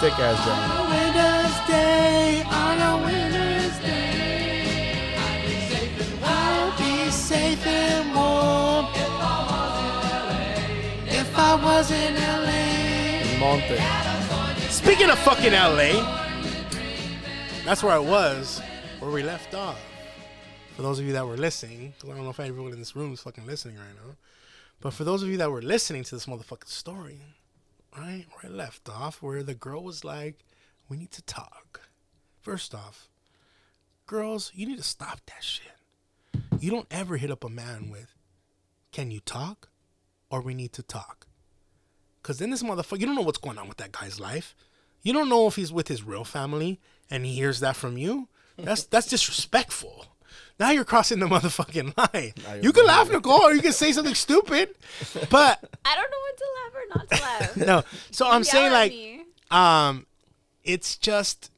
Sick 0.00 0.12
ass 0.18 0.38
jam. 0.44 0.60
Winter's 0.90 1.56
Day 1.68 2.42
on 2.46 2.76
a 2.80 2.92
winter's 3.04 3.78
day. 3.80 4.86
I'll 6.24 6.72
be 6.78 7.10
safe 7.10 7.66
and 7.66 8.14
warm. 8.14 8.86
If 11.06 11.36
I 11.38 11.54
was 11.62 11.90
in 11.90 12.14
LA. 12.14 12.50
If 13.30 13.34
I 13.34 13.34
was 13.34 13.34
in 13.34 13.34
LA. 13.34 13.34
In 13.34 13.40
Monte. 13.40 14.70
Speaking 14.70 15.10
of 15.10 15.18
fucking 15.18 15.52
LA, 15.52 15.92
that's 17.64 17.82
where 17.82 17.92
I 17.94 17.98
was, 17.98 18.62
where 19.00 19.10
we 19.10 19.22
left 19.22 19.54
off. 19.54 19.80
For 20.76 20.82
those 20.82 20.98
of 20.98 21.06
you 21.06 21.14
that 21.14 21.26
were 21.26 21.38
listening, 21.38 21.94
'cause 21.98 22.10
I 22.10 22.14
don't 22.14 22.24
know 22.24 22.30
if 22.30 22.38
everyone 22.38 22.72
in 22.72 22.78
this 22.78 22.94
room 22.94 23.14
is 23.14 23.22
fucking 23.22 23.46
listening 23.46 23.78
right 23.78 23.94
now, 23.94 24.16
but 24.80 24.92
for 24.92 25.04
those 25.04 25.22
of 25.22 25.30
you 25.30 25.38
that 25.38 25.50
were 25.50 25.62
listening 25.62 26.04
to 26.04 26.14
this 26.14 26.26
motherfucking 26.26 26.68
story, 26.68 27.34
right, 27.96 28.26
where 28.30 28.52
I 28.52 28.54
left 28.54 28.90
off, 28.90 29.22
where 29.22 29.42
the 29.42 29.54
girl 29.54 29.82
was 29.82 30.04
like, 30.04 30.44
"We 30.88 30.98
need 30.98 31.12
to 31.12 31.22
talk." 31.22 31.88
First 32.42 32.74
off, 32.74 33.08
girls, 34.06 34.52
you 34.54 34.66
need 34.66 34.76
to 34.76 34.82
stop 34.82 35.24
that 35.26 35.42
shit. 35.42 35.78
You 36.58 36.70
don't 36.70 36.88
ever 36.90 37.16
hit 37.16 37.30
up 37.30 37.42
a 37.42 37.48
man 37.48 37.88
with, 37.88 38.14
"Can 38.92 39.10
you 39.10 39.20
talk?" 39.20 39.70
or 40.28 40.42
"We 40.42 40.52
need 40.52 40.74
to 40.74 40.82
talk." 40.82 41.26
Cause 42.22 42.36
then 42.36 42.50
this 42.50 42.62
motherfucker, 42.62 43.00
you 43.00 43.06
don't 43.06 43.14
know 43.14 43.22
what's 43.22 43.38
going 43.38 43.56
on 43.56 43.66
with 43.66 43.78
that 43.78 43.92
guy's 43.92 44.20
life. 44.20 44.54
You 45.02 45.14
don't 45.14 45.30
know 45.30 45.46
if 45.46 45.56
he's 45.56 45.72
with 45.72 45.88
his 45.88 46.02
real 46.02 46.24
family 46.24 46.78
and 47.08 47.24
he 47.24 47.34
hears 47.34 47.60
that 47.60 47.76
from 47.76 47.96
you. 47.96 48.28
That's 48.64 48.84
that's 48.84 49.06
disrespectful. 49.06 50.06
Now 50.58 50.70
you're 50.70 50.84
crossing 50.84 51.20
the 51.20 51.26
motherfucking 51.26 51.96
line. 51.96 52.62
you're 52.62 52.72
can 52.72 52.86
laugh, 52.86 53.10
Nicole, 53.10 53.42
or 53.42 53.54
you 53.54 53.62
can 53.62 53.72
say 53.72 53.92
something 53.92 54.14
stupid. 54.14 54.74
But 55.30 55.64
I 55.84 55.94
don't 55.94 56.10
know 56.10 56.18
when 56.24 56.36
to 56.36 56.46
laugh 56.56 56.74
or 56.74 56.86
not 56.94 57.10
to 57.10 57.22
laugh. 57.22 57.56
no. 57.66 57.82
So 58.10 58.28
I'm 58.28 58.44
saying 58.44 58.72
like 58.72 58.92
me. 58.92 59.24
um 59.50 60.06
it's 60.62 60.96
just 60.98 61.50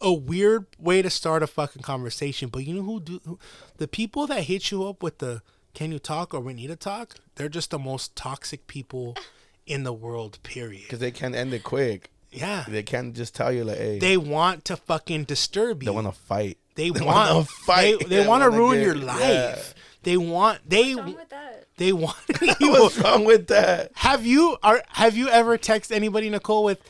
a 0.00 0.12
weird 0.12 0.66
way 0.78 1.02
to 1.02 1.10
start 1.10 1.42
a 1.42 1.46
fucking 1.46 1.82
conversation. 1.82 2.48
But 2.48 2.64
you 2.64 2.74
know 2.74 2.82
who 2.82 3.00
do 3.00 3.20
who, 3.24 3.38
the 3.76 3.86
people 3.86 4.26
that 4.26 4.42
hit 4.44 4.70
you 4.72 4.84
up 4.84 5.02
with 5.02 5.18
the 5.18 5.42
can 5.74 5.92
you 5.92 6.00
talk 6.00 6.34
or 6.34 6.40
we 6.40 6.54
need 6.54 6.68
to 6.68 6.76
talk? 6.76 7.14
They're 7.36 7.48
just 7.48 7.70
the 7.70 7.78
most 7.78 8.16
toxic 8.16 8.66
people 8.66 9.16
in 9.66 9.84
the 9.84 9.92
world, 9.92 10.40
period. 10.42 10.82
Because 10.82 10.98
they 10.98 11.12
can't 11.12 11.36
end 11.36 11.54
it 11.54 11.62
quick. 11.62 12.10
Yeah. 12.30 12.64
They 12.68 12.82
can't 12.82 13.14
just 13.16 13.34
tell 13.34 13.52
you 13.52 13.64
like, 13.64 13.78
hey, 13.78 13.98
They 13.98 14.16
want 14.16 14.64
to 14.66 14.76
fucking 14.76 15.24
disturb 15.24 15.82
you. 15.82 15.86
they 15.88 15.94
want 15.94 16.06
to 16.06 16.12
fight. 16.12 16.58
They, 16.74 16.90
they 16.90 17.00
want 17.04 17.30
wanna 17.32 17.44
fight. 17.44 17.98
They, 18.00 18.04
they 18.08 18.16
They 18.22 18.26
want 18.26 18.42
to 18.44 18.50
ruin 18.50 18.78
get- 18.78 18.86
your 18.86 18.96
yeah. 18.96 19.04
life. 19.04 19.74
They 20.04 20.16
want 20.16 20.60
they 20.68 20.94
What's 20.94 21.06
wrong 21.06 21.16
with 21.16 21.28
that? 21.30 21.64
they 21.76 21.92
want 21.92 22.16
What's 22.60 22.98
wrong 22.98 23.24
with 23.24 23.46
that? 23.48 23.90
Have 23.96 24.24
you 24.24 24.56
are 24.62 24.82
have 24.90 25.16
you 25.16 25.28
ever 25.28 25.58
text 25.58 25.90
anybody 25.90 26.30
Nicole 26.30 26.62
with 26.64 26.80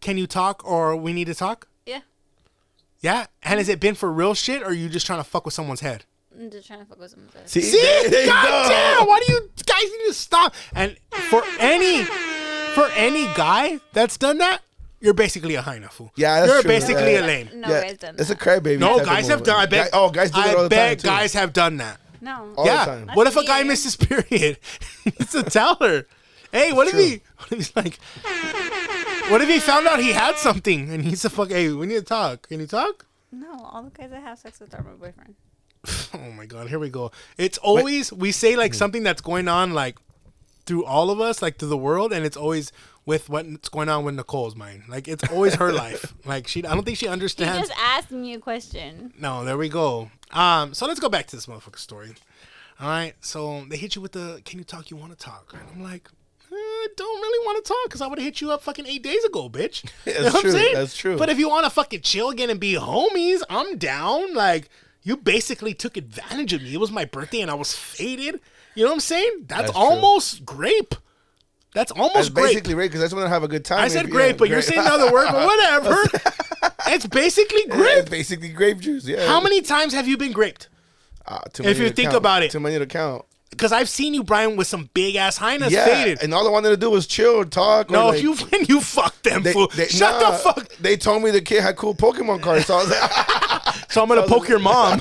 can 0.00 0.18
you 0.18 0.26
talk 0.26 0.62
or 0.68 0.96
we 0.96 1.12
need 1.12 1.26
to 1.26 1.34
talk? 1.34 1.68
Yeah. 1.86 2.00
Yeah? 3.00 3.26
And 3.42 3.58
has 3.58 3.68
it 3.68 3.78
been 3.80 3.94
for 3.94 4.10
real 4.12 4.34
shit 4.34 4.62
or 4.62 4.66
are 4.66 4.72
you 4.72 4.88
just 4.88 5.06
trying 5.06 5.20
to 5.20 5.24
fuck 5.24 5.44
with 5.44 5.54
someone's 5.54 5.80
head? 5.80 6.04
I'm 6.38 6.50
just 6.50 6.66
trying 6.66 6.80
to 6.80 6.84
fuck 6.86 6.98
with 6.98 7.10
someone's 7.12 7.32
head. 7.34 7.48
See, 7.48 7.62
See? 7.62 7.80
there, 7.80 8.10
there 8.10 8.26
God 8.26 8.68
damn, 8.68 9.06
why 9.06 9.20
do 9.24 9.32
you 9.32 9.48
guys 9.64 9.84
need 9.84 10.06
to 10.08 10.12
stop? 10.14 10.54
And 10.74 10.96
for 11.30 11.42
any 11.60 12.02
for 12.74 12.88
any 12.96 13.24
guy 13.34 13.78
that's 13.92 14.16
done 14.18 14.38
that, 14.38 14.60
you're 15.06 15.14
basically 15.14 15.54
a 15.54 15.62
hyena 15.62 15.88
fool. 15.88 16.12
Yeah, 16.16 16.40
that's 16.40 16.52
You're 16.52 16.62
true. 16.62 16.68
basically 16.68 17.12
Yeah. 17.12 17.20
a 17.24 17.26
lame. 17.26 17.48
No 17.54 17.68
yeah, 17.68 17.82
guy's 17.82 17.98
done 17.98 18.14
It's 18.18 18.28
a 18.30 18.34
that. 18.34 18.42
crybaby. 18.42 18.78
No, 18.80 18.98
guys 19.04 19.28
have 19.28 19.42
done. 19.44 19.60
I 19.60 19.66
bet. 19.66 19.92
Guy- 19.92 19.98
oh, 19.98 20.10
guys 20.10 20.30
do 20.32 20.42
that 20.42 20.50
I 20.50 20.54
all 20.54 20.62
the 20.64 20.68
bet 20.68 20.98
time 20.98 20.98
too. 20.98 21.06
guys 21.16 21.32
have 21.34 21.52
done 21.52 21.76
that. 21.78 21.98
No. 22.20 22.52
All 22.56 22.64
the 22.64 22.70
yeah. 22.72 22.84
time. 22.84 23.10
What 23.14 23.26
if 23.28 23.36
a 23.36 23.44
guy 23.44 23.62
misses 23.62 23.96
period? 23.96 24.58
he 25.04 25.12
needs 25.18 25.30
to 25.32 25.44
tell 25.44 25.76
her. 25.76 26.06
Hey, 26.50 26.72
what 26.72 26.88
if 26.88 26.94
he? 26.94 27.22
What 27.38 27.52
if 27.52 27.58
he's 27.58 27.76
like? 27.76 27.98
What 29.30 29.42
if 29.42 29.48
he 29.48 29.58
found 29.60 29.86
out 29.86 29.98
he 30.00 30.12
had 30.12 30.36
something 30.36 30.90
and 30.90 31.04
he's 31.04 31.24
a 31.24 31.30
fuck? 31.30 31.50
Hey, 31.50 31.70
we 31.72 31.86
need 31.86 31.96
to 31.96 32.02
talk. 32.02 32.48
Can 32.48 32.60
you 32.60 32.66
talk? 32.66 33.06
No, 33.32 33.52
all 33.72 33.82
the 33.82 33.90
guys 33.90 34.10
that 34.10 34.22
have 34.22 34.38
sex 34.38 34.60
with 34.60 34.74
are 34.74 34.82
my 34.82 34.92
boyfriend. 34.92 35.34
Oh 36.14 36.30
my 36.32 36.46
god, 36.46 36.68
here 36.68 36.78
we 36.78 36.88
go. 36.90 37.12
It's 37.38 37.58
always 37.58 38.12
we 38.12 38.32
say 38.32 38.56
like 38.56 38.74
something 38.74 39.02
that's 39.02 39.20
going 39.20 39.46
on 39.48 39.72
like 39.74 39.96
through 40.64 40.84
all 40.84 41.10
of 41.10 41.20
us, 41.20 41.42
like 41.42 41.58
through 41.58 41.68
the 41.68 41.76
world, 41.76 42.12
and 42.12 42.24
it's 42.24 42.36
always 42.36 42.72
with 43.06 43.30
what's 43.30 43.68
going 43.70 43.88
on 43.88 44.04
with 44.04 44.16
Nicole's 44.16 44.54
mind. 44.56 44.82
Like 44.88 45.08
it's 45.08 45.26
always 45.30 45.54
her 45.54 45.72
life. 45.84 46.12
Like 46.26 46.46
she, 46.48 46.64
I 46.66 46.74
don't 46.74 46.84
think 46.84 46.98
she 46.98 47.06
He 47.06 47.12
understands. 47.12 47.68
just 47.68 47.80
asked 47.80 48.10
me 48.10 48.34
a 48.34 48.38
question. 48.38 49.14
No, 49.18 49.44
there 49.44 49.56
we 49.56 49.68
go. 49.68 50.10
Um, 50.32 50.74
so 50.74 50.86
let's 50.86 51.00
go 51.00 51.08
back 51.08 51.26
to 51.28 51.36
this 51.36 51.46
motherfucker 51.46 51.78
story. 51.78 52.12
All 52.78 52.88
right, 52.88 53.14
so 53.22 53.64
they 53.70 53.76
hit 53.78 53.94
you 53.96 54.02
with 54.02 54.12
the 54.12 54.42
"Can 54.44 54.58
you 54.58 54.64
talk? 54.64 54.90
You 54.90 54.98
want 54.98 55.12
to 55.12 55.16
talk?" 55.18 55.54
And 55.54 55.62
I'm 55.74 55.82
like, 55.82 56.08
eh, 56.52 56.54
I 56.54 56.88
don't 56.94 57.22
really 57.22 57.46
want 57.46 57.64
to 57.64 57.68
talk 57.68 57.78
because 57.86 58.02
I 58.02 58.06
would 58.06 58.18
have 58.18 58.24
hit 58.26 58.42
you 58.42 58.52
up 58.52 58.62
fucking 58.62 58.86
eight 58.86 59.02
days 59.02 59.24
ago, 59.24 59.48
bitch. 59.48 59.88
You 60.04 60.12
know 60.12 60.22
That's 60.24 60.40
true, 60.42 60.50
saying? 60.50 60.74
that's 60.74 60.96
true. 60.96 61.16
But 61.16 61.30
if 61.30 61.38
you 61.38 61.48
want 61.48 61.64
to 61.64 61.70
fucking 61.70 62.02
chill 62.02 62.28
again 62.28 62.50
and 62.50 62.60
be 62.60 62.74
homies, 62.74 63.40
I'm 63.48 63.78
down. 63.78 64.34
Like 64.34 64.68
you 65.04 65.16
basically 65.16 65.72
took 65.72 65.96
advantage 65.96 66.52
of 66.52 66.60
me. 66.62 66.74
It 66.74 66.80
was 66.80 66.90
my 66.92 67.04
birthday 67.06 67.40
and 67.40 67.50
I 67.50 67.54
was 67.54 67.72
faded. 67.74 68.40
You 68.74 68.82
know 68.84 68.90
what 68.90 68.96
I'm 68.96 69.00
saying? 69.00 69.30
That's, 69.46 69.62
That's 69.62 69.72
true. 69.72 69.80
almost 69.80 70.44
grape. 70.44 70.94
That's 71.76 71.92
almost 71.92 72.14
That's 72.14 72.28
grape. 72.30 72.46
basically 72.46 72.74
right 72.74 72.88
because 72.88 73.02
I 73.02 73.04
just 73.04 73.14
want 73.14 73.26
to 73.26 73.28
have 73.28 73.42
a 73.42 73.48
good 73.48 73.62
time. 73.62 73.80
I 73.80 73.88
said 73.88 74.06
yeah, 74.06 74.10
grape, 74.12 74.38
but 74.38 74.48
you're 74.48 74.62
saying 74.62 74.80
another 74.80 75.12
word. 75.12 75.28
But 75.30 75.44
whatever. 75.46 75.94
it's 76.86 77.06
basically 77.06 77.66
grape. 77.68 77.98
it's 77.98 78.08
basically 78.08 78.48
grape 78.48 78.78
juice. 78.80 79.06
Yeah. 79.06 79.26
How 79.26 79.42
many 79.42 79.60
times 79.60 79.92
have 79.92 80.08
you 80.08 80.16
been 80.16 80.32
graped? 80.32 80.70
Uh, 81.26 81.40
too 81.52 81.64
if 81.64 81.78
you 81.78 81.90
to 81.90 81.94
think 81.94 82.06
count. 82.12 82.16
about 82.16 82.42
it. 82.42 82.50
too 82.50 82.60
many 82.60 82.78
to 82.78 82.86
count. 82.86 83.26
Because 83.50 83.72
I've 83.72 83.90
seen 83.90 84.14
you, 84.14 84.24
Brian, 84.24 84.56
with 84.56 84.68
some 84.68 84.88
big 84.94 85.16
ass 85.16 85.36
hyenas 85.36 85.70
Yeah, 85.70 85.84
faded. 85.84 86.22
and 86.22 86.32
all 86.32 86.48
I 86.48 86.50
wanted 86.50 86.70
to 86.70 86.78
do 86.78 86.88
was 86.88 87.06
chill, 87.06 87.44
talk. 87.44 87.90
no, 87.90 88.08
like, 88.08 88.22
you 88.22 88.34
when 88.50 88.64
you 88.64 88.80
fucked 88.80 89.24
them, 89.24 89.42
They, 89.42 89.52
fool. 89.52 89.68
they, 89.76 89.86
Shut 89.88 90.18
nah, 90.22 90.30
the 90.30 90.38
fuck. 90.38 90.68
They 90.76 90.96
told 90.96 91.22
me 91.24 91.30
the 91.30 91.42
kid 91.42 91.62
had 91.62 91.76
cool 91.76 91.94
Pokemon 91.94 92.40
cards, 92.40 92.64
so 92.64 92.76
I 92.76 92.84
was 92.84 92.90
like, 92.90 93.76
So 93.90 94.02
I'm 94.02 94.08
gonna 94.08 94.26
poke 94.26 94.48
your 94.48 94.60
mom. 94.60 94.98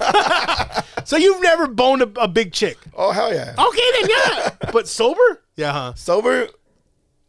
so 1.05 1.15
you've 1.15 1.41
never 1.41 1.67
boned 1.67 2.01
a, 2.01 2.11
a 2.19 2.27
big 2.27 2.51
chick? 2.51 2.77
"Oh 2.93 3.11
hell 3.11 3.33
yeah!" 3.33 3.55
Okay, 3.57 3.81
then 4.01 4.09
yeah. 4.09 4.49
but 4.73 4.89
sober? 4.89 5.41
Yeah, 5.55 5.71
huh? 5.71 5.93
Sober? 5.95 6.49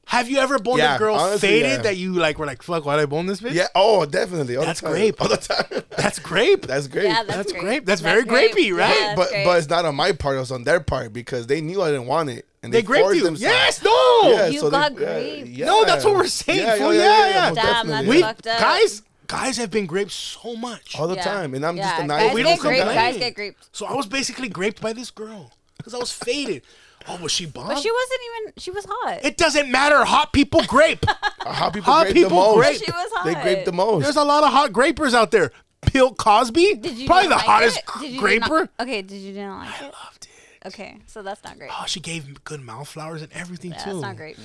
Have 0.06 0.30
you 0.30 0.38
ever 0.38 0.58
boned 0.60 0.78
Yeah, 0.78 0.94
a 0.94 0.98
girl 0.98 1.16
honestly, 1.16 1.48
faded 1.48 1.68
yeah. 1.68 1.82
that 1.82 1.96
you 1.96 2.14
like 2.14 2.38
were 2.38 2.46
like, 2.46 2.62
fuck, 2.62 2.84
why'd 2.84 3.00
I 3.00 3.06
bone 3.06 3.26
this 3.26 3.40
bitch? 3.40 3.54
Yeah. 3.54 3.66
Oh, 3.74 4.06
definitely. 4.06 4.56
All 4.56 4.64
That's 4.64 4.80
the 4.80 4.86
time. 4.86 4.94
grape. 4.94 5.20
All 5.20 5.28
the 5.28 5.36
time. 5.36 5.82
That's 5.96 6.18
grape. 6.20 6.64
That's 6.66 6.86
great. 6.86 7.04
Yeah, 7.06 7.24
that's, 7.24 7.36
That's 7.36 7.52
great. 7.52 7.62
grape. 7.62 7.84
That's 7.86 8.00
very 8.00 8.22
grapey, 8.24 8.72
right? 8.72 8.94
Yeah, 8.96 9.14
but 9.16 9.30
great. 9.30 9.44
but 9.44 9.58
it's 9.58 9.68
not 9.68 9.84
on 9.84 9.96
my 9.96 10.12
part. 10.12 10.36
It 10.36 10.40
was 10.40 10.52
on 10.52 10.62
their 10.62 10.78
part 10.78 11.12
because 11.12 11.48
they 11.48 11.60
knew 11.60 11.82
I 11.82 11.90
didn't 11.90 12.06
want 12.06 12.30
it, 12.30 12.46
and 12.62 12.72
they 12.72 12.78
they, 12.78 12.82
graped 12.86 13.02
forced 13.04 13.16
you. 13.18 13.24
themselves. 13.24 13.42
Yes, 13.56 13.82
no. 13.82 14.20
Yeah, 14.30 14.46
You 14.46 14.60
so 14.60 14.66
they- 14.66 14.76
got 14.76 14.92
yeah, 14.92 14.96
graped. 14.98 15.48
yeah. 15.48 15.66
No, 15.66 15.84
that's 15.84 16.04
what 16.04 16.14
we're 16.14 16.26
saying, 16.28 16.78
fool. 16.78 16.94
Yeah, 16.94 17.28
yeah. 17.28 17.48
most 17.48 17.56
Damn, 17.56 17.86
that's 17.88 18.06
We 18.06 18.20
fucked 18.22 18.46
up. 18.46 18.60
guys, 18.60 19.02
guys 19.26 19.56
have 19.56 19.72
been 19.72 19.86
graped 19.86 20.12
so 20.12 20.54
much. 20.54 20.96
all 21.00 21.08
the 21.08 21.16
Yeah. 21.16 21.22
time, 21.24 21.54
and 21.54 21.66
I'm 21.66 21.76
just 21.76 21.88
Yeah, 21.88 22.04
a 22.04 22.06
guys 22.08 22.22
nice. 22.26 22.34
we 22.34 22.42
don't 22.44 22.60
graped. 22.60 22.82
complain. 22.84 22.94
Guys 23.12 23.16
get 23.16 23.34
graped. 23.34 23.68
So 23.72 23.86
I 23.86 23.94
was 23.94 24.06
basically 24.06 24.48
graped 24.48 24.80
by 24.80 24.92
this 24.92 25.10
girl 25.10 25.52
because 25.78 25.94
I 25.94 25.98
was 25.98 26.12
faded. 26.12 26.62
Oh, 27.08 27.16
was 27.22 27.32
she 27.32 27.46
bomb? 27.46 27.68
But 27.68 27.78
she 27.78 27.90
wasn't 27.90 28.20
even. 28.40 28.52
She 28.58 28.70
was 28.70 28.84
hot. 28.88 29.24
it 29.24 29.36
doesn't 29.36 29.70
matter. 29.70 30.04
Hot 30.04 30.32
people 30.32 30.62
grape. 30.66 31.04
How 31.46 31.70
people 31.70 31.92
How 31.92 32.02
grape 32.02 32.14
people 32.14 32.30
the 32.30 32.34
most. 32.34 32.56
grape. 32.56 32.84
she 32.84 32.90
was 32.90 33.10
hot. 33.12 33.24
They 33.26 33.34
grape 33.34 33.64
the 33.64 33.72
most. 33.72 34.02
There's 34.04 34.16
a 34.16 34.24
lot 34.24 34.42
of 34.44 34.50
hot 34.52 34.72
grapers 34.72 35.14
out 35.14 35.30
there. 35.30 35.52
Bill 35.92 36.12
Cosby, 36.14 36.74
Did 36.76 36.96
you 36.98 37.06
probably 37.06 37.28
the 37.28 37.34
like 37.36 37.44
hottest? 37.44 37.80
Did 38.00 38.18
graper. 38.18 38.48
Not, 38.60 38.70
okay, 38.80 39.02
did 39.02 39.16
you 39.18 39.32
didn't 39.32 39.56
like 39.56 39.68
it? 39.68 39.82
I 39.82 39.84
loved 39.84 40.24
it. 40.26 40.66
Okay, 40.68 40.96
so 41.06 41.22
that's 41.22 41.44
not 41.44 41.58
great. 41.58 41.70
Oh, 41.72 41.84
she 41.86 42.00
gave 42.00 42.24
him 42.24 42.36
good 42.42 42.60
mouth 42.60 42.88
flowers 42.88 43.22
and 43.22 43.30
everything 43.32 43.70
Yeah, 43.70 43.78
too. 43.84 43.90
that's 43.90 44.00
not 44.02 44.16
great. 44.16 44.36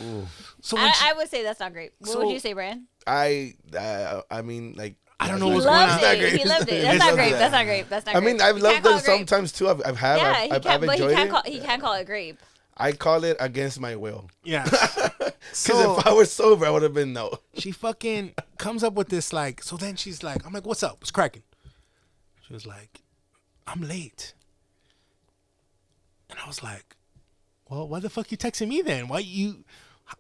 So 0.61 0.75
when 0.75 0.85
I, 0.85 0.91
she- 0.91 1.09
I 1.09 1.13
would 1.13 1.29
say 1.29 1.41
that's 1.43 1.59
not 1.59 1.73
great. 1.73 1.93
What 1.97 2.09
So- 2.11 2.19
would 2.19 2.29
you 2.31 2.37
say, 2.39 2.53
Brian? 2.53 2.85
I, 3.07 3.55
uh, 3.75 4.21
I 4.29 4.43
mean, 4.43 4.75
like. 4.77 4.95
I 5.19 5.27
don't 5.27 5.39
know 5.39 5.49
not 5.49 5.55
what's 5.55 5.65
great. 5.65 5.73
going 5.73 5.89
on. 5.89 5.93
It's 5.95 6.01
not 6.03 6.13
it. 6.15 6.19
great. 6.19 6.33
He 6.41 6.45
loved 6.47 6.69
it. 6.69 6.81
That's 6.81 6.99
not 6.99 7.05
not 7.05 7.13
great. 7.15 7.29
great. 7.29 7.39
That's 7.39 7.51
not 7.53 7.65
great. 7.65 7.89
That's 7.89 8.05
not 8.07 8.11
great. 8.15 8.23
I 8.23 8.25
mean, 8.25 8.41
I've 8.41 8.57
You 8.57 8.63
loved 8.63 8.83
them 8.83 8.93
it 8.97 8.99
sometimes 9.05 9.51
too. 9.51 9.69
I've, 9.69 9.81
I've 9.85 9.97
had. 9.97 10.17
Yeah, 10.17 10.29
I've, 10.29 10.35
he 10.35 10.41
I've, 10.43 10.51
I've 10.53 10.63
can't, 10.63 10.85
but 10.85 10.95
he 10.99 11.07
can't 11.07 11.19
it. 11.19 11.31
call 11.31 11.41
he 11.45 11.59
can't 11.59 11.81
call 11.81 11.93
it 11.93 12.05
grape. 12.05 12.39
I 12.77 12.93
call 12.93 13.23
it 13.23 13.37
against 13.39 13.79
my 13.79 13.95
will. 13.95 14.29
yeah. 14.43 14.67
Because 15.51 15.57
so 15.57 15.97
if 15.97 16.07
I 16.07 16.13
was 16.13 16.31
sober, 16.31 16.65
I 16.65 16.69
would 16.69 16.83
have 16.83 16.93
been 16.93 17.11
no. 17.13 17.39
she 17.57 17.71
fucking 17.71 18.35
comes 18.57 18.83
up 18.83 18.93
with 18.93 19.09
this 19.09 19.33
like. 19.33 19.61
So 19.63 19.75
then 19.75 19.95
she's 19.97 20.23
like, 20.23 20.45
I'm 20.45 20.53
like, 20.53 20.65
what's 20.65 20.81
up? 20.83 21.01
What's 21.01 21.11
cracking? 21.11 21.41
She 22.47 22.53
was 22.53 22.65
like, 22.65 23.01
I'm 23.67 23.81
late. 23.81 24.33
And 26.29 26.39
I 26.41 26.47
was 26.47 26.63
like, 26.63 26.95
well, 27.69 27.87
why 27.87 27.99
the 27.99 28.09
fuck 28.09 28.31
you 28.31 28.37
texting 28.37 28.69
me 28.69 28.81
then? 28.81 29.07
Why 29.09 29.19
you? 29.19 29.65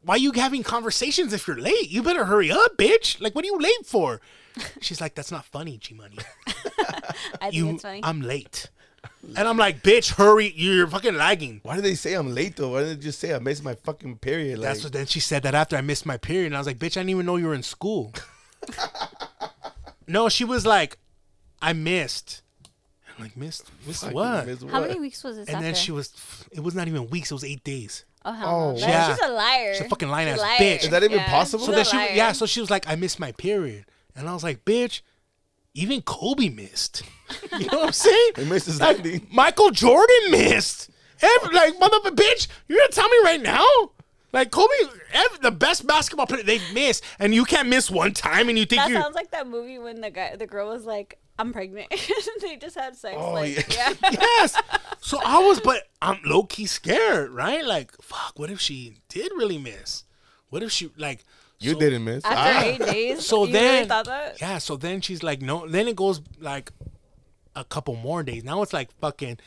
Why 0.03 0.15
you 0.17 0.31
having 0.33 0.63
conversations 0.63 1.31
if 1.33 1.47
you're 1.47 1.59
late? 1.59 1.89
You 1.89 2.01
better 2.03 2.25
hurry 2.25 2.51
up, 2.51 2.75
bitch. 2.77 3.21
Like, 3.21 3.33
what 3.35 3.43
are 3.45 3.47
you 3.47 3.57
late 3.59 3.85
for? 3.85 4.19
She's 4.81 4.99
like, 4.99 5.15
that's 5.15 5.31
not 5.31 5.45
funny, 5.45 5.77
G 5.77 5.93
Money. 5.93 6.17
I 6.47 7.51
think 7.51 7.53
You, 7.53 7.69
it's 7.71 7.83
funny. 7.83 8.01
I'm 8.03 8.21
late. 8.21 8.69
And 9.37 9.47
I'm 9.47 9.57
like, 9.57 9.81
bitch, 9.83 10.13
hurry. 10.15 10.51
You're 10.55 10.87
fucking 10.87 11.15
lagging. 11.15 11.59
Why 11.63 11.75
did 11.75 11.85
they 11.85 11.95
say 11.95 12.13
I'm 12.13 12.33
late 12.33 12.55
though? 12.55 12.69
Why 12.73 12.81
didn't 12.81 12.99
they 12.99 13.03
just 13.05 13.19
say 13.19 13.33
I 13.33 13.39
missed 13.39 13.63
my 13.63 13.75
fucking 13.75 14.17
period? 14.17 14.59
Like, 14.59 14.67
That's 14.69 14.83
what 14.83 14.93
then 14.93 15.05
she 15.05 15.19
said 15.19 15.43
that 15.43 15.55
after 15.55 15.75
I 15.75 15.81
missed 15.81 16.05
my 16.05 16.17
period. 16.17 16.47
And 16.47 16.55
I 16.55 16.59
was 16.59 16.67
like, 16.67 16.79
bitch, 16.79 16.97
I 16.97 17.01
didn't 17.01 17.09
even 17.11 17.25
know 17.25 17.35
you 17.37 17.47
were 17.47 17.53
in 17.53 17.63
school. 17.63 18.13
no, 20.07 20.29
she 20.29 20.43
was 20.43 20.65
like, 20.65 20.97
I 21.61 21.73
missed. 21.73 22.41
I'm 23.17 23.23
like, 23.25 23.37
missed? 23.37 23.69
Missed 23.85 24.01
fucking 24.01 24.15
what? 24.15 24.47
missed 24.47 24.63
How 24.63 24.79
what? 24.81 24.87
many 24.89 24.99
weeks 24.99 25.23
was 25.23 25.37
this 25.37 25.47
And 25.47 25.57
after? 25.57 25.65
then 25.65 25.75
she 25.75 25.91
was, 25.91 26.13
it 26.51 26.59
was 26.61 26.75
not 26.75 26.87
even 26.87 27.07
weeks, 27.09 27.31
it 27.31 27.33
was 27.35 27.43
eight 27.43 27.63
days. 27.63 28.05
oh, 28.25 28.31
hell 28.33 28.49
Oh, 28.49 28.71
no. 28.73 28.77
yeah. 28.77 29.15
She's 29.15 29.25
a 29.25 29.31
liar. 29.31 29.73
She's 29.75 29.85
a 29.85 29.89
fucking 29.89 30.09
lying 30.09 30.27
She's 30.27 30.41
ass 30.41 30.59
liar. 30.59 30.59
bitch. 30.59 30.83
Is 30.83 30.89
that 30.89 31.03
even 31.03 31.17
Yeah, 31.19 31.29
possible? 31.29 31.65
So 31.65 31.71
she's 31.71 31.75
then 31.75 31.81
a 31.81 31.89
she, 31.89 31.97
liar. 31.97 32.15
yeah, 32.15 32.31
so 32.31 32.45
she 32.45 32.59
was 32.61 32.69
like, 32.71 32.87
I 32.89 32.95
missed 32.95 33.19
my 33.19 33.31
period. 33.33 33.85
And 34.15 34.27
I 34.27 34.33
was 34.33 34.43
like, 34.43 34.65
bitch, 34.65 35.01
even 35.73 36.01
Kobe 36.01 36.49
missed. 36.49 37.03
You 37.57 37.65
know 37.67 37.77
what 37.79 37.87
I'm 37.87 37.93
saying? 37.93 38.31
He 38.35 38.43
missed 38.45 38.65
his 38.65 38.81
Like, 38.81 38.97
landing. 38.97 39.25
Michael 39.31 39.71
Jordan 39.71 40.31
missed. 40.31 40.89
Every, 41.21 41.55
like, 41.55 41.79
motherfucker, 41.79 42.13
bitch, 42.15 42.47
you're 42.67 42.77
gonna 42.79 42.91
tell 42.91 43.07
me 43.07 43.17
right 43.23 43.41
now? 43.41 43.65
Like, 44.33 44.51
Kobe, 44.51 44.67
every, 45.13 45.37
the 45.41 45.51
best 45.51 45.87
basketball 45.87 46.25
player, 46.27 46.43
they've 46.43 46.73
missed. 46.73 47.03
And 47.19 47.33
you 47.33 47.45
can't 47.45 47.69
miss 47.69 47.89
one 47.89 48.13
time 48.13 48.49
and 48.49 48.57
you 48.57 48.65
think 48.65 48.81
That 48.81 48.89
you're. 48.89 49.01
sounds 49.01 49.15
like 49.15 49.31
that 49.31 49.47
movie 49.47 49.77
when 49.79 50.01
the 50.01 50.09
guy, 50.09 50.35
the 50.35 50.45
girl 50.47 50.69
was 50.69 50.83
like, 50.85 51.19
"I'm 51.39 51.53
pregnant." 51.53 51.87
they 52.41 52.57
just 52.57 52.75
had 52.77 52.95
sex. 52.97 53.15
Oh, 53.17 53.31
like, 53.33 53.73
yeah. 53.73 53.93
yeah. 54.03 54.09
yes. 54.11 54.61
So 54.99 55.19
I 55.23 55.39
was, 55.39 55.59
but 55.61 55.83
I'm 56.01 56.19
low 56.25 56.43
key 56.43 56.65
scared, 56.65 57.31
right? 57.31 57.63
Like, 57.63 57.93
fuck, 58.01 58.37
what 58.37 58.49
if 58.51 58.59
she 58.59 58.97
did 59.09 59.31
really 59.37 59.57
miss? 59.57 60.03
What 60.49 60.63
if 60.63 60.71
she, 60.71 60.91
like, 60.97 61.23
You 61.61 61.73
so- 61.73 61.79
didn't 61.79 62.03
miss. 62.03 62.25
After 62.25 62.37
Ah. 62.37 62.63
eight 62.63 62.79
days. 62.79 63.25
So 63.25 63.45
you 63.45 63.53
then, 63.53 63.73
really 63.75 63.87
thought 63.87 64.05
that? 64.05 64.41
yeah. 64.41 64.57
So 64.57 64.75
then 64.77 65.01
she's 65.01 65.21
like, 65.23 65.41
no. 65.41 65.67
Then 65.67 65.87
it 65.87 65.95
goes 65.95 66.21
like 66.39 66.71
a 67.55 67.63
couple 67.63 67.95
more 67.95 68.23
days. 68.23 68.43
Now 68.43 68.61
it's 68.61 68.73
like 68.73 68.91
fucking, 68.99 69.37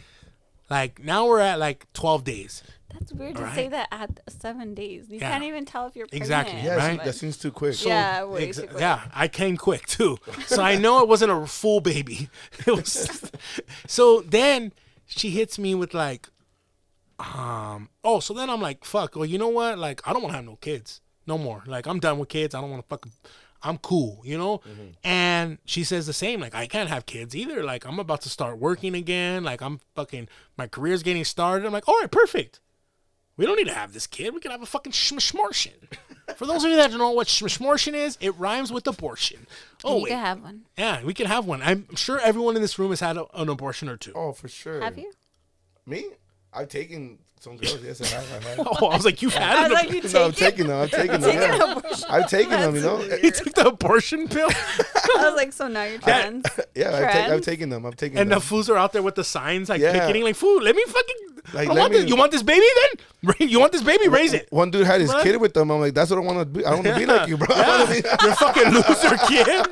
like 0.70 1.02
now 1.02 1.26
we're 1.26 1.40
at 1.40 1.58
like 1.58 1.86
twelve 1.92 2.24
days. 2.24 2.62
That's 2.92 3.12
weird 3.12 3.34
to 3.36 3.52
say 3.54 3.66
that 3.68 3.88
at 3.90 4.20
seven 4.28 4.72
days. 4.74 5.06
You 5.10 5.18
Yeah. 5.18 5.32
can't 5.32 5.42
even 5.42 5.64
tell 5.64 5.88
if 5.88 5.96
you're 5.96 6.06
pregnant. 6.06 6.22
Exactly, 6.22 6.60
Yeah, 6.62 6.76
right? 6.76 7.02
that 7.02 7.14
seems 7.16 7.36
too 7.36 7.50
quick. 7.50 7.74
So- 7.74 7.88
Yeah, 7.88 8.22
way 8.22 8.46
ex- 8.48 8.58
too 8.58 8.68
quick. 8.68 8.78
Yeah, 8.80 9.00
I 9.12 9.26
came 9.26 9.56
quick 9.56 9.86
too. 9.86 10.16
So 10.46 10.62
I 10.62 10.76
know 10.76 11.00
it 11.02 11.08
wasn't 11.08 11.32
a 11.32 11.44
full 11.46 11.80
baby. 11.80 12.28
It 12.66 12.70
was. 12.70 13.30
so 13.88 14.20
then 14.20 14.72
she 15.06 15.30
hits 15.30 15.58
me 15.58 15.74
with 15.74 15.92
like, 15.92 16.28
um, 17.18 17.88
oh, 18.04 18.20
so 18.20 18.32
then 18.34 18.48
I'm 18.50 18.60
like, 18.60 18.84
fuck. 18.84 19.16
Well, 19.16 19.24
you 19.26 19.38
know 19.38 19.48
what? 19.48 19.78
Like, 19.78 20.00
I 20.06 20.12
don't 20.12 20.22
want 20.22 20.32
to 20.32 20.36
have 20.36 20.44
no 20.44 20.56
kids 20.56 21.00
no 21.26 21.38
more. 21.38 21.62
Like, 21.66 21.86
I'm 21.86 22.00
done 22.00 22.18
with 22.18 22.28
kids. 22.28 22.54
I 22.54 22.60
don't 22.60 22.70
want 22.70 22.82
to 22.82 22.88
fucking. 22.88 23.12
I'm 23.62 23.78
cool, 23.78 24.20
you 24.24 24.36
know? 24.36 24.58
Mm-hmm. 24.58 24.88
And 25.04 25.58
she 25.64 25.84
says 25.84 26.06
the 26.06 26.12
same. 26.12 26.40
Like, 26.40 26.54
I 26.54 26.66
can't 26.66 26.90
have 26.90 27.06
kids 27.06 27.34
either. 27.34 27.64
Like, 27.64 27.86
I'm 27.86 27.98
about 27.98 28.20
to 28.22 28.28
start 28.28 28.58
working 28.58 28.94
again. 28.94 29.42
Like, 29.42 29.62
I'm 29.62 29.80
fucking, 29.94 30.28
my 30.58 30.66
career's 30.66 31.02
getting 31.02 31.24
started. 31.24 31.64
I'm 31.64 31.72
like, 31.72 31.88
all 31.88 31.98
right, 31.98 32.10
perfect. 32.10 32.60
We 33.36 33.46
don't 33.46 33.56
need 33.56 33.68
to 33.68 33.74
have 33.74 33.92
this 33.92 34.06
kid. 34.06 34.34
We 34.34 34.40
can 34.40 34.50
have 34.50 34.62
a 34.62 34.66
fucking 34.66 34.92
schmortion. 34.92 35.72
For 36.36 36.46
those 36.46 36.62
of 36.64 36.70
you 36.70 36.76
that 36.76 36.90
don't 36.90 36.98
know 36.98 37.10
what 37.10 37.26
schmortion 37.26 37.94
is, 37.94 38.16
it 38.20 38.38
rhymes 38.38 38.70
with 38.70 38.86
abortion. 38.86 39.46
Oh, 39.82 39.96
we 39.96 40.02
wait. 40.04 40.08
can 40.10 40.18
have 40.18 40.42
one. 40.42 40.62
yeah, 40.78 41.04
we 41.04 41.14
can 41.14 41.26
have 41.26 41.46
one. 41.46 41.60
I'm 41.62 41.96
sure 41.96 42.20
everyone 42.20 42.56
in 42.56 42.62
this 42.62 42.78
room 42.78 42.90
has 42.90 43.00
had 43.00 43.16
a, 43.16 43.24
an 43.34 43.48
abortion 43.48 43.88
or 43.88 43.96
two. 43.96 44.12
Oh, 44.14 44.32
for 44.32 44.48
sure. 44.48 44.80
Have 44.80 44.98
you? 44.98 45.12
Me? 45.86 46.06
I've 46.54 46.68
taken 46.68 47.18
some 47.40 47.56
girls. 47.56 47.78
Yes, 47.84 48.00
I 48.00 48.06
have. 48.16 48.46
I 48.46 48.48
have. 48.56 48.68
Oh, 48.80 48.86
I 48.88 48.96
was 48.96 49.04
like, 49.04 49.20
you've 49.20 49.34
had 49.34 49.56
I 49.56 49.68
was 49.68 49.78
ab- 49.78 49.86
like, 49.90 50.04
you 50.04 50.10
No, 50.12 50.24
I'm 50.24 50.32
take 50.32 50.40
it. 50.40 50.50
taking 50.50 50.66
them. 50.68 50.80
I've 50.82 50.90
taken 50.90 51.20
them. 51.20 51.34
Yeah. 51.34 51.94
I've 52.08 52.28
taken 52.30 52.50
them. 52.50 52.74
You 52.76 52.80
know. 52.82 53.00
you 53.22 53.30
took 53.30 53.52
the 53.54 53.66
abortion 53.68 54.28
pill, 54.28 54.48
I 54.50 55.24
was 55.26 55.34
like, 55.36 55.52
so 55.52 55.68
now 55.68 55.84
you're 55.84 55.98
trans. 55.98 56.44
Yeah, 56.74 56.90
I've, 56.96 57.12
take, 57.12 57.28
I've 57.30 57.40
taken 57.42 57.68
them. 57.68 57.84
I'm 57.84 57.92
taking 57.92 58.18
and 58.18 58.30
the 58.32 58.40
fools 58.40 58.70
are 58.70 58.76
out 58.76 58.92
there 58.92 59.02
with 59.02 59.14
the 59.16 59.24
signs 59.24 59.68
like 59.68 59.80
Yeah. 59.80 59.92
picketing, 59.92 60.22
like, 60.22 60.36
"Fool, 60.36 60.62
let 60.62 60.74
me 60.74 60.84
fucking, 60.86 61.16
Like, 61.52 61.68
let 61.68 61.76
want 61.78 61.92
me- 61.92 62.00
this. 62.00 62.08
you 62.08 62.16
want 62.16 62.32
this 62.32 62.42
baby 62.42 62.66
then? 62.80 63.48
You 63.48 63.58
want 63.60 63.72
this 63.72 63.82
baby? 63.82 64.08
Raise 64.08 64.32
it, 64.32 64.46
One 64.50 64.70
dude 64.70 64.86
had 64.86 65.00
his 65.00 65.10
What? 65.10 65.22
kid 65.22 65.40
with 65.40 65.54
them. 65.54 65.70
I'm 65.70 65.80
like, 65.80 65.94
that's 65.94 66.10
what 66.10 66.18
I 66.18 66.22
want 66.22 66.38
to 66.40 66.44
be. 66.46 66.64
I 66.64 66.70
don't 66.70 66.84
want 66.84 66.94
to 66.98 67.00
be 67.00 67.06
like 67.06 67.28
you, 67.28 67.36
bro. 67.36 67.48
I 67.50 67.78
wanna 67.80 67.90
be- 67.90 68.08
you 68.26 68.34
fucking 68.34 68.68
loser 68.72 69.16
kid, 69.28 69.66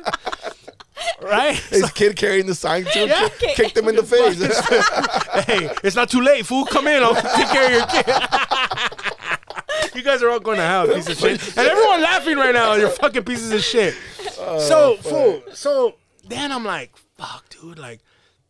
right? 1.23 1.55
his 1.55 1.91
kid 1.91 2.15
carrying 2.15 2.45
the 2.45 2.55
sign 2.55 2.85
to 2.85 2.89
him, 2.89 3.09
Yeah. 3.09 3.29
kick- 3.39 3.55
kicked 3.55 3.77
him 3.77 3.87
in 3.87 3.95
the 3.95 4.03
face. 4.03 4.39
hey, 5.45 5.69
it's 5.83 5.95
not 5.95 6.09
too 6.09 6.21
late, 6.21 6.45
fool. 6.45 6.65
Come 6.65 6.87
in, 6.87 7.01
I'll 7.03 7.15
take 7.15 7.47
care 7.49 7.65
of 7.65 7.71
your 7.71 7.85
kid. 7.87 8.05
you 9.95 10.01
guys 10.03 10.21
are 10.23 10.29
all 10.29 10.39
going 10.39 10.57
to 10.57 10.63
hell, 10.63 10.87
piece 10.87 11.07
of 11.09 11.17
shit. 11.17 11.41
And 11.57 11.67
everyone 11.67 12.01
laughing 12.01 12.37
right 12.37 12.53
now. 12.53 12.73
You're 12.75 12.89
fucking 12.89 13.23
pieces 13.23 13.51
of 13.51 13.61
shit. 13.61 13.95
so, 14.33 14.97
fool. 15.01 15.43
So 15.53 15.95
then 16.27 16.51
I'm 16.51 16.65
like, 16.65 16.95
fuck, 17.17 17.49
dude. 17.49 17.79
Like, 17.79 18.01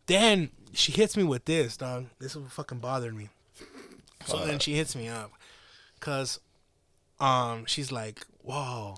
then 0.06 0.50
she 0.72 0.92
hits 0.92 1.16
me 1.16 1.22
with 1.24 1.44
this, 1.44 1.76
dog. 1.76 2.06
This 2.18 2.32
is 2.32 2.38
what 2.38 2.50
fucking 2.52 2.78
bothered 2.78 3.14
me. 3.14 3.28
So 4.26 4.44
then 4.44 4.58
she 4.58 4.74
hits 4.74 4.96
me 4.96 5.08
up, 5.08 5.32
cause, 6.00 6.40
um, 7.20 7.66
she's 7.66 7.92
like, 7.92 8.24
whoa. 8.42 8.96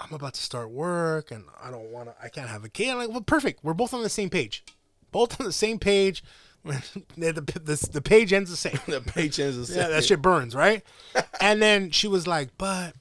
I'm 0.00 0.12
about 0.12 0.34
to 0.34 0.42
start 0.42 0.70
work 0.70 1.30
and 1.30 1.44
I 1.62 1.70
don't 1.70 1.90
want 1.90 2.08
to, 2.08 2.14
I 2.22 2.28
can't 2.28 2.48
have 2.48 2.64
a 2.64 2.68
kid. 2.68 2.90
I'm 2.90 2.98
like, 2.98 3.10
well, 3.10 3.20
perfect. 3.20 3.62
We're 3.62 3.74
both 3.74 3.94
on 3.94 4.02
the 4.02 4.08
same 4.08 4.30
page. 4.30 4.64
Both 5.12 5.40
on 5.40 5.46
the 5.46 5.52
same 5.52 5.78
page. 5.78 6.24
the, 6.64 6.72
the, 7.16 7.88
the, 7.92 8.02
page 8.02 8.32
ends 8.32 8.50
the 8.50 8.56
same. 8.56 8.78
the 8.86 9.00
page 9.00 9.38
ends 9.38 9.56
the 9.56 9.66
same. 9.66 9.76
Yeah, 9.76 9.88
that 9.88 10.04
shit 10.04 10.22
burns, 10.22 10.54
right? 10.54 10.82
and 11.40 11.62
then 11.62 11.90
she 11.90 12.08
was 12.08 12.26
like, 12.26 12.50
but, 12.58 12.94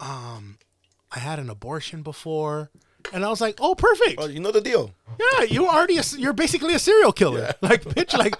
um, 0.00 0.58
I 1.10 1.18
had 1.18 1.38
an 1.38 1.50
abortion 1.50 2.02
before. 2.02 2.70
And 3.12 3.24
I 3.24 3.28
was 3.28 3.40
like, 3.40 3.56
oh, 3.60 3.74
perfect. 3.74 4.14
Oh, 4.18 4.26
you 4.26 4.40
know 4.40 4.52
the 4.52 4.60
deal. 4.60 4.94
Yeah, 5.18 5.44
you 5.44 5.66
already, 5.66 5.98
a, 5.98 6.02
you're 6.16 6.32
basically 6.32 6.74
a 6.74 6.78
serial 6.78 7.12
killer. 7.12 7.52
Like, 7.60 7.82
bitch, 7.84 8.16
like, 8.16 8.36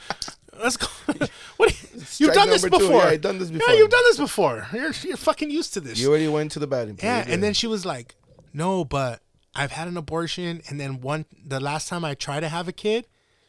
let's 0.60 0.76
go. 0.76 0.86
what? 1.56 1.70
you- 1.70 1.88
You've 2.18 2.34
done 2.34 2.48
this 2.50 2.62
two. 2.62 2.70
before. 2.70 3.02
Yeah, 3.02 3.08
I've 3.08 3.20
done 3.20 3.38
this 3.38 3.50
Yeah, 3.50 3.58
before. 3.58 3.74
you've 3.74 3.90
done 3.90 4.02
this 4.04 4.18
before. 4.18 4.66
You're, 4.72 4.92
you're 5.02 5.16
fucking 5.16 5.50
used 5.50 5.74
to 5.74 5.80
this. 5.80 5.98
You 5.98 6.08
already 6.10 6.28
went 6.28 6.52
to 6.52 6.58
the 6.58 6.66
bathroom. 6.66 6.96
Yeah, 7.02 7.24
and 7.26 7.42
then 7.42 7.52
she 7.54 7.66
was 7.66 7.84
like, 7.86 8.14
"No, 8.52 8.84
but 8.84 9.20
I've 9.54 9.72
had 9.72 9.88
an 9.88 9.96
abortion, 9.96 10.62
and 10.68 10.78
then 10.80 11.00
one 11.00 11.26
the 11.44 11.60
last 11.60 11.88
time 11.88 12.04
I 12.04 12.14
tried 12.14 12.40
to 12.40 12.48
have 12.48 12.68
a 12.68 12.72
kid, 12.72 13.06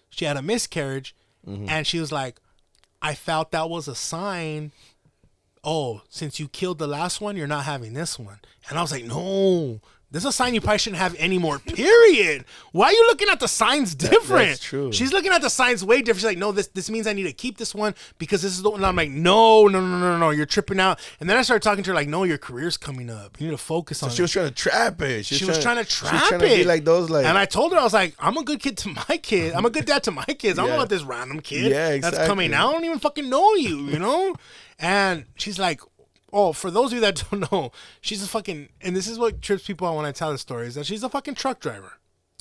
she 0.09 0.25
had 0.25 0.37
a 0.37 0.41
miscarriage, 0.41 1.15
Mm-hmm. 1.47 1.67
and 1.67 1.85
she 1.85 1.99
was 1.99 2.09
like, 2.11 2.39
I 3.01 3.15
felt 3.15 3.51
that 3.51 3.69
was 3.69 3.89
a 3.89 3.95
sign. 3.95 4.71
Oh, 5.63 6.01
since 6.09 6.39
you 6.39 6.47
killed 6.47 6.77
the 6.79 6.87
last 6.87 7.19
one, 7.21 7.35
you're 7.37 7.47
not 7.47 7.65
having 7.65 7.93
this 7.93 8.17
one, 8.19 8.39
and 8.69 8.77
I 8.77 8.81
was 8.81 8.91
like, 8.91 9.03
no. 9.05 9.79
This 10.13 10.21
is 10.21 10.27
a 10.27 10.31
sign 10.31 10.53
you 10.53 10.61
probably 10.61 10.77
shouldn't 10.77 11.01
have 11.01 11.15
anymore. 11.15 11.57
Period. 11.57 12.45
Why 12.71 12.85
are 12.85 12.91
you 12.93 13.07
looking 13.07 13.29
at 13.29 13.39
the 13.39 13.47
signs 13.47 13.95
different? 13.95 14.47
that's 14.49 14.59
true. 14.63 14.91
She's 14.91 15.11
looking 15.11 15.31
at 15.31 15.41
the 15.41 15.49
signs 15.49 15.83
way 15.83 15.97
different. 16.03 16.19
She's 16.19 16.25
like, 16.25 16.37
no, 16.37 16.51
this 16.51 16.67
this 16.67 16.87
means 16.87 17.07
I 17.07 17.13
need 17.13 17.23
to 17.23 17.33
keep 17.33 17.57
this 17.57 17.73
one 17.73 17.95
because 18.19 18.43
this 18.43 18.51
is 18.51 18.61
the 18.61 18.69
one. 18.69 18.79
And 18.81 18.85
I'm 18.85 18.95
like, 18.95 19.09
no, 19.09 19.65
no, 19.65 19.81
no, 19.81 19.87
no, 19.87 19.97
no, 19.97 20.17
no. 20.19 20.29
you're 20.29 20.45
tripping 20.45 20.79
out. 20.79 20.99
And 21.19 21.27
then 21.27 21.35
I 21.35 21.41
started 21.41 21.63
talking 21.63 21.83
to 21.83 21.89
her 21.89 21.95
like, 21.95 22.07
no, 22.07 22.25
your 22.25 22.37
career's 22.37 22.77
coming 22.77 23.09
up. 23.09 23.41
You 23.41 23.47
need 23.47 23.53
to 23.53 23.57
focus 23.57 24.03
on. 24.03 24.09
It. 24.09 24.13
She 24.13 24.19
it. 24.19 24.21
was 24.21 24.31
trying 24.31 24.47
to 24.49 24.53
trap 24.53 25.01
it. 25.01 25.25
She 25.25 25.45
was 25.45 25.57
trying 25.59 25.83
to 25.83 25.89
she 25.89 26.03
was 26.03 26.09
trap 26.11 26.27
trying 26.29 26.41
it. 26.41 26.49
to 26.49 26.55
be 26.57 26.63
like 26.63 26.85
those 26.85 27.09
like. 27.09 27.25
and 27.25 27.35
I 27.35 27.45
told 27.45 27.71
her 27.73 27.79
I 27.79 27.83
was 27.83 27.93
like, 27.93 28.13
I'm 28.19 28.37
a 28.37 28.43
good 28.43 28.59
kid 28.61 28.77
to 28.77 28.89
my 28.89 29.17
kid. 29.17 29.53
I'm 29.53 29.65
a 29.65 29.71
good 29.71 29.85
dad 29.85 30.03
to 30.03 30.11
my 30.11 30.25
kids. 30.25 30.59
I 30.59 30.61
don't 30.61 30.69
know 30.69 30.75
Yeah. 30.75 30.79
about 30.81 30.89
this 30.89 31.01
random 31.03 31.39
kid 31.39 31.71
Yeah, 31.71 31.97
that's 31.97 32.27
coming 32.27 32.51
exactly. 32.51 32.53
out. 32.53 32.69
I 32.69 32.71
don't 32.73 32.85
even 32.85 32.99
fucking 32.99 33.29
know 33.29 33.55
you, 33.55 33.87
you 33.87 33.97
know? 33.97 34.35
And 34.79 35.25
she's 35.35 35.57
like, 35.57 35.81
Oh, 36.33 36.51
for 36.51 36.71
those 36.71 36.87
of 36.87 36.95
you 36.95 37.01
that 37.01 37.23
don't 37.31 37.51
know, 37.51 37.71
she's 38.01 38.23
a 38.23 38.27
fucking 38.27 38.69
and 38.81 38.95
this 38.95 39.07
is 39.07 39.19
what 39.19 39.41
trips 39.41 39.65
people 39.67 39.87
out 39.87 39.95
when 39.95 40.05
I 40.05 40.11
tell 40.11 40.31
the 40.31 40.37
story, 40.37 40.67
is 40.67 40.75
that 40.75 40.85
she's 40.85 41.03
a 41.03 41.09
fucking 41.09 41.35
truck 41.35 41.59
driver. 41.59 41.93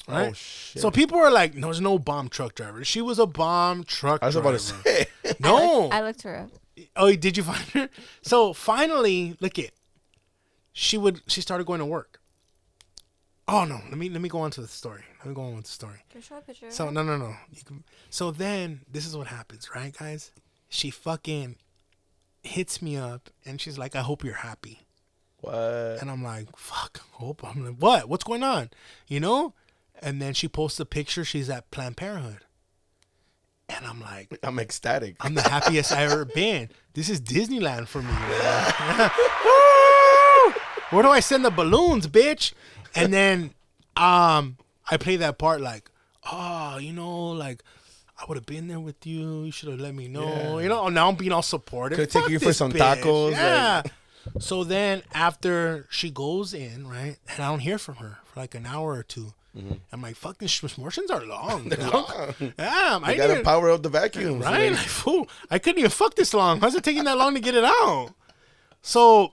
Oh, 0.09 0.13
right? 0.13 0.31
Oh, 0.31 0.33
shit. 0.33 0.83
So 0.83 0.91
people 0.91 1.19
are 1.19 1.31
like, 1.31 1.55
no, 1.55 1.69
there's 1.69 1.81
no 1.81 1.99
bomb 1.99 2.29
truck 2.29 2.55
driver. 2.55 2.85
She 2.85 3.01
was 3.01 3.19
a 3.19 3.27
bomb 3.27 3.85
truck 3.85 4.23
I 4.23 4.27
was 4.27 4.35
driver. 4.35 4.49
about 4.49 4.59
to 4.59 4.65
say. 4.65 5.07
No. 5.41 5.89
I 5.91 6.03
looked 6.03 6.23
her 6.23 6.37
up. 6.37 6.51
Oh, 6.97 7.15
did 7.15 7.37
you 7.37 7.43
find 7.43 7.65
her? 7.71 7.89
So 8.23 8.53
finally, 8.53 9.37
look 9.41 9.59
it. 9.59 9.73
She 10.73 10.99
would. 10.99 11.21
She 11.27 11.41
started 11.41 11.65
going 11.67 11.79
to 11.81 11.87
work. 11.87 12.21
Oh 13.49 13.65
no, 13.65 13.81
let 13.89 13.99
me 13.99 14.09
let 14.09 14.21
me 14.21 14.29
go 14.29 14.41
on 14.41 14.51
to 14.53 14.61
the 14.61 14.69
story. 14.69 15.03
Let 15.19 15.27
me 15.29 15.35
go 15.35 15.43
on 15.43 15.57
with 15.57 15.65
the 15.65 15.71
story. 15.71 15.99
Can 16.11 16.21
you 16.21 16.23
show 16.23 16.37
a 16.39 16.41
picture? 16.41 16.71
So 16.71 16.91
no 16.91 17.03
no 17.03 17.17
no. 17.17 17.35
You 17.53 17.63
can, 17.65 17.85
so 18.09 18.31
then 18.31 18.81
this 18.91 19.05
is 19.05 19.17
what 19.17 19.27
happens, 19.27 19.69
right, 19.75 19.97
guys? 19.97 20.31
She 20.69 20.91
fucking 20.91 21.57
hits 22.43 22.83
me 22.83 22.97
up 22.97 23.31
and 23.45 23.61
she's 23.61 23.79
like, 23.79 23.97
"I 23.97 24.01
hope 24.01 24.25
you're 24.25 24.35
happy." 24.35 24.81
What? 25.41 25.55
And 26.01 26.11
I'm 26.11 26.23
like, 26.23 26.57
"Fuck, 26.57 27.01
hope." 27.13 27.45
I'm 27.45 27.65
like, 27.65 27.77
"What? 27.77 28.09
What's 28.09 28.25
going 28.25 28.43
on?" 28.43 28.71
You 29.09 29.21
know? 29.21 29.55
And 30.01 30.21
then 30.21 30.35
she 30.35 30.49
posts 30.49 30.81
a 30.81 30.85
picture. 30.85 31.25
She's 31.25 31.49
at 31.49 31.71
Planned 31.71 31.97
Parenthood, 31.97 32.41
and 33.69 33.87
I'm 33.87 34.01
like, 34.01 34.39
I'm 34.43 34.59
ecstatic. 34.59 35.17
I'm 35.21 35.35
the 35.35 35.43
happiest 35.43 35.93
I 35.93 36.05
ever 36.05 36.25
been. 36.25 36.71
This 36.95 37.09
is 37.09 37.21
Disneyland 37.21 37.89
for 37.89 38.03
me. 38.03 38.13
Where 40.91 41.03
do 41.03 41.09
I 41.09 41.21
send 41.21 41.45
the 41.45 41.51
balloons, 41.51 42.07
bitch? 42.07 42.53
And 42.95 43.13
then 43.13 43.55
um 43.97 44.59
I 44.91 44.97
play 44.99 45.17
that 45.17 45.39
part 45.39 45.61
like, 45.61 45.91
oh, 46.31 46.79
you 46.79 46.93
know, 46.93 47.29
like 47.31 47.63
I 48.23 48.25
would 48.29 48.37
have 48.37 48.47
been 48.47 48.69
there 48.69 48.79
with 48.79 49.05
you. 49.05 49.43
You 49.43 49.51
should 49.51 49.69
have 49.71 49.81
let 49.81 49.95
me 49.95 50.07
know. 50.07 50.29
Yeah. 50.29 50.61
You 50.61 50.69
know, 50.69 50.83
oh, 50.83 50.89
now 50.89 51.09
I'm 51.09 51.17
being 51.17 51.33
all 51.33 51.43
supportive. 51.43 51.97
Could've 51.97 52.13
taken 52.13 52.23
Fuck 52.23 52.31
you 52.31 52.39
for 52.39 52.53
some 52.53 52.73
bitch. 52.73 53.03
tacos, 53.03 53.33
like- 53.33 53.41
Yeah. 53.41 53.83
So 54.39 54.63
then 54.63 55.03
after 55.13 55.89
she 55.91 56.09
goes 56.09 56.55
in, 56.55 56.87
right, 56.87 57.17
and 57.29 57.43
I 57.43 57.49
don't 57.49 57.59
hear 57.59 57.79
from 57.79 57.97
her 57.97 58.19
for 58.25 58.39
like 58.39 58.55
an 58.55 58.65
hour 58.67 58.93
or 58.93 59.03
2 59.03 59.35
mm-hmm. 59.57 59.73
I'm 59.91 60.01
like, 60.01 60.15
fuck, 60.15 60.39
these 60.39 60.51
schmortions 60.53 61.11
are 61.11 61.27
long. 61.27 61.69
dog. 61.71 61.93
long. 61.93 62.53
Damn, 62.57 63.05
I 63.05 63.09
I 63.09 63.17
gotta 63.17 63.43
power 63.43 63.73
up 63.73 63.83
the 63.83 63.89
vacuum. 63.89 64.39
Right? 64.39 64.71
Like, 64.71 64.79
fool, 64.79 65.29
I 65.51 65.59
couldn't 65.59 65.81
even 65.81 65.91
fuck 65.91 66.15
this 66.15 66.33
long. 66.33 66.61
How's 66.61 66.77
it 66.77 66.85
taking 66.85 67.03
that 67.05 67.19
long 67.19 67.35
to 67.35 67.41
get 67.41 67.57
it 67.57 67.65
out? 67.65 68.11
So 68.83 69.33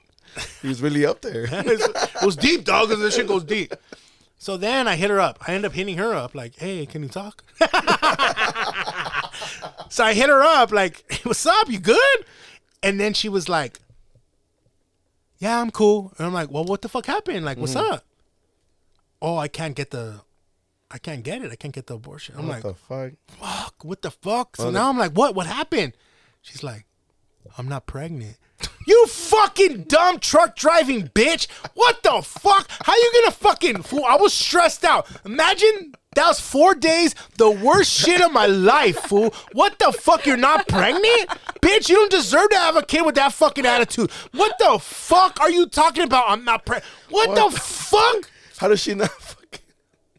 He 0.63 0.67
was 0.67 0.81
really 0.81 1.05
up 1.05 1.21
there. 1.21 1.47
it 1.51 2.23
was 2.25 2.35
deep, 2.35 2.63
dog, 2.63 2.89
because 2.89 3.03
this 3.03 3.15
shit 3.15 3.27
goes 3.27 3.43
deep. 3.43 3.75
So 4.41 4.55
then 4.55 4.87
I 4.87 4.95
hit 4.95 5.09
her 5.09 5.19
up. 5.19 5.37
I 5.45 5.53
end 5.53 5.65
up 5.65 5.73
hitting 5.73 5.97
her 5.97 6.13
up, 6.13 6.33
like, 6.33 6.55
hey, 6.57 6.85
can 6.85 7.03
you 7.03 7.09
talk? 7.09 7.43
so 9.89 10.05
I 10.05 10.13
hit 10.13 10.29
her 10.29 10.41
up, 10.41 10.71
like, 10.71 11.03
hey, 11.11 11.19
what's 11.23 11.45
up? 11.45 11.69
You 11.69 11.77
good? 11.77 12.25
And 12.81 12.97
then 13.01 13.13
she 13.13 13.27
was 13.27 13.49
like, 13.49 13.79
yeah, 15.39 15.59
I'm 15.59 15.71
cool. 15.71 16.13
And 16.17 16.25
I'm 16.25 16.33
like, 16.33 16.49
well, 16.49 16.63
what 16.63 16.81
the 16.81 16.87
fuck 16.87 17.05
happened? 17.05 17.43
Like, 17.43 17.57
what's 17.57 17.75
mm-hmm. 17.75 17.93
up? 17.93 18.05
Oh, 19.21 19.37
I 19.37 19.49
can't 19.49 19.75
get 19.75 19.91
the, 19.91 20.21
I 20.89 20.99
can't 20.99 21.21
get 21.21 21.43
it. 21.43 21.51
I 21.51 21.55
can't 21.57 21.73
get 21.73 21.87
the 21.87 21.95
abortion. 21.95 22.35
I'm 22.37 22.47
like, 22.47 22.63
what 22.63 22.77
the 22.77 22.79
fuck? 22.79 23.11
fuck, 23.27 23.83
what 23.83 24.01
the 24.01 24.11
fuck? 24.11 24.55
So 24.55 24.63
Well, 24.63 24.71
now 24.71 24.87
I'm 24.87 24.97
like, 24.97 25.11
what? 25.11 25.35
What 25.35 25.47
happened? 25.47 25.91
She's 26.41 26.63
like, 26.63 26.85
I'm 27.57 27.67
not 27.67 27.85
pregnant. 27.85 28.37
You 28.87 29.05
fucking 29.07 29.83
dumb 29.83 30.19
truck 30.19 30.55
driving 30.55 31.09
bitch. 31.09 31.47
What 31.75 32.01
the 32.03 32.21
fuck? 32.23 32.67
How 32.83 32.93
you 32.95 33.11
gonna 33.21 33.31
fucking 33.31 33.83
fool? 33.83 34.03
I 34.05 34.15
was 34.15 34.33
stressed 34.33 34.83
out. 34.83 35.07
Imagine 35.25 35.93
that 36.15 36.27
was 36.27 36.39
four 36.39 36.73
days, 36.73 37.13
the 37.37 37.51
worst 37.51 37.91
shit 37.91 38.19
of 38.19 38.33
my 38.33 38.47
life, 38.47 38.97
fool. 39.01 39.31
What 39.53 39.77
the 39.77 39.91
fuck? 39.91 40.25
You're 40.25 40.37
not 40.37 40.67
pregnant? 40.67 41.29
Bitch, 41.61 41.87
you 41.87 41.95
don't 41.97 42.09
deserve 42.11 42.49
to 42.49 42.57
have 42.57 42.75
a 42.75 42.81
kid 42.81 43.05
with 43.05 43.15
that 43.15 43.31
fucking 43.33 43.65
attitude. 43.65 44.09
What 44.33 44.57
the 44.57 44.79
fuck 44.79 45.39
are 45.39 45.51
you 45.51 45.67
talking 45.67 46.03
about? 46.03 46.25
I'm 46.27 46.43
not 46.43 46.65
pregnant. 46.65 46.91
What, 47.09 47.29
What? 47.29 47.51
the 47.53 47.59
fuck? 47.59 48.31
How 48.57 48.69
does 48.69 48.81
she 48.81 48.95
not? 48.95 49.11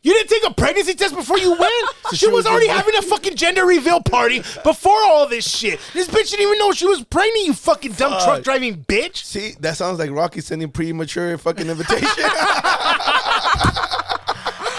You 0.03 0.14
didn't 0.14 0.30
take 0.30 0.46
a 0.51 0.55
pregnancy 0.55 0.94
test 0.94 1.14
before 1.14 1.38
you 1.38 1.51
went? 1.51 1.72
she, 2.11 2.16
she 2.16 2.26
was, 2.26 2.44
was 2.44 2.46
already 2.46 2.68
having 2.68 2.94
a 2.96 3.03
fucking 3.03 3.36
gender 3.36 3.66
reveal 3.66 4.01
party 4.01 4.38
before 4.64 5.03
all 5.05 5.26
this 5.28 5.46
shit. 5.46 5.78
This 5.92 6.09
bitch 6.09 6.30
didn't 6.30 6.46
even 6.46 6.59
know 6.59 6.72
she 6.72 6.86
was 6.86 7.05
pregnant, 7.05 7.44
you 7.46 7.53
fucking 7.53 7.92
dumb 7.92 8.12
Fuck. 8.12 8.24
truck 8.24 8.42
driving 8.42 8.82
bitch. 8.84 9.16
See, 9.24 9.53
that 9.61 9.76
sounds 9.76 9.98
like 9.98 10.11
Rocky 10.11 10.40
sending 10.40 10.70
premature 10.70 11.36
fucking 11.36 11.68
invitation. 11.68 12.09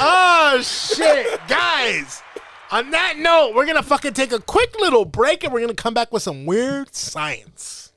Oh 0.04 0.60
shit, 0.64 1.40
guys. 1.48 2.24
On 2.72 2.90
that 2.90 3.20
note, 3.20 3.54
we're 3.54 3.68
gonna 3.68 3.84
fucking 3.84 4.14
take 4.14 4.32
a 4.32 4.40
quick 4.40 4.76
little 4.80 5.06
break 5.06 5.44
and 5.44 5.54
we're 5.54 5.62
gonna 5.62 5.76
come 5.76 5.94
back 5.94 6.12
with 6.12 6.24
some 6.24 6.48
weird 6.48 6.96
science. 6.96 7.92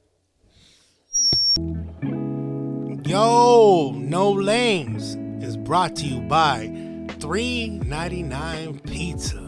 Yo, 3.07 3.93
No 3.97 4.31
Lames 4.33 5.17
is 5.43 5.57
brought 5.57 5.97
to 5.97 6.07
you 6.07 6.21
by 6.21 6.67
399 7.25 8.81
Pizza. 8.81 9.39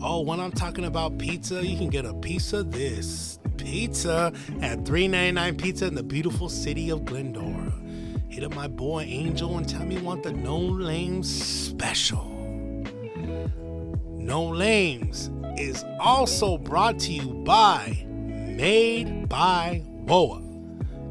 Oh, 0.00 0.20
when 0.20 0.38
I'm 0.38 0.52
talking 0.52 0.84
about 0.84 1.18
pizza, 1.18 1.66
you 1.66 1.76
can 1.76 1.90
get 1.90 2.04
a 2.04 2.14
piece 2.14 2.52
of 2.52 2.70
this 2.70 3.40
pizza 3.56 4.32
at 4.62 4.84
399 4.86 5.56
Pizza 5.56 5.86
in 5.88 5.96
the 5.96 6.04
beautiful 6.04 6.48
city 6.48 6.88
of 6.90 7.04
Glendora. 7.04 7.72
Hit 8.28 8.44
up 8.44 8.54
my 8.54 8.68
boy 8.68 9.02
Angel 9.02 9.58
and 9.58 9.68
tell 9.68 9.84
me 9.84 9.96
you 9.96 10.04
want 10.04 10.22
the 10.22 10.30
No 10.30 10.56
Lames 10.56 11.28
special. 11.28 12.26
No 14.16 14.44
Lames 14.44 15.32
is 15.58 15.84
also 15.98 16.58
brought 16.58 17.00
to 17.00 17.12
you 17.12 17.42
by 17.44 18.06
Made 18.06 19.28
by 19.28 19.82
WOA. 20.04 20.46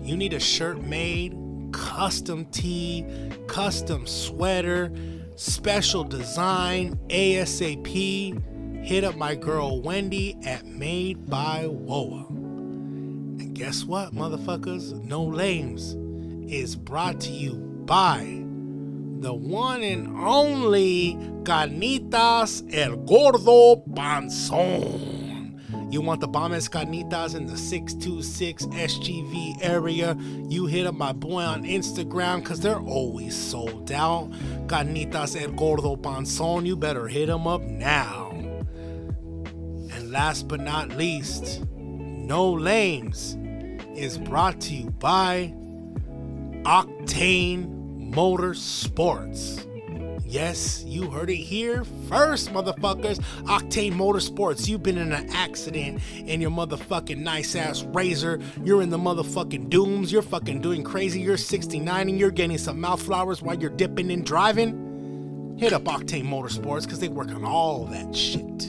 You 0.01 0.15
need 0.15 0.31
a 0.31 0.39
shirt 0.39 0.81
made, 0.81 1.37
custom 1.73 2.45
tee, 2.45 3.05
custom 3.47 4.07
sweater, 4.07 4.93
special 5.39 6.03
design, 6.03 6.99
ASAP. 7.07 8.85
Hit 8.85 9.03
up 9.05 9.15
my 9.15 9.35
girl 9.35 9.81
Wendy 9.81 10.37
at 10.45 10.65
Made 10.65 11.29
by 11.29 11.65
WOA. 11.65 12.27
And 12.27 13.55
guess 13.55 13.85
what, 13.85 14.13
motherfuckers? 14.13 15.01
No 15.05 15.23
Lames 15.23 15.95
is 16.51 16.75
brought 16.75 17.21
to 17.21 17.31
you 17.31 17.55
by 17.85 18.43
the 19.21 19.33
one 19.33 19.81
and 19.81 20.17
only 20.17 21.15
Carnitas 21.43 22.63
El 22.73 22.97
Gordo 22.97 23.77
Panzón. 23.93 25.18
You 25.89 26.01
want 26.01 26.21
the 26.21 26.27
bombest 26.27 26.71
carnitas 26.71 27.35
in 27.35 27.47
the 27.47 27.57
626 27.57 28.67
SGV 28.67 29.57
area? 29.63 30.15
You 30.47 30.67
hit 30.67 30.85
up 30.85 30.93
my 30.93 31.13
boy 31.13 31.41
on 31.41 31.63
Instagram 31.63 32.43
because 32.43 32.59
they're 32.59 32.79
always 32.79 33.35
sold 33.35 33.91
out. 33.91 34.29
Carnitas 34.67 35.35
El 35.41 35.51
Gordo 35.53 35.95
Panzón. 35.95 36.67
You 36.67 36.75
better 36.75 37.07
hit 37.07 37.27
him 37.27 37.47
up 37.47 37.63
now. 37.63 38.29
And 38.31 40.11
last 40.11 40.47
but 40.47 40.59
not 40.59 40.89
least, 40.89 41.65
No 41.75 42.51
Lames 42.53 43.35
is 43.95 44.19
brought 44.19 44.61
to 44.61 44.75
you 44.75 44.91
by 44.91 45.55
Octane 46.65 48.11
Motorsports. 48.13 49.65
Yes, 50.29 50.83
you 50.85 51.09
heard 51.09 51.31
it 51.31 51.37
here 51.37 51.83
first, 52.07 52.53
motherfuckers. 52.53 53.19
Octane 53.45 53.93
Motorsports. 53.93 54.67
You've 54.67 54.83
been 54.83 54.99
in 54.99 55.11
an 55.11 55.27
accident 55.31 56.03
in 56.13 56.39
your 56.39 56.51
motherfucking 56.51 57.17
nice 57.17 57.55
ass 57.55 57.81
razor. 57.81 58.39
You're 58.63 58.83
in 58.83 58.91
the 58.91 58.99
motherfucking 58.99 59.71
dooms. 59.71 60.11
You're 60.11 60.21
fucking 60.21 60.61
doing 60.61 60.83
crazy. 60.83 61.19
You're 61.19 61.35
69 61.35 62.09
and 62.09 62.19
you're 62.19 62.29
getting 62.29 62.59
some 62.59 62.79
mouth 62.79 63.01
flowers 63.01 63.41
while 63.41 63.57
you're 63.57 63.71
dipping 63.71 64.11
and 64.11 64.23
driving. 64.23 65.55
Hit 65.57 65.73
up 65.73 65.85
Octane 65.85 66.25
Motorsports 66.25 66.83
because 66.83 66.99
they 66.99 67.09
work 67.09 67.29
on 67.29 67.43
all 67.43 67.85
that 67.85 68.15
shit. 68.15 68.67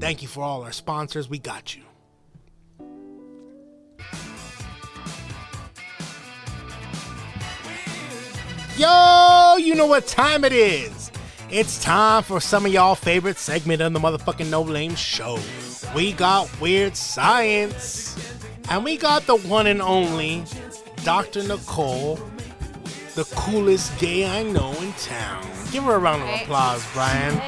Thank 0.00 0.20
you 0.20 0.26
for 0.26 0.42
all 0.42 0.64
our 0.64 0.72
sponsors. 0.72 1.30
We 1.30 1.38
got 1.38 1.76
you. 1.76 1.82
Yo, 8.76 9.54
you 9.56 9.76
know 9.76 9.86
what 9.86 10.04
time 10.04 10.42
it 10.42 10.52
is. 10.52 11.12
It's 11.48 11.80
time 11.80 12.24
for 12.24 12.40
some 12.40 12.66
of 12.66 12.72
y'all 12.72 12.96
favorite 12.96 13.38
segment 13.38 13.80
of 13.80 13.92
the 13.92 14.00
motherfucking 14.00 14.50
No 14.50 14.62
Lame 14.62 14.96
Show. 14.96 15.38
We 15.94 16.12
got 16.12 16.50
weird 16.60 16.96
science. 16.96 18.18
And 18.68 18.82
we 18.82 18.96
got 18.96 19.26
the 19.26 19.36
one 19.36 19.68
and 19.68 19.80
only 19.80 20.42
Dr. 21.04 21.44
Nicole, 21.44 22.16
the 23.14 23.22
coolest 23.36 23.96
gay 24.00 24.26
I 24.26 24.42
know 24.42 24.72
in 24.80 24.92
town. 24.94 25.46
Give 25.70 25.84
her 25.84 25.94
a 25.94 25.98
round 26.00 26.24
of 26.24 26.40
applause, 26.40 26.84
Brian. 26.94 27.40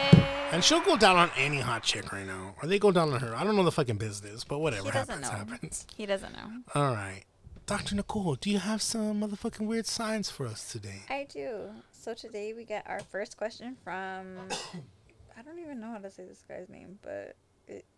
And 0.53 0.63
she'll 0.63 0.81
go 0.81 0.97
down 0.97 1.17
on 1.17 1.33
any 1.37 1.59
hot 1.59 1.83
chick 1.83 2.13
right 2.13 2.25
now. 2.25 2.55
Or 2.63 2.69
they 2.69 2.79
go 2.79 2.93
down 2.93 3.13
on 3.13 3.19
her. 3.19 3.35
I 3.35 3.43
don't 3.43 3.57
know 3.57 3.65
the 3.65 3.73
fucking 3.73 3.97
business, 3.97 4.45
but 4.45 4.61
whatever 4.61 4.93
happens, 4.93 5.23
know. 5.23 5.31
happens. 5.31 5.87
He 5.97 6.07
doesn't 6.07 6.33
know. 6.35 6.63
All 6.77 6.95
right. 6.95 7.25
Dr. 7.67 7.97
Nicole, 7.97 8.37
do 8.37 8.49
you 8.49 8.59
have 8.61 8.81
some 8.81 9.21
motherfucking 9.21 9.67
weird 9.67 9.87
science 9.87 10.31
for 10.31 10.47
us 10.47 10.71
today? 10.71 11.03
I 11.11 11.27
do. 11.29 11.71
So 11.91 12.15
today 12.15 12.53
we 12.53 12.65
get 12.65 12.85
our 12.89 13.01
first 13.01 13.37
question 13.37 13.77
from. 13.83 14.39
I 15.37 15.43
don't 15.43 15.59
even 15.59 15.81
know 15.81 15.91
how 15.91 15.99
to 15.99 16.11
say 16.11 16.25
this 16.27 16.45
guy's 16.49 16.69
name, 16.69 16.99
but. 17.03 17.35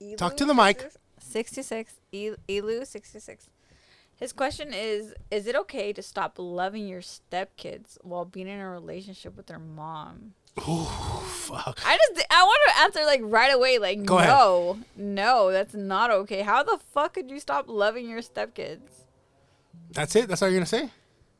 Elu 0.00 0.16
Talk 0.16 0.38
to 0.38 0.46
the 0.46 0.54
mic. 0.54 0.90
66. 1.18 1.96
E- 2.12 2.30
Elu 2.48 2.86
66. 2.86 3.50
His 4.16 4.32
question 4.32 4.72
is 4.72 5.12
Is 5.30 5.46
it 5.46 5.54
okay 5.54 5.92
to 5.92 6.00
stop 6.02 6.36
loving 6.38 6.88
your 6.88 7.02
stepkids 7.02 7.98
while 8.02 8.24
being 8.24 8.48
in 8.48 8.58
a 8.58 8.70
relationship 8.70 9.36
with 9.36 9.46
their 9.48 9.58
mom? 9.58 10.32
Oh 10.66 11.22
fuck. 11.28 11.78
I 11.86 11.98
just 11.98 12.26
I 12.30 12.42
want 12.42 12.58
to 12.68 12.80
answer 12.80 13.04
like 13.04 13.20
right 13.22 13.52
away 13.54 13.78
like 13.78 14.02
Go 14.06 14.16
ahead. 14.18 14.30
no. 14.30 14.78
No, 14.96 15.52
that's 15.52 15.74
not 15.74 16.10
okay. 16.10 16.40
How 16.40 16.62
the 16.62 16.78
fuck 16.92 17.12
could 17.14 17.30
you 17.30 17.38
stop 17.38 17.66
loving 17.68 18.08
your 18.08 18.20
stepkids? 18.20 19.04
That's 19.92 20.14
it? 20.16 20.28
That's 20.28 20.42
all 20.42 20.48
you're 20.48 20.58
gonna 20.58 20.66
say? 20.66 20.90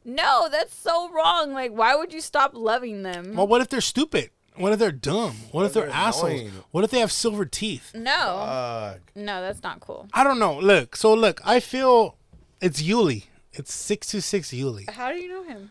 No, 0.05 0.49
that's 0.51 0.75
so 0.75 1.11
wrong. 1.11 1.53
Like, 1.53 1.73
why 1.73 1.95
would 1.95 2.13
you 2.13 2.21
stop 2.21 2.53
loving 2.55 3.03
them? 3.03 3.35
Well, 3.35 3.47
what 3.47 3.61
if 3.61 3.69
they're 3.69 3.81
stupid? 3.81 4.31
What 4.57 4.73
if 4.73 4.79
they're 4.79 4.91
dumb? 4.91 5.37
What 5.53 5.67
if 5.67 5.73
they're 5.73 5.85
they're 5.87 5.95
assholes? 5.95 6.33
annoying? 6.33 6.51
What 6.73 6.83
if 6.85 6.91
they 6.91 6.99
have 7.01 7.13
silver 7.13 7.45
teeth? 7.45 7.93
no, 7.95 8.11
Fuck. 8.11 9.01
no, 9.15 9.41
that's 9.43 9.63
not 9.63 9.81
cool. 9.81 10.09
I 10.13 10.25
don't 10.25 10.39
know. 10.39 10.59
Look, 10.59 10.97
so 10.97 11.15
look, 11.15 11.41
I 11.45 11.61
feel 11.61 12.17
it's 12.61 12.83
Yuli. 12.83 13.25
It's 13.53 13.73
six 13.73 14.07
two 14.07 14.21
six 14.21 14.51
Yuli. 14.51 14.89
How 14.91 15.13
do 15.13 15.19
you 15.19 15.29
know 15.29 15.43
him? 15.45 15.71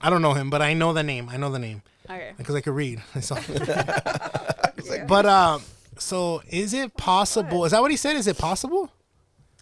I 0.00 0.10
don't 0.10 0.22
know 0.22 0.34
him, 0.34 0.50
but 0.50 0.62
I 0.62 0.74
know 0.74 0.92
the 0.92 1.02
name. 1.02 1.28
I 1.28 1.36
know 1.36 1.50
the 1.50 1.58
name 1.58 1.82
Okay. 2.08 2.32
because 2.36 2.54
I 2.54 2.60
could 2.60 2.74
read. 2.74 3.02
So- 3.20 3.36
but 5.08 5.26
um, 5.26 5.62
so 5.98 6.42
is 6.48 6.72
it 6.74 6.96
possible? 6.96 7.64
Is 7.64 7.72
that 7.72 7.80
what 7.82 7.90
he 7.90 7.96
said? 7.96 8.16
Is 8.16 8.26
it 8.26 8.38
possible? 8.38 8.90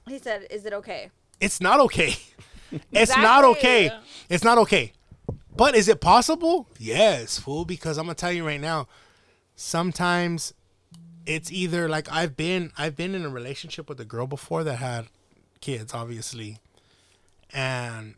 He 0.07 0.19
said, 0.19 0.47
"Is 0.51 0.65
it 0.67 0.73
okay?" 0.73 1.11
It's 1.41 1.61
not 1.61 1.81
okay. 1.81 2.17
It's 2.93 3.17
not 3.17 3.45
okay. 3.45 3.91
It's 4.29 4.45
not 4.45 4.59
okay. 4.59 4.93
But 5.57 5.75
is 5.75 5.89
it 5.89 6.01
possible? 6.01 6.69
Yes, 6.79 7.39
fool. 7.39 7.65
Because 7.65 7.99
I'm 7.99 8.07
gonna 8.07 8.15
tell 8.15 8.33
you 8.33 8.47
right 8.47 8.61
now. 8.61 8.89
Sometimes 9.55 10.53
it's 11.25 11.51
either 11.51 11.89
like 11.89 12.11
I've 12.13 12.37
been 12.37 12.73
I've 12.77 12.97
been 12.97 13.15
in 13.15 13.25
a 13.25 13.29
relationship 13.29 13.89
with 13.89 14.01
a 14.01 14.05
girl 14.05 14.27
before 14.27 14.65
that 14.65 14.77
had 14.77 15.07
kids, 15.61 15.95
obviously, 15.95 16.59
and 17.53 18.15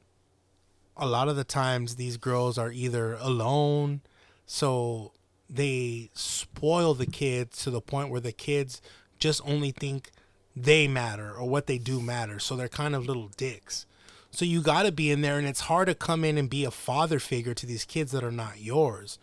a 0.96 1.06
lot 1.06 1.28
of 1.28 1.36
the 1.36 1.44
times 1.44 1.94
these 1.94 2.16
girls 2.16 2.58
are 2.58 2.72
either 2.72 3.14
alone, 3.14 4.00
so 4.46 5.12
they 5.48 6.10
spoil 6.12 6.92
the 6.94 7.06
kids 7.06 7.62
to 7.62 7.70
the 7.70 7.80
point 7.80 8.10
where 8.10 8.20
the 8.20 8.32
kids 8.32 8.82
just 9.18 9.40
only 9.46 9.70
think 9.70 10.10
they 10.54 10.88
matter 10.88 11.32
or 11.32 11.48
what 11.48 11.66
they 11.66 11.78
do 11.78 12.00
matter. 12.00 12.38
So 12.38 12.56
they're 12.56 12.68
kind 12.68 12.94
of 12.94 13.06
little 13.06 13.30
dicks. 13.36 13.86
So 14.30 14.44
you 14.44 14.60
got 14.60 14.84
to 14.84 14.92
be 14.92 15.10
in 15.10 15.22
there, 15.22 15.38
and 15.38 15.46
it's 15.46 15.62
hard 15.62 15.88
to 15.88 15.94
come 15.94 16.24
in 16.24 16.38
and 16.38 16.50
be 16.50 16.64
a 16.64 16.70
father 16.70 17.18
figure 17.18 17.54
to 17.54 17.66
these 17.66 17.84
kids 17.84 18.12
that 18.12 18.24
are 18.24 18.30
not 18.30 18.60
yours. 18.60 19.18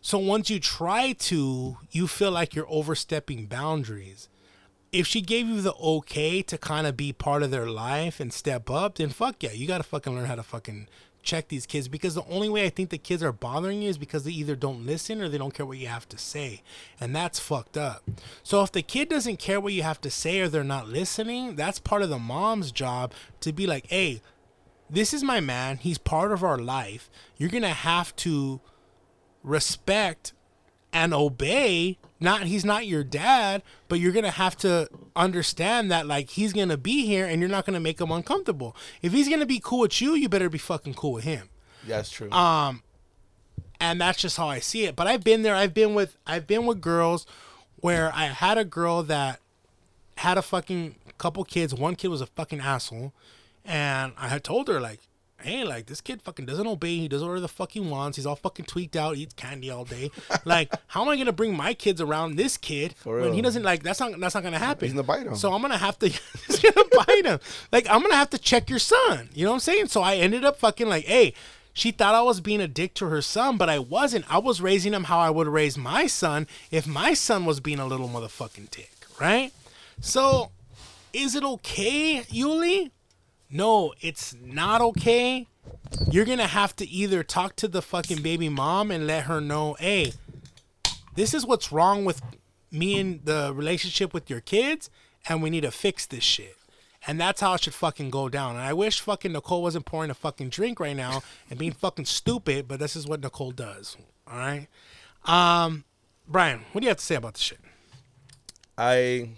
So 0.00 0.18
once 0.18 0.50
you 0.50 0.60
try 0.60 1.12
to, 1.12 1.78
you 1.90 2.06
feel 2.06 2.30
like 2.30 2.54
you're 2.54 2.68
overstepping 2.68 3.46
boundaries. 3.46 4.28
If 4.92 5.06
she 5.06 5.22
gave 5.22 5.48
you 5.48 5.60
the 5.60 5.74
okay 5.74 6.42
to 6.42 6.58
kind 6.58 6.86
of 6.86 6.96
be 6.96 7.12
part 7.12 7.42
of 7.42 7.50
their 7.50 7.68
life 7.68 8.20
and 8.20 8.32
step 8.32 8.68
up, 8.68 8.96
then 8.96 9.08
fuck 9.08 9.42
yeah, 9.42 9.52
you 9.52 9.66
got 9.66 9.78
to 9.78 9.84
fucking 9.84 10.14
learn 10.14 10.26
how 10.26 10.34
to 10.34 10.42
fucking 10.42 10.88
check 11.24 11.48
these 11.48 11.66
kids 11.66 11.88
because 11.88 12.14
the 12.14 12.26
only 12.28 12.48
way 12.48 12.64
I 12.64 12.70
think 12.70 12.90
the 12.90 12.98
kids 12.98 13.22
are 13.22 13.32
bothering 13.32 13.82
you 13.82 13.88
is 13.88 13.98
because 13.98 14.24
they 14.24 14.30
either 14.30 14.56
don't 14.56 14.86
listen 14.86 15.20
or 15.20 15.28
they 15.28 15.38
don't 15.38 15.54
care 15.54 15.66
what 15.66 15.78
you 15.78 15.88
have 15.88 16.08
to 16.10 16.18
say. 16.18 16.62
And 17.00 17.14
that's 17.14 17.38
fucked 17.38 17.76
up. 17.76 18.02
So 18.42 18.62
if 18.62 18.72
the 18.72 18.82
kid 18.82 19.08
doesn't 19.08 19.38
care 19.38 19.60
what 19.60 19.72
you 19.72 19.82
have 19.82 20.00
to 20.02 20.10
say 20.10 20.40
or 20.40 20.48
they're 20.48 20.64
not 20.64 20.88
listening, 20.88 21.56
that's 21.56 21.78
part 21.78 22.02
of 22.02 22.10
the 22.10 22.18
mom's 22.18 22.70
job 22.70 23.12
to 23.40 23.52
be 23.52 23.66
like, 23.66 23.86
hey, 23.88 24.20
this 24.88 25.14
is 25.14 25.24
my 25.24 25.40
man. 25.40 25.78
He's 25.78 25.98
part 25.98 26.30
of 26.30 26.44
our 26.44 26.58
life. 26.58 27.10
You're 27.36 27.50
going 27.50 27.62
to 27.62 27.68
have 27.68 28.14
to 28.16 28.60
respect 29.42 30.32
and 30.94 31.12
obey 31.12 31.98
not 32.20 32.42
he's 32.44 32.64
not 32.64 32.86
your 32.86 33.04
dad 33.04 33.62
but 33.88 33.98
you're 33.98 34.12
gonna 34.12 34.30
have 34.30 34.56
to 34.56 34.88
understand 35.16 35.90
that 35.90 36.06
like 36.06 36.30
he's 36.30 36.52
gonna 36.52 36.76
be 36.76 37.06
here 37.06 37.26
and 37.26 37.40
you're 37.40 37.48
not 37.50 37.64
gonna 37.66 37.80
make 37.80 38.00
him 38.00 38.10
uncomfortable. 38.10 38.76
If 39.02 39.12
he's 39.12 39.28
gonna 39.28 39.46
be 39.46 39.60
cool 39.62 39.80
with 39.80 40.00
you 40.00 40.14
you 40.14 40.28
better 40.28 40.48
be 40.48 40.58
fucking 40.58 40.94
cool 40.94 41.12
with 41.12 41.24
him. 41.24 41.48
Yeah, 41.86 41.96
that's 41.96 42.10
true. 42.10 42.30
um 42.32 42.82
and 43.80 44.00
that's 44.00 44.18
just 44.20 44.36
how 44.36 44.48
i 44.48 44.58
see 44.60 44.84
it. 44.84 44.96
But 44.96 45.06
i've 45.06 45.22
been 45.24 45.42
there. 45.42 45.54
I've 45.54 45.74
been 45.74 45.94
with 45.94 46.16
i've 46.26 46.46
been 46.46 46.66
with 46.66 46.80
girls 46.80 47.26
where 47.76 48.10
i 48.14 48.24
had 48.26 48.58
a 48.58 48.64
girl 48.64 49.02
that 49.04 49.40
had 50.18 50.38
a 50.38 50.42
fucking 50.42 50.96
couple 51.18 51.44
kids. 51.44 51.74
One 51.74 51.94
kid 51.96 52.08
was 52.08 52.20
a 52.20 52.26
fucking 52.26 52.60
asshole. 52.60 53.12
And 53.64 54.12
i 54.18 54.28
had 54.28 54.42
told 54.44 54.68
her 54.68 54.80
like 54.80 55.00
hey 55.44 55.64
like 55.64 55.86
this 55.86 56.00
kid 56.00 56.22
fucking 56.22 56.46
doesn't 56.46 56.66
obey. 56.66 56.98
He 56.98 57.08
does 57.08 57.22
whatever 57.22 57.40
the 57.40 57.48
fuck 57.48 57.72
he 57.72 57.80
wants. 57.80 58.16
He's 58.16 58.26
all 58.26 58.36
fucking 58.36 58.64
tweaked 58.64 58.96
out. 58.96 59.16
Eats 59.16 59.34
candy 59.34 59.70
all 59.70 59.84
day. 59.84 60.10
Like 60.44 60.74
how 60.88 61.02
am 61.02 61.08
i 61.08 61.16
gonna 61.16 61.32
bring 61.32 61.56
my 61.56 61.72
kids 61.74 62.00
around 62.00 62.36
this 62.36 62.56
kid 62.56 62.94
For 62.96 63.20
when 63.20 63.32
he 63.32 63.40
doesn't 63.40 63.62
like 63.62 63.82
that's 63.82 64.00
not 64.00 64.18
that's 64.20 64.34
not 64.34 64.42
gonna 64.42 64.58
happen. 64.58 64.86
He's 64.86 64.92
gonna 64.92 65.04
bite 65.04 65.26
him. 65.26 65.36
so 65.36 65.52
i'm 65.52 65.62
gonna 65.62 65.78
have 65.78 65.98
to 66.00 66.08
he's 66.46 66.60
gonna 66.60 66.88
bite 67.06 67.24
him. 67.24 67.38
Like 67.72 67.86
i'm 67.88 68.02
gonna 68.02 68.16
have 68.16 68.30
to 68.30 68.38
check 68.38 68.68
your 68.68 68.78
son. 68.78 69.28
You 69.34 69.44
know 69.44 69.50
what 69.52 69.56
i'm 69.56 69.60
saying? 69.60 69.86
So 69.88 70.02
i 70.02 70.16
ended 70.16 70.44
up 70.44 70.58
fucking 70.58 70.88
like 70.88 71.04
hey 71.04 71.34
she 71.76 71.90
thought 71.90 72.14
I 72.14 72.22
was 72.22 72.40
being 72.40 72.60
a 72.60 72.68
dick 72.68 72.94
to 72.94 73.06
her 73.06 73.20
son, 73.20 73.56
but 73.56 73.68
I 73.68 73.80
wasn't. 73.80 74.32
I 74.32 74.38
was 74.38 74.60
raising 74.60 74.94
him 74.94 75.04
how 75.04 75.18
I 75.18 75.28
would 75.30 75.48
raise 75.48 75.76
my 75.76 76.06
son 76.06 76.46
if 76.70 76.86
my 76.86 77.14
son 77.14 77.44
was 77.44 77.58
being 77.58 77.80
a 77.80 77.86
little 77.86 78.08
motherfucking 78.08 78.70
dick, 78.70 78.92
right? 79.20 79.52
So, 80.00 80.52
is 81.12 81.34
it 81.34 81.42
okay, 81.42 82.22
Yuli? 82.30 82.92
No, 83.50 83.94
it's 84.00 84.34
not 84.42 84.80
okay. 84.80 85.46
You're 86.10 86.24
gonna 86.24 86.46
have 86.46 86.74
to 86.76 86.88
either 86.88 87.22
talk 87.22 87.56
to 87.56 87.68
the 87.68 87.82
fucking 87.82 88.22
baby 88.22 88.48
mom 88.48 88.90
and 88.90 89.06
let 89.06 89.24
her 89.24 89.40
know, 89.40 89.76
hey, 89.78 90.12
this 91.14 91.34
is 91.34 91.46
what's 91.46 91.70
wrong 91.70 92.04
with 92.04 92.20
me 92.70 92.98
and 92.98 93.24
the 93.24 93.52
relationship 93.54 94.12
with 94.12 94.28
your 94.28 94.40
kids, 94.40 94.90
and 95.28 95.42
we 95.42 95.50
need 95.50 95.62
to 95.62 95.70
fix 95.70 96.06
this 96.06 96.24
shit. 96.24 96.56
And 97.06 97.20
that's 97.20 97.40
how 97.40 97.54
it 97.54 97.62
should 97.62 97.74
fucking 97.74 98.10
go 98.10 98.28
down. 98.28 98.56
And 98.56 98.64
I 98.64 98.72
wish 98.72 99.00
fucking 99.00 99.32
Nicole 99.32 99.62
wasn't 99.62 99.84
pouring 99.84 100.10
a 100.10 100.14
fucking 100.14 100.48
drink 100.48 100.80
right 100.80 100.96
now 100.96 101.22
and 101.50 101.58
being 101.58 101.72
fucking 101.72 102.06
stupid, 102.06 102.66
but 102.66 102.80
this 102.80 102.96
is 102.96 103.06
what 103.06 103.20
Nicole 103.20 103.50
does. 103.50 103.96
All 104.26 104.38
right. 104.38 104.68
Um, 105.26 105.84
Brian, 106.26 106.60
what 106.72 106.80
do 106.80 106.86
you 106.86 106.88
have 106.88 106.96
to 106.98 107.04
say 107.04 107.14
about 107.14 107.34
this 107.34 107.42
shit? 107.42 107.60
I 108.76 109.28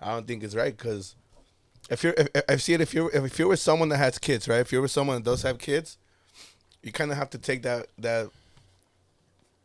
I 0.00 0.12
don't 0.12 0.26
think 0.26 0.42
it's 0.42 0.54
right 0.54 0.76
because 0.76 1.14
if 1.92 2.02
you're 2.04 2.14
if, 2.16 2.28
if, 2.48 2.62
see 2.62 2.74
it 2.74 2.80
if 2.80 2.92
you're 2.94 3.10
if 3.14 3.38
you're 3.38 3.48
with 3.48 3.60
someone 3.60 3.88
that 3.90 3.98
has 3.98 4.18
kids, 4.18 4.48
right? 4.48 4.60
If 4.60 4.72
you're 4.72 4.82
with 4.82 4.90
someone 4.90 5.16
that 5.16 5.24
does 5.24 5.42
have 5.42 5.58
kids, 5.58 5.98
you 6.82 6.90
kind 6.92 7.10
of 7.10 7.16
have 7.16 7.30
to 7.30 7.38
take 7.38 7.62
that 7.62 7.86
that 7.98 8.28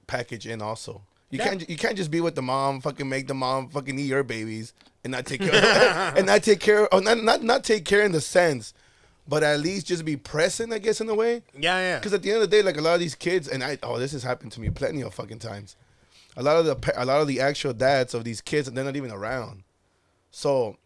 package 0.07 0.47
in 0.47 0.61
also. 0.61 1.01
You 1.29 1.39
Yeah. 1.39 1.45
can't 1.49 1.69
you 1.69 1.77
can't 1.77 1.97
just 1.97 2.11
be 2.11 2.21
with 2.21 2.35
the 2.35 2.41
mom, 2.41 2.81
fucking 2.81 3.07
make 3.09 3.27
the 3.27 3.33
mom 3.33 3.69
fucking 3.69 3.97
eat 3.99 4.03
your 4.05 4.23
babies 4.23 4.73
and 5.03 5.11
not 5.11 5.25
take 5.25 5.41
care 5.49 6.13
and 6.15 6.25
not 6.25 6.43
take 6.43 6.59
care 6.59 6.91
or 6.93 7.01
not 7.01 7.21
not 7.23 7.43
not 7.43 7.63
take 7.63 7.83
care 7.85 8.03
in 8.03 8.11
the 8.13 8.21
sense, 8.21 8.73
but 9.27 9.43
at 9.43 9.59
least 9.59 9.87
just 9.87 10.05
be 10.05 10.15
present, 10.15 10.71
I 10.71 10.79
guess, 10.79 11.01
in 11.01 11.09
a 11.09 11.15
way. 11.15 11.43
Yeah, 11.57 11.79
yeah. 11.79 11.99
Because 11.99 12.13
at 12.13 12.21
the 12.23 12.29
end 12.31 12.41
of 12.43 12.49
the 12.49 12.55
day, 12.55 12.61
like 12.63 12.77
a 12.77 12.81
lot 12.81 12.93
of 12.93 12.99
these 13.01 13.15
kids, 13.15 13.47
and 13.47 13.63
I 13.63 13.77
oh, 13.83 13.99
this 13.99 14.13
has 14.13 14.23
happened 14.23 14.51
to 14.53 14.61
me 14.61 14.69
plenty 14.69 15.01
of 15.01 15.13
fucking 15.13 15.39
times. 15.39 15.75
A 16.37 16.43
lot 16.43 16.57
of 16.57 16.65
the 16.65 16.93
a 16.95 17.05
lot 17.05 17.19
of 17.21 17.27
the 17.27 17.41
actual 17.41 17.73
dads 17.73 18.13
of 18.13 18.23
these 18.23 18.39
kids, 18.41 18.71
they're 18.71 18.83
not 18.85 18.95
even 18.95 19.11
around. 19.11 19.63
So, 20.31 20.77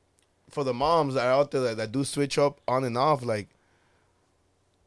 for 0.51 0.63
the 0.63 0.73
moms 0.73 1.15
that 1.15 1.25
are 1.25 1.33
out 1.33 1.51
there 1.51 1.61
that, 1.61 1.77
that 1.77 1.91
do 1.91 2.03
switch 2.03 2.37
up 2.37 2.59
on 2.67 2.83
and 2.83 2.97
off, 2.97 3.23
like, 3.23 3.47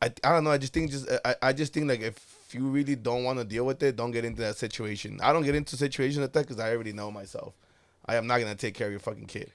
I 0.01 0.13
I 0.23 0.33
don't 0.33 0.45
know. 0.45 0.51
I 0.51 0.59
just 0.59 0.73
think 0.73 0.91
just 0.91 1.09
I, 1.25 1.35
I 1.43 1.53
just 1.53 1.73
think 1.73 1.89
like 1.89 2.01
if 2.01 2.35
you 2.53 2.69
really 2.69 2.95
don't 2.95 3.25
want 3.25 3.39
to 3.39 3.45
deal 3.45 3.65
with 3.65 3.83
it, 3.83 3.97
don't 3.97 4.11
get 4.11 4.25
into 4.25 4.43
that 4.43 4.57
situation. 4.57 5.19
I 5.23 5.33
don't 5.33 5.43
get 5.43 5.55
into 5.55 5.77
situations 5.77 6.19
like 6.19 6.33
that 6.33 6.41
because 6.41 6.61
I 6.61 6.71
already 6.73 6.93
know 6.93 7.11
myself. 7.11 7.55
I 8.07 8.17
am 8.17 8.27
not 8.27 8.39
gonna 8.39 8.55
take 8.55 8.75
care 8.75 8.87
of 8.87 8.93
your 8.93 9.01
fucking 9.01 9.27
kid. 9.27 9.51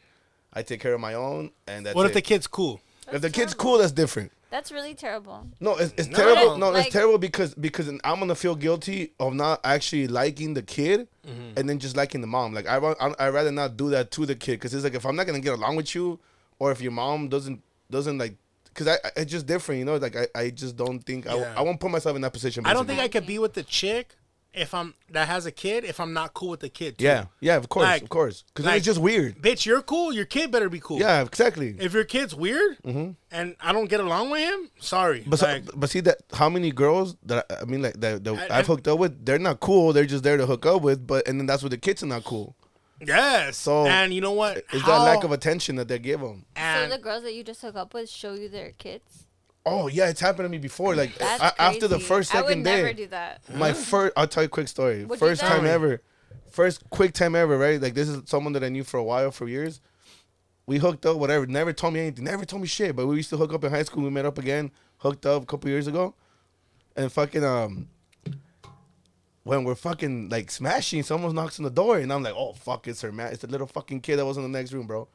I 0.51 0.63
take 0.63 0.81
care 0.81 0.93
of 0.93 0.99
my 0.99 1.13
own, 1.13 1.51
and 1.67 1.85
that's 1.85 1.95
what 1.95 2.05
if 2.05 2.11
it. 2.11 2.15
the 2.15 2.21
kid's 2.21 2.47
cool? 2.47 2.81
if 3.11 3.21
the 3.21 3.29
kid's 3.29 3.53
cool, 3.53 3.77
that's 3.77 3.91
different. 3.91 4.31
That's 4.49 4.71
really 4.71 4.95
terrible. 4.95 5.47
No, 5.59 5.75
it's, 5.77 5.93
it's 5.95 6.07
No. 6.07 6.17
terrible. 6.17 6.57
No, 6.57 6.71
Like- 6.71 6.85
it's 6.87 6.93
terrible 6.93 7.17
because 7.19 7.53
because 7.53 7.87
I'm 7.87 8.19
gonna 8.19 8.33
feel 8.35 8.55
guilty 8.55 9.13
of 9.19 9.33
not 9.33 9.59
actually 9.63 10.07
liking 10.07 10.53
the 10.55 10.63
kid, 10.63 11.07
Mm-hmm. 11.27 11.59
and 11.59 11.69
then 11.69 11.77
just 11.77 11.95
liking 11.95 12.21
the 12.21 12.27
mom. 12.27 12.53
Like 12.53 12.65
I 12.67 12.77
I 13.19 13.29
rather 13.29 13.51
not 13.51 13.77
do 13.77 13.89
that 13.91 14.09
to 14.11 14.25
the 14.25 14.35
kid 14.35 14.53
because 14.53 14.73
it's 14.73 14.83
like 14.83 14.95
if 14.95 15.05
I'm 15.05 15.15
not 15.15 15.27
gonna 15.27 15.39
get 15.39 15.53
along 15.53 15.75
with 15.75 15.93
you, 15.93 16.19
or 16.57 16.71
if 16.71 16.81
your 16.81 16.91
mom 16.91 17.29
doesn't 17.29 17.61
doesn't 17.91 18.17
like, 18.17 18.35
because 18.73 18.87
I, 18.87 18.93
I 19.05 19.11
it's 19.17 19.31
just 19.31 19.45
different, 19.45 19.79
you 19.79 19.85
know. 19.85 19.97
Like 19.97 20.15
I, 20.15 20.27
I 20.35 20.49
just 20.49 20.75
don't 20.75 20.99
think 20.99 21.25
Yeah. 21.25 21.53
I, 21.55 21.59
I 21.59 21.61
won't 21.61 21.79
put 21.79 21.91
myself 21.91 22.15
in 22.15 22.21
that 22.23 22.33
position. 22.33 22.65
I 22.65 22.73
don't 22.73 22.87
think 22.87 22.99
I 22.99 23.07
could 23.07 23.27
be 23.27 23.37
with 23.37 23.53
the 23.53 23.63
chick 23.63 24.15
if 24.53 24.73
I'm 24.73 24.95
that 25.11 25.27
has 25.27 25.45
a 25.45 25.51
kid 25.51 25.83
if 25.83 25.99
I'm 25.99 26.11
not 26.13 26.33
cool 26.33 26.49
with 26.49 26.59
the 26.61 26.69
kid. 26.69 26.97
Too. 26.97 27.05
Yeah, 27.05 27.25
yeah, 27.39 27.55
of 27.55 27.69
course, 27.69 27.85
Like- 27.85 28.01
of 28.03 28.09
course, 28.09 28.43
because 28.47 28.65
like- 28.65 28.77
it's 28.77 28.85
just 28.85 28.99
weird. 28.99 29.37
Bitch, 29.41 29.65
you're 29.65 29.81
cool. 29.81 30.11
Your 30.11 30.25
kid 30.25 30.51
better 30.51 30.69
be 30.69 30.79
cool. 30.79 30.99
Yeah, 30.99 31.21
exactly. 31.21 31.75
If 31.79 31.93
your 31.93 32.03
kid's 32.03 32.33
weird 32.35 32.77
mm-hmm. 32.83 33.11
and 33.31 33.55
I 33.61 33.71
don't 33.73 33.89
get 33.89 33.99
along 33.99 34.31
with 34.31 34.41
him, 34.41 34.69
sorry. 34.79 35.23
But 35.25 35.39
so- 35.39 35.61
but 35.75 35.89
see 35.89 35.99
that 36.01 36.17
how 36.33 36.49
many 36.49 36.71
girls 36.71 37.15
that 37.23 37.45
I 37.49 37.61
I 37.61 37.65
mean 37.65 37.81
like 37.81 37.99
that, 38.01 38.23
that 38.23 38.51
I- 38.51 38.59
I've 38.59 38.67
hooked 38.67 38.87
up 38.87 38.99
with, 38.99 39.25
they're 39.25 39.39
not 39.39 39.59
cool. 39.59 39.93
They're 39.93 40.05
just 40.05 40.23
there 40.23 40.37
to 40.37 40.45
hook 40.45 40.65
up 40.65 40.81
with. 40.81 41.05
But 41.05 41.27
and 41.27 41.39
then 41.39 41.45
that's 41.45 41.61
where 41.63 41.69
the 41.69 41.77
kids 41.77 42.01
are 42.03 42.07
not 42.07 42.23
cool. 42.23 42.55
yes. 43.05 43.55
So, 43.57 43.85
and 43.85 44.13
you 44.13 44.19
know 44.21 44.33
what? 44.33 44.57
Is 44.73 44.81
How- 44.81 44.99
that 44.99 45.05
lack 45.05 45.23
of 45.23 45.31
attention 45.31 45.75
that 45.77 45.87
they 45.87 45.99
give 45.99 46.19
them? 46.21 46.45
and 46.55 46.91
so 46.91 46.97
the 46.97 47.01
girls 47.01 47.23
that 47.23 47.33
you 47.33 47.43
just 47.43 47.61
hook 47.61 47.75
up 47.75 47.93
with 47.93 48.09
show 48.09 48.33
you 48.33 48.49
their 48.49 48.71
kids. 48.71 49.25
Oh 49.71 49.87
yeah, 49.87 50.09
it's 50.09 50.19
happened 50.19 50.45
to 50.45 50.49
me 50.49 50.57
before. 50.57 50.95
Like 50.95 51.19
a- 51.19 51.61
after 51.61 51.87
the 51.87 51.99
first 51.99 52.33
I 52.33 52.41
would 52.41 52.47
second 52.49 52.63
never 52.63 52.87
day, 52.87 52.93
do 52.93 53.07
that. 53.07 53.41
my 53.55 53.73
first. 53.91 54.13
I'll 54.17 54.27
tell 54.27 54.43
you 54.43 54.47
a 54.47 54.49
quick 54.49 54.67
story. 54.67 55.05
Would 55.05 55.19
you 55.21 55.27
first 55.27 55.41
time 55.41 55.65
ever, 55.65 56.01
first 56.49 56.89
quick 56.89 57.13
time 57.13 57.35
ever. 57.35 57.57
Right, 57.57 57.81
like 57.81 57.93
this 57.93 58.09
is 58.09 58.21
someone 58.29 58.53
that 58.53 58.63
I 58.63 58.69
knew 58.69 58.83
for 58.83 58.97
a 58.97 59.03
while, 59.03 59.31
for 59.31 59.47
years. 59.47 59.81
We 60.65 60.77
hooked 60.77 61.05
up, 61.05 61.17
whatever. 61.17 61.47
Never 61.47 61.73
told 61.73 61.93
me 61.93 61.99
anything. 62.01 62.25
Never 62.25 62.45
told 62.45 62.61
me 62.61 62.67
shit. 62.67 62.95
But 62.95 63.07
we 63.07 63.15
used 63.15 63.29
to 63.31 63.37
hook 63.37 63.53
up 63.53 63.63
in 63.63 63.71
high 63.71 63.83
school. 63.83 64.03
We 64.03 64.09
met 64.11 64.25
up 64.25 64.37
again, 64.37 64.71
hooked 64.99 65.25
up 65.25 65.43
a 65.43 65.45
couple 65.45 65.69
years 65.69 65.87
ago, 65.87 66.13
and 66.95 67.11
fucking 67.11 67.43
um. 67.43 67.87
When 69.43 69.63
we're 69.63 69.75
fucking 69.75 70.29
like 70.29 70.51
smashing, 70.51 71.01
someone 71.03 71.33
knocks 71.33 71.59
on 71.59 71.63
the 71.63 71.71
door, 71.71 71.97
and 71.97 72.11
I'm 72.13 72.21
like, 72.21 72.35
"Oh 72.35 72.53
fuck, 72.53 72.87
it's 72.87 73.01
her 73.01 73.11
man. 73.11 73.31
It's 73.31 73.41
the 73.41 73.47
little 73.47 73.65
fucking 73.67 74.01
kid 74.01 74.17
that 74.17 74.25
was 74.25 74.37
in 74.37 74.43
the 74.43 74.49
next 74.49 74.73
room, 74.73 74.85
bro." 74.85 75.07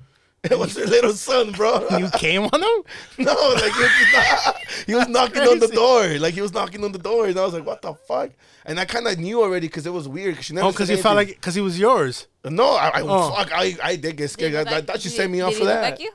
It 0.51 0.59
was 0.59 0.76
her 0.76 0.84
little 0.84 1.12
son, 1.14 1.53
bro. 1.53 1.86
You 1.99 2.11
came 2.11 2.42
on 2.42 2.62
him? 2.62 2.84
no, 3.26 3.32
like 3.55 3.72
he 3.72 3.82
was, 3.82 4.12
not- 4.12 4.57
he 4.86 4.95
was 4.95 5.09
knocking 5.09 5.42
on 5.42 5.59
the 5.59 5.68
door. 5.68 6.07
Like 6.18 6.34
he 6.34 6.42
was 6.42 6.53
knocking 6.53 6.84
on 6.84 6.92
the 6.92 6.99
door, 6.99 7.26
and 7.26 7.38
I 7.38 7.45
was 7.45 7.55
like, 7.55 7.64
"What 7.64 7.80
the 7.82 7.95
fuck?" 7.95 8.30
And 8.66 8.78
I 8.78 8.84
kind 8.84 9.07
of 9.07 9.18
knew 9.18 9.42
already 9.42 9.68
because 9.68 9.86
it 9.86 9.92
was 9.92 10.07
weird. 10.07 10.36
Cause 10.36 10.45
she 10.47 10.53
never 10.55 10.66
Oh, 10.68 10.70
because 10.70 10.88
said 10.88 10.97
you 10.99 11.03
felt 11.03 11.16
like 11.16 11.28
because 11.28 11.55
he 11.55 11.61
was 11.62 11.78
yours. 11.78 12.26
no, 12.45 12.72
I, 12.74 12.88
I 12.88 13.01
Oh. 13.03 13.30
fuck, 13.30 13.51
I, 13.53 13.76
I 13.82 13.97
did 13.97 14.16
get 14.18 14.28
scared. 14.30 14.53
he 14.53 14.59
I, 14.59 14.62
look 14.62 14.72
I 14.72 14.80
thought 14.82 15.01
she 15.01 15.09
did 15.09 15.16
sent 15.16 15.32
me 15.32 15.40
off 15.40 15.53
for 15.55 15.61
he 15.61 15.64
look 15.64 15.74
that. 15.74 15.90
Like 15.92 16.01
you? 16.01 16.12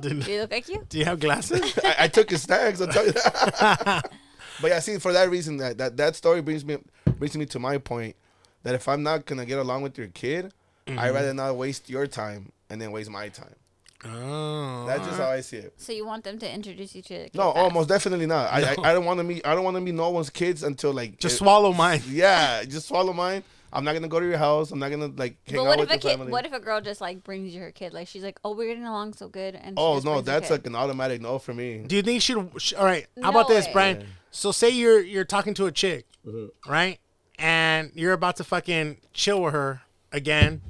Did, 0.00 0.02
Did 0.20 0.22
he 0.24 0.38
look 0.40 0.50
like 0.52 0.68
you? 0.68 0.86
do 0.88 0.98
you 0.98 1.04
have 1.04 1.18
glasses? 1.18 1.76
I, 1.84 1.94
I 2.04 2.08
took 2.08 2.30
his 2.30 2.42
snacks. 2.42 2.80
I'll 2.80 2.86
tell 2.86 3.04
you 3.04 3.12
that. 3.12 4.10
but 4.60 4.68
yeah, 4.70 4.78
see, 4.78 4.98
for 4.98 5.12
that 5.12 5.28
reason, 5.28 5.56
that, 5.56 5.78
that 5.78 5.96
that 5.96 6.14
story 6.14 6.40
brings 6.40 6.64
me 6.64 6.78
brings 7.18 7.36
me 7.36 7.46
to 7.46 7.58
my 7.58 7.78
point 7.78 8.14
that 8.62 8.74
if 8.76 8.86
I'm 8.86 9.02
not 9.02 9.26
gonna 9.26 9.44
get 9.44 9.58
along 9.58 9.82
with 9.82 9.98
your 9.98 10.06
kid, 10.08 10.52
Mm-hmm. 10.86 10.98
I'd 10.98 11.10
rather 11.14 11.32
not 11.32 11.54
waste 11.54 11.88
your 11.88 12.08
time 12.08 12.50
and 12.68 12.80
then 12.80 12.90
waste 12.90 13.08
my 13.08 13.28
time. 13.28 13.54
Oh, 14.04 14.84
That's 14.86 15.06
just 15.06 15.18
how 15.18 15.30
I 15.30 15.40
see 15.40 15.58
it. 15.58 15.74
So 15.76 15.92
you 15.92 16.04
want 16.06 16.24
them 16.24 16.38
to 16.38 16.52
introduce 16.52 16.94
you 16.94 17.02
to 17.02 17.08
the 17.08 17.24
kid 17.30 17.34
No, 17.34 17.52
fast. 17.52 17.56
almost 17.58 17.88
definitely 17.88 18.26
not. 18.26 18.52
I, 18.52 18.60
No. 18.60 18.82
I 18.82 18.90
I 18.90 18.92
don't 18.94 19.04
want 19.04 19.18
to 19.18 19.24
meet 19.24 19.46
I 19.46 19.54
don't 19.54 19.64
want 19.64 19.76
to 19.76 19.80
meet 19.80 19.94
no 19.94 20.10
one's 20.10 20.30
kids 20.30 20.62
until 20.62 20.92
like 20.92 21.18
just 21.18 21.34
it- 21.36 21.38
swallow 21.38 21.72
mine. 21.72 22.02
Yeah, 22.08 22.64
just 22.64 22.88
swallow 22.88 23.12
mine. 23.12 23.42
I'm 23.74 23.84
not 23.84 23.94
gonna 23.94 24.08
go 24.08 24.20
to 24.20 24.26
your 24.26 24.36
house. 24.36 24.70
I'm 24.70 24.78
not 24.78 24.90
gonna 24.90 25.06
like 25.16 25.36
hang 25.46 25.56
But 25.56 25.60
out 25.62 25.66
what 25.66 25.78
with 25.80 25.90
if 25.90 25.90
your 25.90 25.96
a 25.96 26.00
kid? 26.12 26.18
family. 26.18 26.32
What 26.32 26.44
if 26.44 26.52
a 26.52 26.60
girl 26.60 26.80
just 26.82 27.00
like 27.00 27.24
brings 27.24 27.54
you 27.54 27.60
her 27.62 27.70
kid? 27.70 27.94
Like 27.94 28.06
she's 28.06 28.22
like, 28.22 28.38
"Oh, 28.44 28.54
we're 28.54 28.66
getting 28.68 28.84
along 28.84 29.14
so 29.14 29.28
good," 29.28 29.54
and 29.54 29.74
oh 29.78 29.98
no, 30.00 30.20
that's 30.20 30.50
like 30.50 30.66
an 30.66 30.74
automatic 30.74 31.22
no 31.22 31.38
for 31.38 31.54
me. 31.54 31.78
Do 31.86 31.96
you 31.96 32.02
think 32.02 32.20
she 32.20 32.34
should? 32.34 32.50
sh- 32.60 32.74
All 32.74 32.84
right. 32.84 33.06
How 33.22 33.30
about 33.30 33.48
No 33.48 33.54
this, 33.54 33.66
way. 33.68 33.72
Brian? 33.72 34.06
So 34.30 34.52
say 34.52 34.68
you're 34.68 35.00
you're 35.00 35.24
talking 35.24 35.54
to 35.54 35.64
a 35.66 35.72
chick, 35.72 36.04
Mm-hmm. 36.26 36.70
right? 36.70 36.98
And 37.38 37.92
you're 37.94 38.12
about 38.12 38.36
to 38.36 38.44
fucking 38.44 38.98
chill 39.14 39.42
with 39.42 39.54
her 39.54 39.80
again. 40.12 40.60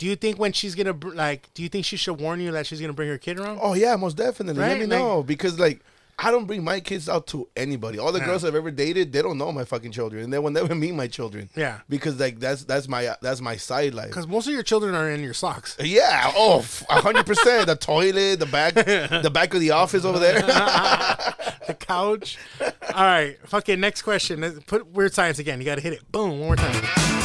Do 0.00 0.06
you 0.06 0.16
think 0.16 0.38
when 0.38 0.52
she's 0.52 0.74
gonna 0.74 0.94
br- 0.94 1.12
like? 1.14 1.52
Do 1.52 1.62
you 1.62 1.68
think 1.68 1.84
she 1.84 1.98
should 1.98 2.14
warn 2.18 2.40
you 2.40 2.50
that 2.52 2.66
she's 2.66 2.80
gonna 2.80 2.94
bring 2.94 3.10
her 3.10 3.18
kid 3.18 3.38
around? 3.38 3.58
Oh 3.60 3.74
yeah, 3.74 3.94
most 3.96 4.16
definitely. 4.16 4.60
Let 4.62 4.78
me 4.78 4.86
like- 4.86 4.88
know 4.98 5.22
because 5.22 5.58
like 5.60 5.80
I 6.18 6.30
don't 6.30 6.46
bring 6.46 6.64
my 6.64 6.80
kids 6.80 7.06
out 7.08 7.26
to 7.28 7.48
anybody. 7.54 7.98
All 7.98 8.10
the 8.10 8.18
Yeah. 8.18 8.26
girls 8.26 8.44
I've 8.44 8.54
ever 8.54 8.70
dated, 8.70 9.12
they 9.12 9.20
don't 9.22 9.36
know 9.36 9.52
my 9.52 9.64
fucking 9.64 9.92
children, 9.92 10.24
and 10.24 10.32
they 10.32 10.38
will 10.38 10.50
never 10.50 10.74
meet 10.84 10.94
my 10.94 11.06
children. 11.06 11.50
Yeah. 11.54 11.80
because 11.88 12.18
like 12.18 12.40
that's 12.40 12.64
that's 12.64 12.88
my 12.88 13.14
that's 13.20 13.42
my 13.42 13.56
side 13.56 13.92
life. 13.92 14.08
Because 14.08 14.26
most 14.26 14.46
of 14.46 14.54
your 14.54 14.62
children 14.62 14.94
are 14.94 15.10
in 15.10 15.22
your 15.22 15.34
socks. 15.34 15.76
Uh, 15.78 15.84
yeah, 15.84 16.32
oh, 16.34 16.64
a 16.88 17.00
hundred 17.02 17.26
percent. 17.26 17.66
The 17.66 17.76
toilet, 17.76 18.38
the 18.40 18.46
back, 18.46 18.72
the 19.22 19.30
back 19.32 19.52
of 19.52 19.60
the 19.60 19.72
office 19.72 20.06
over 20.06 20.18
there. 20.18 20.40
the 21.66 21.74
couch. 21.78 22.38
All 22.60 23.04
right, 23.04 23.36
fucking 23.46 23.78
next 23.80 24.00
question. 24.02 24.62
Put 24.66 24.86
weird 24.88 25.12
science 25.12 25.38
again. 25.38 25.58
You 25.58 25.66
gotta 25.66 25.82
hit 25.82 25.92
it. 25.92 26.10
Boom, 26.10 26.38
one 26.38 26.48
more 26.48 26.56
time. 26.56 27.19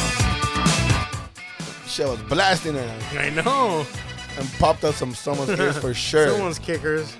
Shit 1.96 2.06
was 2.06 2.20
blasting 2.24 2.76
it 2.76 3.14
I 3.14 3.30
know. 3.30 3.86
and 4.38 4.48
popped 4.58 4.84
out 4.84 4.92
some 4.92 5.14
someone's 5.14 5.48
ears 5.58 5.78
for 5.78 5.94
sure. 5.94 6.28
Someone's 6.28 6.58
kickers. 6.58 7.16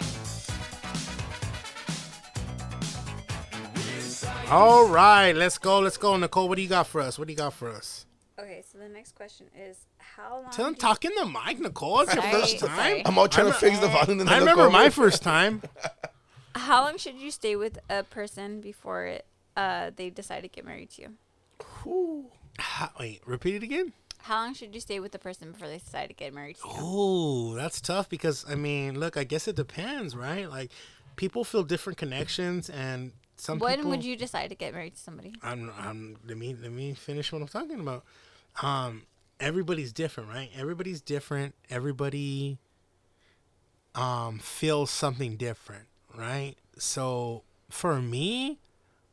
All 4.51 4.87
right, 4.87 5.33
let's 5.35 5.57
go. 5.57 5.79
Let's 5.81 5.97
go, 5.97 6.15
Nicole. 6.19 6.49
What 6.51 6.57
do 6.57 6.63
you 6.63 6.69
got 6.69 6.87
for 6.87 7.01
us? 7.01 7.19
What 7.19 7.27
do 7.27 7.33
you 7.33 7.39
got 7.39 7.55
for 7.55 7.71
us? 7.71 8.05
Okay, 8.39 8.63
so 8.71 8.77
the 8.77 8.89
next 8.91 9.15
question 9.15 9.47
is 9.59 9.79
how 9.97 10.43
long? 10.43 10.51
Tell 10.53 10.67
them 10.67 10.75
talk 10.75 11.07
in 11.07 11.13
the 11.17 11.25
mic, 11.25 11.59
Nicole. 11.59 12.01
It's 12.01 12.13
your 12.15 12.23
Sorry, 12.23 12.41
first 12.43 12.59
time. 12.59 12.77
sorry. 12.77 13.07
I'm 13.07 13.17
all 13.19 13.29
trying 13.29 13.47
to 13.47 13.53
I'm- 13.53 13.61
fix 13.61 13.79
the 13.79 13.89
volume. 13.89 14.21
and 14.21 14.29
I 14.29 14.35
then 14.35 14.41
look 14.45 14.51
remember 14.57 14.71
my 14.71 14.91
first 14.91 15.23
time. 15.23 15.63
How 16.55 16.83
long 16.85 16.99
should 16.99 17.17
you 17.17 17.31
stay 17.31 17.57
with 17.57 17.79
a 17.89 18.03
person 18.03 18.61
before 18.61 19.07
it, 19.07 19.25
uh, 19.57 19.91
they 19.97 20.11
decide 20.11 20.43
to 20.43 20.49
get 20.49 20.67
married 20.67 20.91
to 20.91 21.03
you? 21.03 22.27
Ha- 22.61 22.93
Wait, 23.01 23.23
repeat 23.27 23.55
it 23.57 23.63
again. 23.63 23.95
How 24.27 24.43
long 24.43 24.55
should 24.55 24.75
you 24.75 24.81
stay 24.81 24.99
with 24.99 25.13
the 25.13 25.21
person 25.21 25.53
before 25.53 25.69
they 25.69 25.79
decide 25.79 26.09
to 26.09 26.13
get 26.13 26.35
married? 26.35 26.57
Oh, 26.65 27.55
that's 27.55 27.81
tough 27.81 28.09
because 28.09 28.45
I 28.51 28.57
mean, 28.57 28.99
look, 28.99 29.17
I 29.17 29.23
guess 29.23 29.47
it 29.47 29.55
depends, 29.55 30.17
right? 30.17 30.51
Like, 30.51 30.73
people 31.15 31.45
feel 31.45 31.63
different 31.63 31.97
connections, 31.97 32.69
and 32.69 33.13
some 33.37 33.61
when 33.61 33.77
people. 33.77 33.91
would 33.93 34.05
you 34.05 34.17
decide 34.17 34.49
to 34.49 34.57
get 34.57 34.75
married 34.75 34.97
to 34.97 35.01
somebody? 35.01 35.33
I'm, 35.45 35.71
I'm 35.79 36.17
let 36.27 36.37
me 36.37 36.57
let 36.61 36.73
me 36.73 36.95
finish 36.95 37.31
what 37.31 37.41
I'm 37.41 37.47
talking 37.47 37.79
about. 37.79 38.03
Um, 38.63 39.03
everybody's 39.39 39.93
different, 39.93 40.29
right? 40.29 40.51
Everybody's 40.59 41.01
different. 41.01 41.55
Everybody 41.71 42.59
um 43.95 44.41
feels 44.41 44.91
something 44.91 45.37
different, 45.37 45.85
right? 46.17 46.55
So 46.79 47.45
for 47.71 48.03
me, 48.03 48.59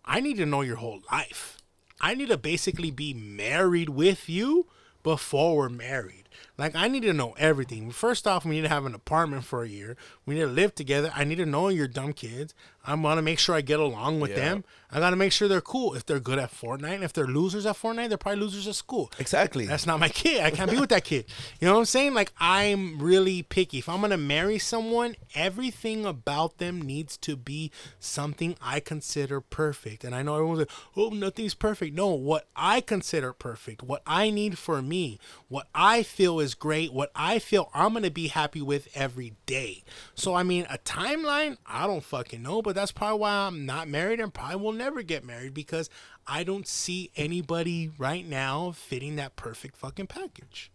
I 0.04 0.22
need 0.22 0.38
to 0.38 0.48
know 0.48 0.62
your 0.62 0.78
whole 0.78 1.02
life. 1.12 1.60
I 2.02 2.16
need 2.16 2.30
to 2.30 2.38
basically 2.38 2.90
be 2.90 3.14
married 3.14 3.90
with 3.90 4.28
you 4.28 4.66
before 5.04 5.58
we're 5.58 5.70
married. 5.70 6.23
Like 6.58 6.76
I 6.76 6.88
need 6.88 7.04
to 7.04 7.14
know 7.14 7.34
everything. 7.38 7.92
First 7.92 8.28
off, 8.28 8.46
we 8.46 8.56
need 8.56 8.62
to 8.62 8.70
have 8.70 8.86
an 8.86 8.94
apartment 8.96 9.44
for 9.46 9.64
a 9.64 9.68
year. 9.70 9.96
We 10.26 10.36
need 10.36 10.42
to 10.42 10.48
live 10.48 10.76
together. 10.76 11.12
I 11.16 11.24
need 11.24 11.36
to 11.38 11.46
know 11.46 11.70
your 11.70 11.88
dumb 11.88 12.14
kids. 12.14 12.54
I 12.86 12.94
want 12.96 13.18
to 13.18 13.22
make 13.22 13.40
sure 13.40 13.56
I 13.56 13.62
get 13.62 13.80
along 13.80 14.20
with 14.20 14.32
Yeah. 14.32 14.38
them. 14.40 14.66
I 14.92 15.00
got 15.00 15.12
to 15.12 15.16
make 15.16 15.32
sure 15.32 15.48
they're 15.48 15.62
cool. 15.62 15.96
If 15.96 16.06
they're 16.06 16.20
good 16.20 16.38
at 16.38 16.52
Fortnite, 16.54 16.96
And 16.96 17.04
if 17.04 17.14
they're 17.14 17.26
losers 17.26 17.66
at 17.66 17.78
Fortnite, 17.78 18.10
they're 18.10 18.18
probably 18.18 18.42
losers 18.42 18.68
at 18.68 18.76
school. 18.76 19.12
Exactly. 19.18 19.66
That's 19.66 19.88
not 19.88 20.00
my 20.00 20.10
kid. 20.10 20.44
I 20.44 20.52
can't 20.52 20.70
be 20.70 20.78
with 20.80 20.90
that 20.90 21.04
kid. 21.06 21.26
You 21.60 21.68
know 21.68 21.74
what 21.76 21.80
I'm 21.80 21.86
saying? 21.86 22.14
Like 22.14 22.32
I'm 22.40 23.00
really 23.00 23.42
picky. 23.44 23.80
If 23.80 23.90
I'm 23.90 24.02
gonna 24.02 24.18
marry 24.18 24.60
someone, 24.60 25.16
everything 25.34 26.06
about 26.06 26.58
them 26.58 26.82
needs 26.82 27.18
to 27.20 27.36
be 27.36 27.72
something 28.00 28.56
I 28.62 28.80
consider 28.80 29.42
perfect. 29.42 30.04
And 30.04 30.14
I 30.14 30.22
know 30.22 30.36
everyone's 30.36 30.60
like, 30.60 30.70
"Oh, 30.96 31.10
nothing's 31.10 31.54
perfect." 31.56 31.96
No, 31.96 32.08
what 32.10 32.48
I 32.56 32.82
consider 32.82 33.34
perfect, 33.34 33.82
what 33.84 34.02
I 34.06 34.30
need 34.30 34.58
for 34.58 34.82
me, 34.82 35.20
what 35.48 35.68
I 35.74 36.04
feel 36.04 36.23
is 36.40 36.54
great, 36.56 36.94
what 36.94 37.12
I 37.16 37.40
feel 37.40 37.70
I'm 37.74 37.94
gonna 37.94 38.10
be 38.12 38.28
happy 38.28 38.62
with 38.62 38.88
every 38.96 39.34
day. 39.46 39.84
So 40.16 40.34
I 40.34 40.44
mean, 40.44 40.66
a 40.70 40.78
timeline, 40.80 41.58
I 41.66 41.88
don't 41.88 42.04
fucking 42.04 42.42
know, 42.42 42.62
but 42.62 42.76
that's 42.76 42.92
probably 42.92 43.20
why 43.20 43.32
I'm 43.48 43.66
not 43.66 43.88
married 43.88 44.20
and 44.20 44.34
probably 44.34 44.58
will 44.58 44.72
never 44.74 45.02
get 45.02 45.24
married 45.24 45.54
because 45.54 45.90
I 46.26 46.44
don't 46.44 46.68
see 46.68 47.12
anybody 47.16 47.92
right 47.98 48.26
now 48.28 48.72
fitting 48.72 49.16
that 49.18 49.36
perfect 49.36 49.76
fucking 49.78 50.08
package. 50.08 50.72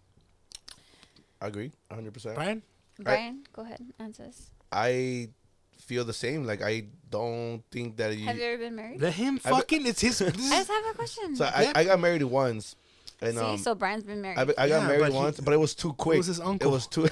I 1.41 1.47
agree, 1.49 1.73
100. 1.89 2.13
percent 2.13 2.35
Brian? 2.35 2.63
Brian, 3.01 3.45
go 3.53 3.63
ahead, 3.63 3.81
answer 4.01 4.25
this. 4.25 4.51
I 4.73 5.29
feel 5.79 6.05
the 6.05 6.13
same. 6.13 6.45
Like 6.45 6.63
I 6.63 6.87
don't 7.09 7.63
think 7.71 7.97
that 7.97 8.17
you. 8.17 8.27
Have 8.27 8.37
you 8.37 8.43
ever 8.45 8.59
been 8.59 8.75
married? 8.77 9.01
Let 9.01 9.15
him 9.15 9.41
I 9.45 9.51
be- 9.51 9.57
fucking. 9.57 9.87
It's 9.87 10.01
his. 10.01 10.21
I 10.23 10.31
just 10.31 10.69
have 10.69 10.85
a 10.91 10.95
question. 10.95 11.37
So 11.37 11.45
I, 11.47 11.63
Yeah. 11.63 11.73
I 11.77 11.85
got 11.85 12.01
married 12.01 12.23
once, 12.25 12.77
and 13.21 13.37
See, 13.37 13.45
um, 13.45 13.59
so 13.59 13.75
Brian's 13.75 14.05
been 14.05 14.21
married. 14.23 14.39
I, 14.39 14.45
be- 14.45 14.59
I 14.59 14.69
got 14.69 14.83
Yeah, 14.83 14.87
married 14.89 15.01
but 15.01 15.11
he- 15.13 15.17
once, 15.17 15.41
but 15.41 15.53
it 15.55 15.59
was 15.59 15.75
too 15.75 15.93
quick. 15.95 16.17
It 16.17 16.19
was 16.19 16.27
his 16.27 16.41
uncle. 16.41 16.71
It 16.71 16.73
was 16.73 16.87
too. 16.87 17.09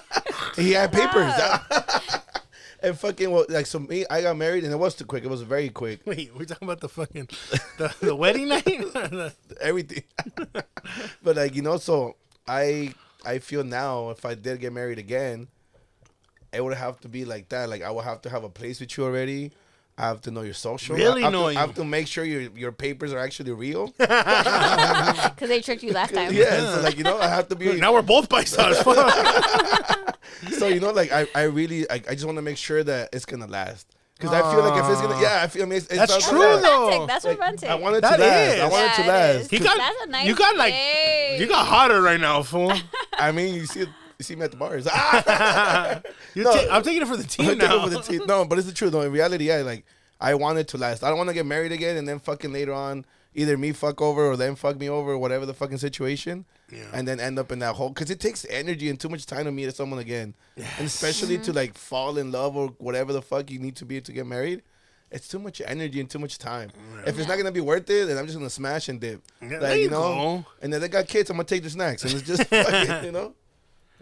he 0.56 0.72
had 0.72 0.92
papers. 0.92 1.32
and 2.82 2.98
fucking 2.98 3.30
well, 3.30 3.44
like 3.48 3.66
so 3.66 3.78
me, 3.78 4.04
I 4.10 4.22
got 4.22 4.36
married, 4.36 4.64
and 4.64 4.72
it 4.72 4.76
was 4.76 4.94
too 4.94 5.04
quick. 5.04 5.24
It 5.24 5.28
was 5.30 5.42
very 5.42 5.68
quick. 5.68 6.00
wait, 6.06 6.34
we're 6.36 6.44
talking 6.46 6.66
about 6.66 6.80
the 6.80 6.88
fucking 6.88 7.28
the, 7.78 7.94
the 8.00 8.14
wedding 8.16 8.48
night. 8.48 9.34
Everything. 9.60 10.04
but 11.22 11.36
like 11.36 11.54
you 11.54 11.62
know, 11.62 11.76
so 11.76 12.16
I 12.48 12.94
I 13.24 13.38
feel 13.38 13.62
now 13.64 14.10
if 14.10 14.24
I 14.24 14.34
did 14.34 14.60
get 14.60 14.72
married 14.72 14.98
again, 14.98 15.48
it 16.52 16.62
would 16.64 16.74
have 16.76 16.98
to 17.00 17.08
be 17.08 17.24
like 17.24 17.48
that. 17.50 17.68
Like 17.68 17.82
I 17.82 17.90
would 17.90 18.04
have 18.04 18.22
to 18.22 18.30
have 18.30 18.44
a 18.44 18.48
place 18.50 18.80
with 18.80 18.96
you 18.96 19.04
already. 19.04 19.52
I 20.02 20.06
have 20.08 20.20
to 20.22 20.32
know 20.32 20.42
your 20.42 20.52
social. 20.52 20.96
Really 20.96 21.22
I 21.22 21.26
have 21.26 21.32
know 21.32 21.46
to, 21.46 21.52
you. 21.52 21.58
I 21.58 21.60
have 21.60 21.74
to 21.76 21.84
make 21.84 22.08
sure 22.08 22.24
your 22.24 22.42
your 22.56 22.72
papers 22.72 23.12
are 23.12 23.20
actually 23.20 23.52
real. 23.52 23.86
Because 23.98 25.48
they 25.48 25.60
tricked 25.60 25.84
you 25.84 25.92
last 25.92 26.12
time. 26.12 26.32
yeah, 26.32 26.74
so 26.74 26.80
like 26.82 26.98
you 26.98 27.04
know, 27.04 27.18
I 27.18 27.28
have 27.28 27.48
to 27.48 27.54
be. 27.56 27.72
now 27.80 27.92
we're 27.92 28.02
both 28.02 28.28
by 28.28 28.42
sides. 28.42 28.78
So 30.58 30.66
you 30.66 30.80
know, 30.80 30.90
like 30.90 31.12
I, 31.12 31.26
I 31.36 31.42
really, 31.42 31.88
I, 31.88 31.94
I 31.94 32.14
just 32.14 32.24
want 32.24 32.36
to 32.36 32.42
make 32.42 32.56
sure 32.56 32.82
that 32.82 33.10
it's 33.12 33.24
gonna 33.24 33.46
last. 33.46 33.86
Because 34.18 34.32
I 34.34 34.52
feel 34.52 34.62
like 34.64 34.82
if 34.82 34.90
it's 34.90 35.00
gonna, 35.00 35.14
ah. 35.14 35.20
yeah, 35.20 35.40
I 35.42 35.46
feel. 35.46 35.62
I 35.62 35.66
mean, 35.66 35.78
it's, 35.78 35.86
That's 35.86 36.12
sounds 36.12 36.28
true, 36.28 36.38
like 36.38 36.48
that. 36.48 36.62
though. 36.62 36.84
romantic. 36.84 37.08
That's 37.08 37.24
Like, 37.24 37.38
romantic. 37.38 37.68
I 37.70 37.74
want 37.74 37.96
it 37.96 38.00
That 38.02 38.16
to 38.16 38.22
last. 38.22 38.54
is. 38.54 38.60
I 38.60 38.68
want 38.68 38.84
it 38.84 38.94
to 38.94 39.02
it 39.02 39.06
last. 39.08 39.50
He 39.50 39.58
got. 39.58 39.76
That's 39.76 40.00
a 40.02 40.06
nice 40.08 40.26
you 40.26 40.34
got 40.34 40.56
like. 40.56 40.74
thing. 40.74 41.40
You 41.40 41.46
got 41.48 41.66
hotter 41.66 42.02
right 42.02 42.20
now, 42.20 42.42
fool. 42.42 42.72
I 43.14 43.30
mean, 43.32 43.54
you 43.54 43.66
see, 43.66 43.86
you 44.22 44.24
see 44.24 44.36
me 44.36 44.44
at 44.44 44.50
the 44.50 44.56
bars. 44.56 44.86
Ah! 44.90 46.00
No. 46.36 46.44
ta- 46.52 46.66
I'm 46.70 46.82
taking 46.82 47.02
it 47.02 47.08
for 47.08 47.16
the 47.16 47.24
team 47.24 47.50
I'm 47.50 47.58
now. 47.58 47.86
the 47.88 48.00
team. 48.00 48.22
No, 48.26 48.44
but 48.44 48.56
it's 48.58 48.66
the 48.66 48.72
truth. 48.74 48.92
though. 48.92 49.02
in 49.02 49.12
reality, 49.12 49.48
yeah, 49.48 49.58
like 49.58 49.84
I 50.20 50.34
want 50.34 50.58
it 50.58 50.68
to 50.68 50.78
last. 50.78 51.02
I 51.04 51.08
don't 51.08 51.18
want 51.18 51.28
to 51.28 51.34
get 51.34 51.44
married 51.46 51.72
again 51.72 51.96
and 51.96 52.08
then 52.08 52.18
fucking 52.20 52.52
later 52.52 52.72
on 52.72 53.04
either 53.34 53.56
me 53.58 53.72
fuck 53.72 54.00
over 54.02 54.26
or 54.26 54.36
them 54.36 54.54
fuck 54.54 54.78
me 54.78 54.88
over 54.88 55.12
or 55.12 55.18
whatever 55.18 55.46
the 55.46 55.54
fucking 55.54 55.78
situation, 55.78 56.44
Yeah. 56.70 56.84
and 56.92 57.08
then 57.08 57.18
end 57.18 57.38
up 57.38 57.50
in 57.50 57.58
that 57.60 57.74
hole 57.76 57.88
because 57.88 58.10
it 58.10 58.20
takes 58.20 58.44
energy 58.50 58.88
and 58.90 59.00
too 59.00 59.08
much 59.08 59.24
time 59.26 59.44
to 59.46 59.50
meet 59.52 59.74
someone 59.74 59.98
again, 60.00 60.34
and 60.56 60.86
especially 60.86 61.38
to 61.38 61.52
like 61.52 61.74
fall 61.76 62.18
in 62.18 62.30
love 62.30 62.56
or 62.56 62.68
whatever 62.78 63.12
the 63.12 63.22
fuck 63.22 63.50
you 63.50 63.58
need 63.58 63.76
to 63.76 63.84
be 63.86 64.00
to 64.02 64.12
get 64.12 64.26
married. 64.26 64.62
It's 65.10 65.28
too 65.28 65.38
much 65.38 65.60
energy 65.64 66.00
and 66.00 66.08
too 66.08 66.18
much 66.18 66.38
time. 66.38 66.70
If 67.06 67.18
it's 67.18 67.28
not 67.28 67.36
gonna 67.36 67.52
be 67.52 67.60
worth 67.60 67.88
it, 67.90 68.06
then 68.06 68.16
I'm 68.16 68.24
just 68.26 68.36
gonna 68.38 68.48
smash 68.50 68.88
and 68.88 68.98
dip. 69.00 69.22
Yeah, 69.42 69.58
like 69.58 69.80
you 69.80 69.90
know, 69.90 70.00
go. 70.00 70.44
and 70.62 70.72
then 70.72 70.80
they 70.80 70.88
got 70.88 71.06
kids. 71.08 71.28
I'm 71.30 71.36
gonna 71.36 71.44
take 71.44 71.62
the 71.62 71.70
snacks, 71.70 72.04
and 72.04 72.12
it's 72.14 72.22
just 72.26 72.44
fucking, 72.48 73.04
you 73.04 73.12
know. 73.12 73.34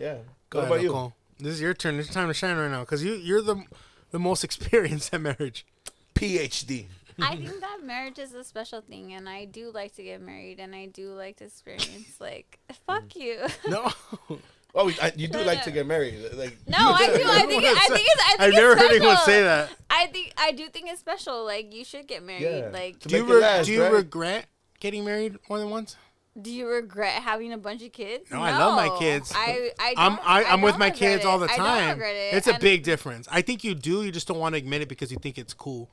Yeah. 0.01 0.15
Go 0.49 0.61
what 0.61 0.65
ahead, 0.65 0.67
about 0.67 0.83
you? 0.83 0.89
Nicole. 0.89 1.13
This 1.39 1.55
is 1.55 1.61
your 1.61 1.75
turn. 1.75 1.99
It's 1.99 2.09
time 2.09 2.29
to 2.29 2.35
shine 2.35 2.57
right 2.57 2.71
now 2.71 2.81
because 2.81 3.05
you 3.05 3.15
you're 3.15 3.43
the 3.43 3.63
the 4.11 4.19
most 4.19 4.43
experienced 4.49 5.13
at 5.13 5.21
marriage. 5.21 5.67
PhD. 6.15 6.87
I 7.23 7.37
think 7.37 7.61
that 7.61 7.81
marriage 7.85 8.19
is 8.19 8.33
a 8.33 8.43
special 8.43 8.81
thing, 8.81 9.13
and 9.13 9.29
I 9.29 9.45
do 9.45 9.71
like 9.71 9.95
to 9.97 10.03
get 10.03 10.23
married, 10.23 10.59
and 10.59 10.75
I 10.75 10.87
do 10.87 11.13
like 11.13 11.37
to 11.37 11.45
experience 11.45 12.19
like 12.19 12.59
fuck 12.87 13.09
mm. 13.11 13.17
you. 13.21 13.47
No. 13.69 13.91
Oh, 14.73 14.89
I, 15.03 15.13
you 15.17 15.27
do 15.27 15.41
like 15.41 15.65
to 15.65 15.73
get 15.73 15.85
married, 15.85 16.15
like 16.35 16.57
No, 16.69 16.79
I 16.79 17.07
do. 17.09 17.25
I 17.27 17.41
think. 17.41 17.65
It, 17.65 17.77
I 17.77 17.87
think 17.89 18.07
it's. 18.07 18.23
I 18.23 18.29
think 18.29 18.41
I've 18.41 18.49
it's 18.51 18.57
never 18.57 18.77
heard 18.77 18.93
anyone 18.93 19.17
say 19.17 19.43
that. 19.43 19.69
I 19.91 20.07
think. 20.07 20.33
I 20.37 20.53
do 20.53 20.69
think 20.69 20.89
it's 20.89 21.01
special. 21.01 21.45
Like 21.45 21.75
you 21.75 21.85
should 21.85 22.07
get 22.07 22.23
married. 22.23 22.43
Yeah. 22.43 22.71
Like, 22.73 23.01
Do 23.01 23.17
you, 23.17 23.25
re- 23.25 23.41
last, 23.41 23.67
do 23.67 23.73
you 23.73 23.83
right? 23.83 23.93
regret 23.93 24.47
getting 24.79 25.05
married 25.05 25.39
more 25.49 25.59
than 25.59 25.71
once? 25.71 25.97
Do 26.41 26.51
you 26.51 26.69
regret 26.69 27.23
having 27.23 27.53
a 27.53 27.59
bunch 27.59 27.83
of 27.83 27.93
kids? 27.93 28.31
No, 28.31 28.41
I 28.41 28.57
love 28.57 28.77
my 28.77 28.97
kids. 28.99 29.33
I. 29.35 29.71
I 29.79 29.95
I'm 29.97 30.17
don't- 30.17 30.27
I, 30.29 30.45
I'm 30.45 30.63
with 30.63 30.79
my 30.79 30.91
kids 30.91 31.25
it. 31.25 31.29
all 31.29 31.39
the 31.39 31.47
I 31.51 31.57
don't 31.57 31.67
time. 31.67 31.89
regret 31.91 32.15
it. 32.15 32.35
It's 32.35 32.47
a 32.47 32.53
And 32.55 32.61
big 32.63 32.83
difference. 32.83 33.27
I 33.31 33.43
think 33.43 33.65
you 33.65 33.75
do. 33.75 34.03
You 34.05 34.13
just 34.13 34.29
don't 34.29 34.39
want 34.39 34.55
to 34.55 34.59
admit 34.59 34.81
it 34.83 34.89
because 34.89 35.11
you 35.11 35.19
think 35.21 35.39
it's 35.39 35.55
cool. 35.55 35.91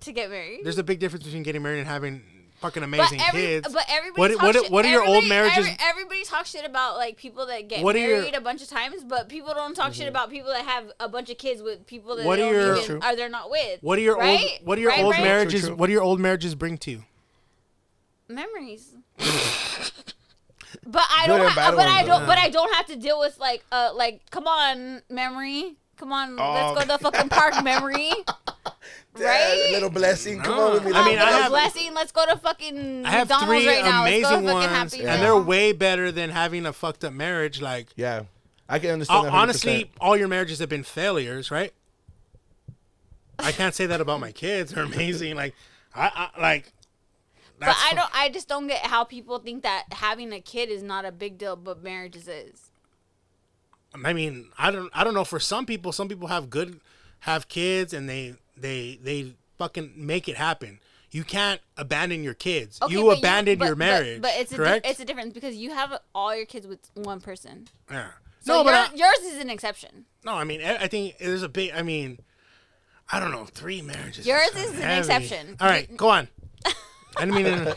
to 0.00 0.12
get 0.12 0.30
married. 0.30 0.60
There's 0.64 0.78
a 0.78 0.82
big 0.84 0.98
difference 0.98 1.24
between 1.24 1.42
getting 1.42 1.62
married 1.62 1.78
and 1.78 1.88
having 1.88 2.22
fucking 2.60 2.80
but 2.80 2.86
amazing 2.86 3.20
every, 3.20 3.40
kids. 3.42 3.72
but 3.72 3.84
everybody 3.88 4.20
What- 4.20 4.30
talks 4.32 4.42
what- 4.42 4.54
shit- 4.64 4.70
what 4.72 4.84
are 4.86 4.90
your 4.90 5.04
old 5.06 5.26
marriages- 5.26 5.58
every- 5.58 5.76
everybody 5.80 6.24
talks 6.24 6.50
shit 6.50 6.64
about 6.64 6.96
like 6.96 7.16
people 7.18 7.46
that 7.46 7.68
get 7.68 7.82
What 7.84 7.96
are 7.96 7.98
your- 7.98 8.18
married 8.20 8.34
a 8.34 8.40
bunch 8.40 8.62
of 8.62 8.68
times, 8.68 9.04
but 9.04 9.28
people 9.28 9.52
don't 9.54 9.74
talk 9.74 9.92
shit 9.92 10.00
mm-hmm. 10.02 10.08
about 10.08 10.30
people 10.30 10.50
that 10.52 10.64
have 10.64 10.90
a 11.00 11.08
bunch 11.08 11.28
of 11.30 11.36
kids 11.38 11.62
with 11.62 11.86
people 11.86 12.16
that 12.16 12.24
What 12.26 12.36
they 12.36 12.42
are 12.48 12.52
don't 12.52 12.54
your- 12.54 12.72
even 12.76 12.84
True. 12.86 13.00
are 13.02 13.14
they're 13.16 13.28
not 13.28 13.50
with. 13.50 13.82
what 13.82 13.98
are 13.98 14.02
your 14.02 14.16
right? 14.16 14.40
old 14.40 14.50
What 14.66 14.78
are 14.78 14.80
your 14.80 14.90
Right, 14.90 15.00
old 15.04 15.12
Brian? 15.12 15.24
marriages 15.24 15.60
True, 15.60 15.68
true. 15.70 15.76
What 15.76 15.86
do 15.88 15.92
your 15.92 16.02
old 16.02 16.18
marriages 16.20 16.54
bring 16.54 16.78
to 16.78 16.90
you? 16.90 17.04
memories. 18.28 18.94
But 19.18 21.02
I 21.10 21.24
Good 21.26 21.36
don't. 21.38 21.46
Ha- 21.48 21.54
bad 21.56 21.76
but 21.76 21.86
I 21.88 22.02
don't. 22.04 22.20
though. 22.20 22.26
But 22.26 22.38
I 22.38 22.48
don't 22.48 22.74
have 22.74 22.86
to 22.86 22.96
deal 22.96 23.18
with 23.18 23.38
like 23.38 23.64
uh 23.72 23.90
like 23.94 24.20
come 24.30 24.46
on 24.46 25.02
memory. 25.10 25.76
Come 25.96 26.12
on, 26.12 26.38
Oh. 26.38 26.52
let's 26.52 26.74
go 26.74 26.80
to 26.82 26.88
the 26.88 27.10
fucking 27.10 27.30
park, 27.30 27.64
memory. 27.64 28.10
Yeah, 29.18 29.24
right? 29.26 29.68
little 29.72 29.88
blessing. 29.88 30.40
Come 30.42 30.54
No. 30.56 30.66
on 30.66 30.72
with 30.74 30.84
me. 30.84 30.92
I 30.92 31.04
mean, 31.06 31.14
little 31.14 31.22
I 31.22 31.30
Little 31.30 31.42
have- 31.44 31.50
blessing. 31.50 31.94
Let's 31.94 32.12
go 32.12 32.26
to 32.26 32.36
fucking 32.36 33.06
I 33.06 33.10
have 33.12 33.28
McDonald's 33.30 33.64
three 33.64 33.66
right 33.74 33.82
now. 33.84 34.04
Let's 34.04 34.22
go 34.22 34.28
to 34.30 34.36
amazing 34.36 34.54
ones, 34.54 34.66
Happy 34.66 34.98
and 35.06 35.06
Meal. 35.06 35.20
they're 35.36 35.42
way 35.42 35.72
better 35.72 36.12
than 36.12 36.28
having 36.30 36.66
a 36.66 36.72
fucked 36.74 37.02
up 37.04 37.14
marriage. 37.14 37.62
Like 37.62 37.88
Yeah, 37.96 38.24
I 38.68 38.78
can 38.78 38.90
understand. 38.90 39.26
Uh, 39.28 39.30
100%. 39.30 39.32
honestly, 39.32 39.90
all 39.98 40.18
your 40.18 40.28
marriages 40.28 40.58
have 40.58 40.68
been 40.68 40.82
failures, 40.82 41.50
right? 41.50 41.72
I 43.38 43.52
can't 43.52 43.74
say 43.74 43.86
that 43.86 44.00
about 44.02 44.20
my 44.20 44.32
kids. 44.32 44.72
They're 44.72 44.84
amazing. 44.84 45.34
Like, 45.36 45.54
I, 45.94 46.28
I 46.36 46.40
like. 46.40 46.72
But 47.58 47.76
I 47.78 47.94
don't. 47.94 48.10
I 48.14 48.28
just 48.28 48.48
don't 48.48 48.66
get 48.66 48.86
how 48.86 49.04
people 49.04 49.38
think 49.38 49.62
that 49.62 49.86
having 49.92 50.32
a 50.32 50.40
kid 50.40 50.68
is 50.68 50.82
not 50.82 51.04
a 51.04 51.12
big 51.12 51.38
deal, 51.38 51.56
but 51.56 51.82
marriages 51.82 52.28
is. 52.28 52.70
I 53.94 54.12
mean, 54.12 54.48
I 54.58 54.70
don't. 54.70 54.90
I 54.94 55.04
don't 55.04 55.14
know. 55.14 55.24
For 55.24 55.40
some 55.40 55.64
people, 55.64 55.92
some 55.92 56.08
people 56.08 56.28
have 56.28 56.50
good, 56.50 56.80
have 57.20 57.48
kids, 57.48 57.92
and 57.94 58.08
they 58.08 58.34
they 58.56 58.98
they 59.02 59.34
fucking 59.58 59.92
make 59.96 60.28
it 60.28 60.36
happen. 60.36 60.80
You 61.10 61.24
can't 61.24 61.60
abandon 61.78 62.22
your 62.22 62.34
kids. 62.34 62.78
Okay, 62.82 62.92
you 62.92 63.04
but 63.04 63.18
abandoned 63.18 63.58
but- 63.58 63.66
your 63.66 63.76
marriage. 63.76 64.20
But, 64.20 64.32
it's 64.34 64.52
a 64.52 64.56
di- 64.56 64.58
correct. 64.58 64.86
it's 64.86 65.00
a 65.00 65.04
difference 65.04 65.32
because 65.32 65.54
you 65.54 65.70
have 65.70 65.98
all 66.14 66.36
your 66.36 66.44
kids 66.46 66.66
with 66.66 66.80
one 66.94 67.20
person. 67.20 67.68
yeah. 67.90 68.08
So 68.40 68.58
no, 68.58 68.64
but 68.64 68.74
I, 68.74 68.94
yours 68.94 69.18
is 69.24 69.40
an 69.40 69.50
exception. 69.50 70.04
no. 70.24 70.32
I 70.34 70.44
mean, 70.44 70.60
I 70.60 70.76
I 70.76 70.86
think 70.88 71.16
there's 71.18 71.42
a 71.42 71.48
big. 71.48 71.72
I 71.74 71.82
mean, 71.82 72.18
I 73.10 73.18
don't 73.18 73.32
know. 73.32 73.44
Three 73.44 73.82
marriages. 73.82 74.26
Yours 74.26 74.50
so 74.52 74.58
is 74.58 74.78
an 74.78 74.98
exception. 74.98 75.56
All 75.58 75.68
right, 75.68 75.96
go 75.96 76.10
on. 76.10 76.28
I 77.16 77.24
mean. 77.26 77.44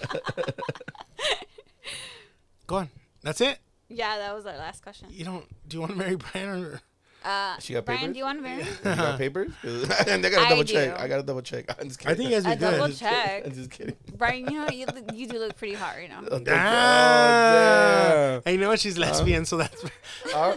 Go 2.68 2.76
on. 2.78 2.90
That's 3.24 3.42
it. 3.42 3.60
Yeah, 3.90 4.18
that 4.18 4.36
was 4.36 4.46
our 4.46 4.58
last 4.58 4.84
question. 4.84 5.08
You 5.10 5.26
don't. 5.26 5.46
Do 5.68 5.78
you 5.78 5.82
want 5.82 5.94
to 5.94 5.98
marry 5.98 6.16
Brian 6.16 6.50
or? 6.50 6.82
Uh, 7.24 7.58
She 7.60 7.74
got 7.74 7.84
Brian, 7.86 8.00
papers? 8.00 8.14
do 8.14 8.20
you 8.20 8.24
want 8.26 8.38
to 8.38 8.42
marry? 8.42 8.64
me? 8.64 8.70
You 8.70 8.84
got 8.96 9.18
papers? 9.26 9.52
and 9.64 9.92
I 10.26 10.30
gotta 10.30 10.40
I 10.46 10.50
double 10.50 10.64
check. 10.64 10.96
do. 10.98 11.04
I 11.04 11.08
gotta 11.10 11.24
double 11.24 11.42
check. 11.42 11.66
I'm 11.82 11.88
just 11.90 12.08
I 12.08 12.14
think 12.16 12.30
you 12.30 12.36
guys 12.38 12.46
A 12.46 12.50
be 12.52 12.56
good. 12.56 12.78
double 12.78 12.94
check. 12.94 13.46
I'm 13.46 13.52
just 13.54 13.70
kidding. 13.72 13.96
Brian, 14.16 14.46
you 14.50 14.60
know 14.60 14.70
you 14.70 14.86
you 15.14 15.28
do 15.28 15.38
look 15.38 15.56
pretty 15.58 15.74
hot 15.76 15.96
right 15.98 16.10
now. 16.10 16.22
Oh, 16.32 16.42
Ah. 16.48 18.40
damn. 18.40 18.42
Hey, 18.46 18.54
you 18.54 18.58
know 18.58 18.70
what? 18.70 18.80
She's 18.80 18.98
lesbian, 18.98 19.46
so 19.46 19.58
that's 19.58 19.84
Uh, 20.34 20.56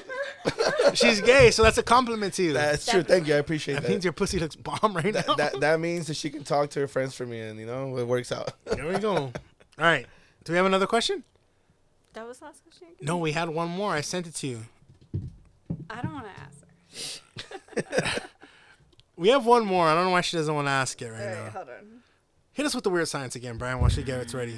she's 0.94 1.20
gay, 1.20 1.50
so 1.50 1.62
that's 1.62 1.78
a 1.78 1.82
compliment 1.82 2.34
to 2.34 2.42
you. 2.42 2.52
That, 2.52 2.70
that's 2.72 2.86
true. 2.86 3.02
Thank 3.02 3.26
you. 3.26 3.34
I 3.34 3.38
appreciate 3.38 3.74
that. 3.74 3.82
That 3.82 3.90
means 3.90 4.04
your 4.04 4.12
pussy 4.12 4.38
looks 4.38 4.54
bomb 4.56 4.94
right 4.94 5.12
now. 5.12 5.22
that, 5.22 5.36
that, 5.36 5.60
that 5.60 5.80
means 5.80 6.06
that 6.06 6.14
she 6.14 6.30
can 6.30 6.44
talk 6.44 6.70
to 6.70 6.80
her 6.80 6.88
friends 6.88 7.14
for 7.14 7.26
me, 7.26 7.40
and 7.40 7.58
you 7.58 7.66
know 7.66 7.96
it 7.98 8.06
works 8.06 8.30
out. 8.32 8.52
there 8.66 8.86
we 8.86 8.98
go. 8.98 9.16
All 9.16 9.32
right. 9.78 10.06
Do 10.44 10.52
we 10.52 10.56
have 10.56 10.66
another 10.66 10.86
question? 10.86 11.24
That 12.14 12.26
was 12.26 12.38
the 12.38 12.44
last 12.46 12.62
question. 12.62 12.88
No, 13.00 13.16
we 13.18 13.32
had 13.32 13.48
one 13.48 13.68
more. 13.68 13.92
I 13.92 14.00
sent 14.02 14.26
it 14.26 14.34
to 14.36 14.46
you. 14.46 14.60
I 15.88 16.02
don't 16.02 16.12
want 16.12 16.26
to 16.26 16.40
ask. 16.40 16.51
We 19.16 19.28
have 19.28 19.44
one 19.46 19.64
more. 19.66 19.86
I 19.86 19.94
don't 19.94 20.06
know 20.06 20.10
why 20.10 20.22
she 20.22 20.36
doesn't 20.36 20.54
want 20.54 20.66
to 20.66 20.72
ask 20.72 21.00
it 21.00 21.10
right 21.10 21.20
All 21.20 21.26
right, 21.26 21.44
now. 21.44 21.50
hold 21.50 21.68
on. 21.68 22.02
Hit 22.52 22.66
us 22.66 22.74
with 22.74 22.84
the 22.84 22.90
weird 22.90 23.08
science 23.08 23.36
again, 23.36 23.56
Brian, 23.58 23.78
while 23.80 23.88
she 23.90 24.02
gets 24.02 24.34
ready. 24.34 24.56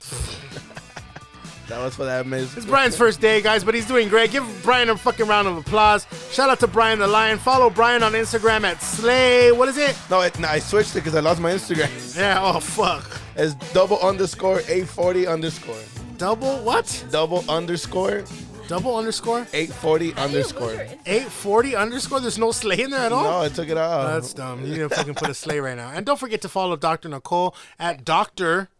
that 1.68 1.78
was 1.78 1.94
for 1.94 2.04
that 2.04 2.26
miss. 2.26 2.56
It's 2.56 2.66
Brian's 2.66 2.96
first 2.96 3.20
day, 3.20 3.40
guys, 3.40 3.64
but 3.64 3.74
he's 3.74 3.86
doing 3.86 4.08
great. 4.08 4.30
Give 4.30 4.44
Brian 4.62 4.90
a 4.90 4.96
fucking 4.96 5.26
round 5.26 5.48
of 5.48 5.56
applause. 5.56 6.06
Shout 6.30 6.50
out 6.50 6.60
to 6.60 6.66
Brian 6.66 6.98
the 6.98 7.06
Lion. 7.06 7.38
Follow 7.38 7.70
Brian 7.70 8.02
on 8.02 8.12
Instagram 8.12 8.64
at 8.64 8.82
Slay. 8.82 9.50
What 9.52 9.68
is 9.68 9.78
it? 9.78 9.96
No, 10.10 10.20
it, 10.20 10.38
no, 10.38 10.48
I 10.48 10.58
switched 10.58 10.92
it 10.92 11.00
because 11.00 11.14
I 11.14 11.20
lost 11.20 11.40
my 11.40 11.52
Instagram. 11.52 12.16
Yeah. 12.16 12.38
Oh 12.42 12.60
fuck. 12.60 13.20
It's 13.36 13.54
double 13.72 13.98
underscore 14.00 14.60
eight 14.68 14.88
forty 14.88 15.26
underscore. 15.26 15.80
Double 16.18 16.58
what? 16.58 17.04
Double 17.10 17.44
underscore 17.48 18.24
Double 18.72 18.96
underscore 18.96 19.46
eight 19.52 19.70
forty 19.70 20.14
underscore. 20.14 20.86
eight 21.04 21.24
forty 21.30 21.76
underscore. 21.76 22.20
There's 22.20 22.38
no 22.38 22.52
Slay 22.52 22.80
in 22.80 22.90
there 22.90 23.00
at 23.00 23.12
all. 23.12 23.24
No, 23.24 23.40
I 23.42 23.48
took 23.50 23.68
it 23.68 23.76
out. 23.76 24.06
That's 24.06 24.32
dumb. 24.32 24.64
You 24.64 24.72
need 24.72 24.78
to 24.78 24.88
fucking 24.88 25.14
put 25.14 25.28
a 25.28 25.34
Slay 25.34 25.60
right 25.60 25.76
now. 25.76 25.90
And 25.94 26.06
don't 26.06 26.18
forget 26.18 26.40
to 26.40 26.48
follow 26.48 26.74
Dr. 26.76 27.10
Nicole 27.10 27.54
at 27.78 28.02
Dr. 28.06 28.70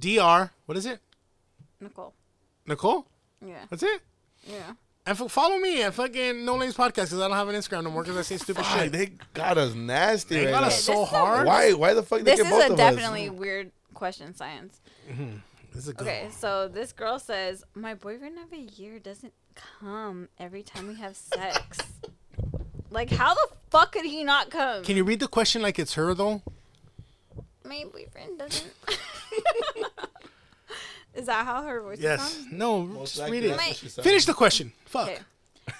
Dr. 0.00 0.50
What 0.66 0.76
is 0.76 0.84
it? 0.84 0.98
Nicole. 1.80 2.12
Nicole. 2.66 3.06
Yeah. 3.40 3.54
That's 3.70 3.84
it. 3.84 4.00
Yeah. 4.48 4.72
And 5.06 5.20
f- 5.20 5.30
follow 5.30 5.58
me 5.58 5.80
at 5.82 5.94
fucking 5.94 6.44
No 6.44 6.56
Lames 6.56 6.74
Podcast 6.76 6.94
because 6.94 7.20
I 7.20 7.28
don't 7.28 7.36
have 7.36 7.48
an 7.48 7.54
Instagram 7.54 7.84
no 7.84 7.90
more 7.90 8.02
because 8.02 8.16
I 8.16 8.22
say 8.22 8.38
stupid 8.38 8.64
Fuck, 8.66 8.80
shit. 8.80 8.90
they 8.92 9.12
got 9.32 9.58
us 9.58 9.74
nasty 9.74 10.34
They 10.36 10.44
right 10.46 10.50
got 10.50 10.60
now. 10.62 10.66
us 10.66 10.82
so 10.82 10.92
This 10.92 11.06
is 11.06 11.12
a- 11.12 11.16
hard. 11.16 11.46
Why? 11.46 11.72
Why 11.72 11.94
the 11.94 12.02
fuck 12.02 12.22
This 12.22 12.40
they 12.40 12.44
is 12.44 12.50
get 12.50 12.50
both 12.50 12.68
a 12.68 12.72
of 12.72 12.76
definitely 12.76 13.30
weird 13.30 13.70
question, 13.94 14.34
science. 14.34 14.80
Mm-hmm. 15.08 15.36
This 15.76 15.84
is 15.84 15.90
a 15.90 15.92
good 15.92 16.06
Okay, 16.08 16.22
one. 16.22 16.32
so 16.32 16.68
this 16.68 16.92
girl 16.94 17.18
says, 17.18 17.62
My 17.74 17.92
boyfriend 17.92 18.38
of 18.38 18.50
a 18.50 18.56
year 18.56 18.98
doesn't 18.98 19.34
come 19.54 20.30
every 20.38 20.62
time 20.62 20.88
we 20.88 20.94
have 20.94 21.14
sex. 21.14 21.76
like, 22.90 23.10
how 23.10 23.34
the 23.34 23.46
fuck 23.68 23.92
could 23.92 24.06
he 24.06 24.24
not 24.24 24.48
come? 24.48 24.82
Can 24.84 24.96
you 24.96 25.04
read 25.04 25.20
the 25.20 25.28
question 25.28 25.60
like 25.60 25.78
it's 25.78 25.92
her 25.92 26.14
though? 26.14 26.40
My 27.62 27.84
boyfriend 27.92 28.38
doesn't. 28.38 28.72
is 31.14 31.26
that 31.26 31.44
how 31.44 31.62
her 31.64 31.82
voice 31.82 31.98
Yes. 32.00 32.22
sounds? 32.32 32.50
No. 32.52 32.82
Most 32.86 33.16
just 33.16 33.30
read 33.30 33.44
it. 33.44 33.50
My- 33.50 33.56
what 33.56 33.76
she 33.76 33.90
said. 33.90 34.02
Finish 34.02 34.24
the 34.24 34.32
question. 34.32 34.72
Fuck. 34.86 35.08
Okay. 35.10 35.18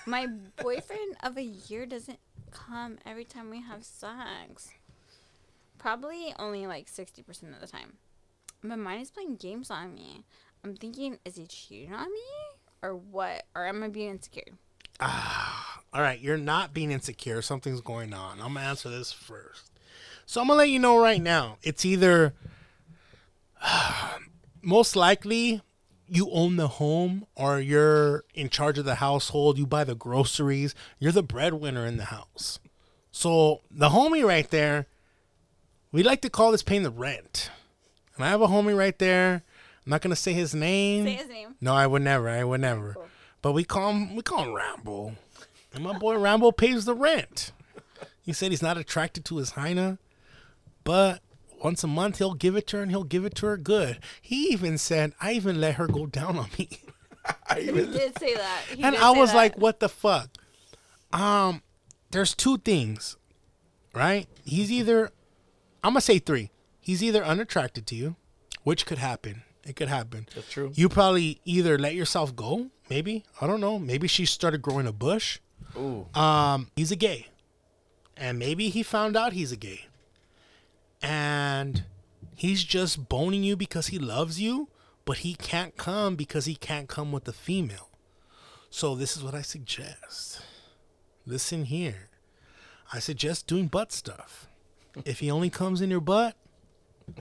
My 0.04 0.26
boyfriend 0.60 1.16
of 1.22 1.38
a 1.38 1.42
year 1.42 1.86
doesn't 1.86 2.18
come 2.50 2.98
every 3.06 3.24
time 3.24 3.48
we 3.48 3.62
have 3.62 3.82
sex. 3.82 4.72
Probably 5.78 6.34
only 6.38 6.66
like 6.66 6.86
60% 6.86 7.54
of 7.54 7.62
the 7.62 7.66
time. 7.66 7.94
My 8.66 8.76
mind 8.76 9.02
is 9.02 9.10
playing 9.10 9.36
games 9.36 9.70
on 9.70 9.94
me. 9.94 10.24
I'm 10.64 10.74
thinking, 10.74 11.18
is 11.24 11.36
he 11.36 11.46
cheating 11.46 11.94
on 11.94 12.12
me? 12.12 12.20
Or 12.82 12.96
what? 12.96 13.44
Or 13.54 13.64
am 13.66 13.82
I 13.82 13.88
being 13.88 14.10
insecure? 14.10 14.54
Ah, 14.98 15.80
All 15.92 16.00
right, 16.02 16.18
you're 16.20 16.36
not 16.36 16.74
being 16.74 16.90
insecure. 16.90 17.42
Something's 17.42 17.80
going 17.80 18.12
on. 18.12 18.40
I'm 18.40 18.54
gonna 18.54 18.66
answer 18.66 18.88
this 18.88 19.12
first. 19.12 19.70
So 20.26 20.40
I'm 20.40 20.48
gonna 20.48 20.58
let 20.58 20.70
you 20.70 20.78
know 20.78 20.98
right 21.00 21.22
now. 21.22 21.58
It's 21.62 21.84
either 21.84 22.34
most 24.62 24.96
likely 24.96 25.62
you 26.08 26.30
own 26.30 26.56
the 26.56 26.68
home 26.68 27.26
or 27.34 27.60
you're 27.60 28.24
in 28.34 28.48
charge 28.48 28.78
of 28.78 28.84
the 28.84 28.96
household. 28.96 29.58
You 29.58 29.66
buy 29.66 29.84
the 29.84 29.94
groceries. 29.94 30.74
You're 30.98 31.12
the 31.12 31.22
breadwinner 31.22 31.86
in 31.86 31.96
the 31.96 32.06
house. 32.06 32.58
So 33.10 33.62
the 33.70 33.90
homie 33.90 34.24
right 34.26 34.48
there, 34.50 34.86
we 35.92 36.02
like 36.02 36.20
to 36.22 36.30
call 36.30 36.52
this 36.52 36.62
paying 36.62 36.82
the 36.82 36.90
rent. 36.90 37.50
And 38.16 38.24
I 38.24 38.28
have 38.28 38.40
a 38.42 38.46
homie 38.48 38.76
right 38.76 38.98
there. 38.98 39.42
I'm 39.84 39.90
not 39.90 40.00
gonna 40.00 40.16
say 40.16 40.32
his 40.32 40.54
name. 40.54 41.04
Say 41.04 41.14
his 41.14 41.28
name. 41.28 41.54
No, 41.60 41.74
I 41.74 41.86
would 41.86 42.02
never. 42.02 42.28
I 42.28 42.42
would 42.44 42.60
never. 42.60 42.96
But 43.42 43.52
we 43.52 43.64
call 43.64 43.90
him 43.90 44.16
we 44.16 44.22
call 44.22 44.44
him 44.44 44.54
Rambo. 44.54 45.14
And 45.74 45.84
my 45.84 45.96
boy 45.96 46.16
Rambo 46.18 46.52
pays 46.52 46.84
the 46.84 46.94
rent. 46.94 47.52
He 48.22 48.32
said 48.32 48.50
he's 48.50 48.62
not 48.62 48.76
attracted 48.76 49.24
to 49.26 49.36
his 49.36 49.50
hyena, 49.50 49.98
but 50.82 51.20
once 51.62 51.84
a 51.84 51.86
month 51.86 52.18
he'll 52.18 52.34
give 52.34 52.56
it 52.56 52.66
to 52.68 52.78
her 52.78 52.82
and 52.82 52.90
he'll 52.90 53.04
give 53.04 53.24
it 53.24 53.34
to 53.36 53.46
her 53.46 53.56
good. 53.56 54.00
He 54.20 54.46
even 54.48 54.78
said, 54.78 55.12
I 55.20 55.32
even 55.32 55.60
let 55.60 55.76
her 55.76 55.86
go 55.86 56.06
down 56.06 56.36
on 56.38 56.48
me. 56.58 56.68
I 57.48 57.60
He 57.60 57.68
even, 57.68 57.92
did 57.92 58.18
say 58.18 58.34
that. 58.34 58.62
He 58.74 58.82
and 58.82 58.96
I 58.96 59.10
was 59.12 59.30
that. 59.30 59.36
like, 59.36 59.58
what 59.58 59.78
the 59.80 59.88
fuck? 59.88 60.28
Um, 61.12 61.62
there's 62.10 62.34
two 62.34 62.58
things, 62.58 63.16
right? 63.94 64.26
He's 64.44 64.72
either 64.72 65.12
I'm 65.84 65.92
gonna 65.92 66.00
say 66.00 66.18
three. 66.18 66.50
He's 66.86 67.02
either 67.02 67.24
unattracted 67.24 67.84
to 67.88 67.96
you, 67.96 68.14
which 68.62 68.86
could 68.86 68.98
happen. 68.98 69.42
It 69.66 69.74
could 69.74 69.88
happen. 69.88 70.28
That's 70.36 70.48
true. 70.48 70.70
You 70.72 70.88
probably 70.88 71.40
either 71.44 71.76
let 71.76 71.96
yourself 71.96 72.36
go, 72.36 72.70
maybe. 72.88 73.24
I 73.40 73.48
don't 73.48 73.60
know. 73.60 73.80
Maybe 73.80 74.06
she 74.06 74.24
started 74.24 74.62
growing 74.62 74.86
a 74.86 74.92
bush. 74.92 75.40
Ooh. 75.76 76.06
Um, 76.14 76.70
he's 76.76 76.92
a 76.92 76.96
gay. 76.96 77.26
And 78.16 78.38
maybe 78.38 78.68
he 78.68 78.84
found 78.84 79.16
out 79.16 79.32
he's 79.32 79.50
a 79.50 79.56
gay. 79.56 79.86
And 81.02 81.82
he's 82.36 82.62
just 82.62 83.08
boning 83.08 83.42
you 83.42 83.56
because 83.56 83.88
he 83.88 83.98
loves 83.98 84.40
you, 84.40 84.68
but 85.04 85.18
he 85.18 85.34
can't 85.34 85.76
come 85.76 86.14
because 86.14 86.44
he 86.44 86.54
can't 86.54 86.88
come 86.88 87.10
with 87.10 87.26
a 87.26 87.32
female. 87.32 87.88
So 88.70 88.94
this 88.94 89.16
is 89.16 89.24
what 89.24 89.34
I 89.34 89.42
suggest. 89.42 90.40
Listen 91.26 91.64
here. 91.64 92.10
I 92.92 93.00
suggest 93.00 93.48
doing 93.48 93.66
butt 93.66 93.90
stuff. 93.90 94.46
If 95.04 95.18
he 95.18 95.32
only 95.32 95.50
comes 95.50 95.80
in 95.80 95.90
your 95.90 96.00
butt, 96.00 96.36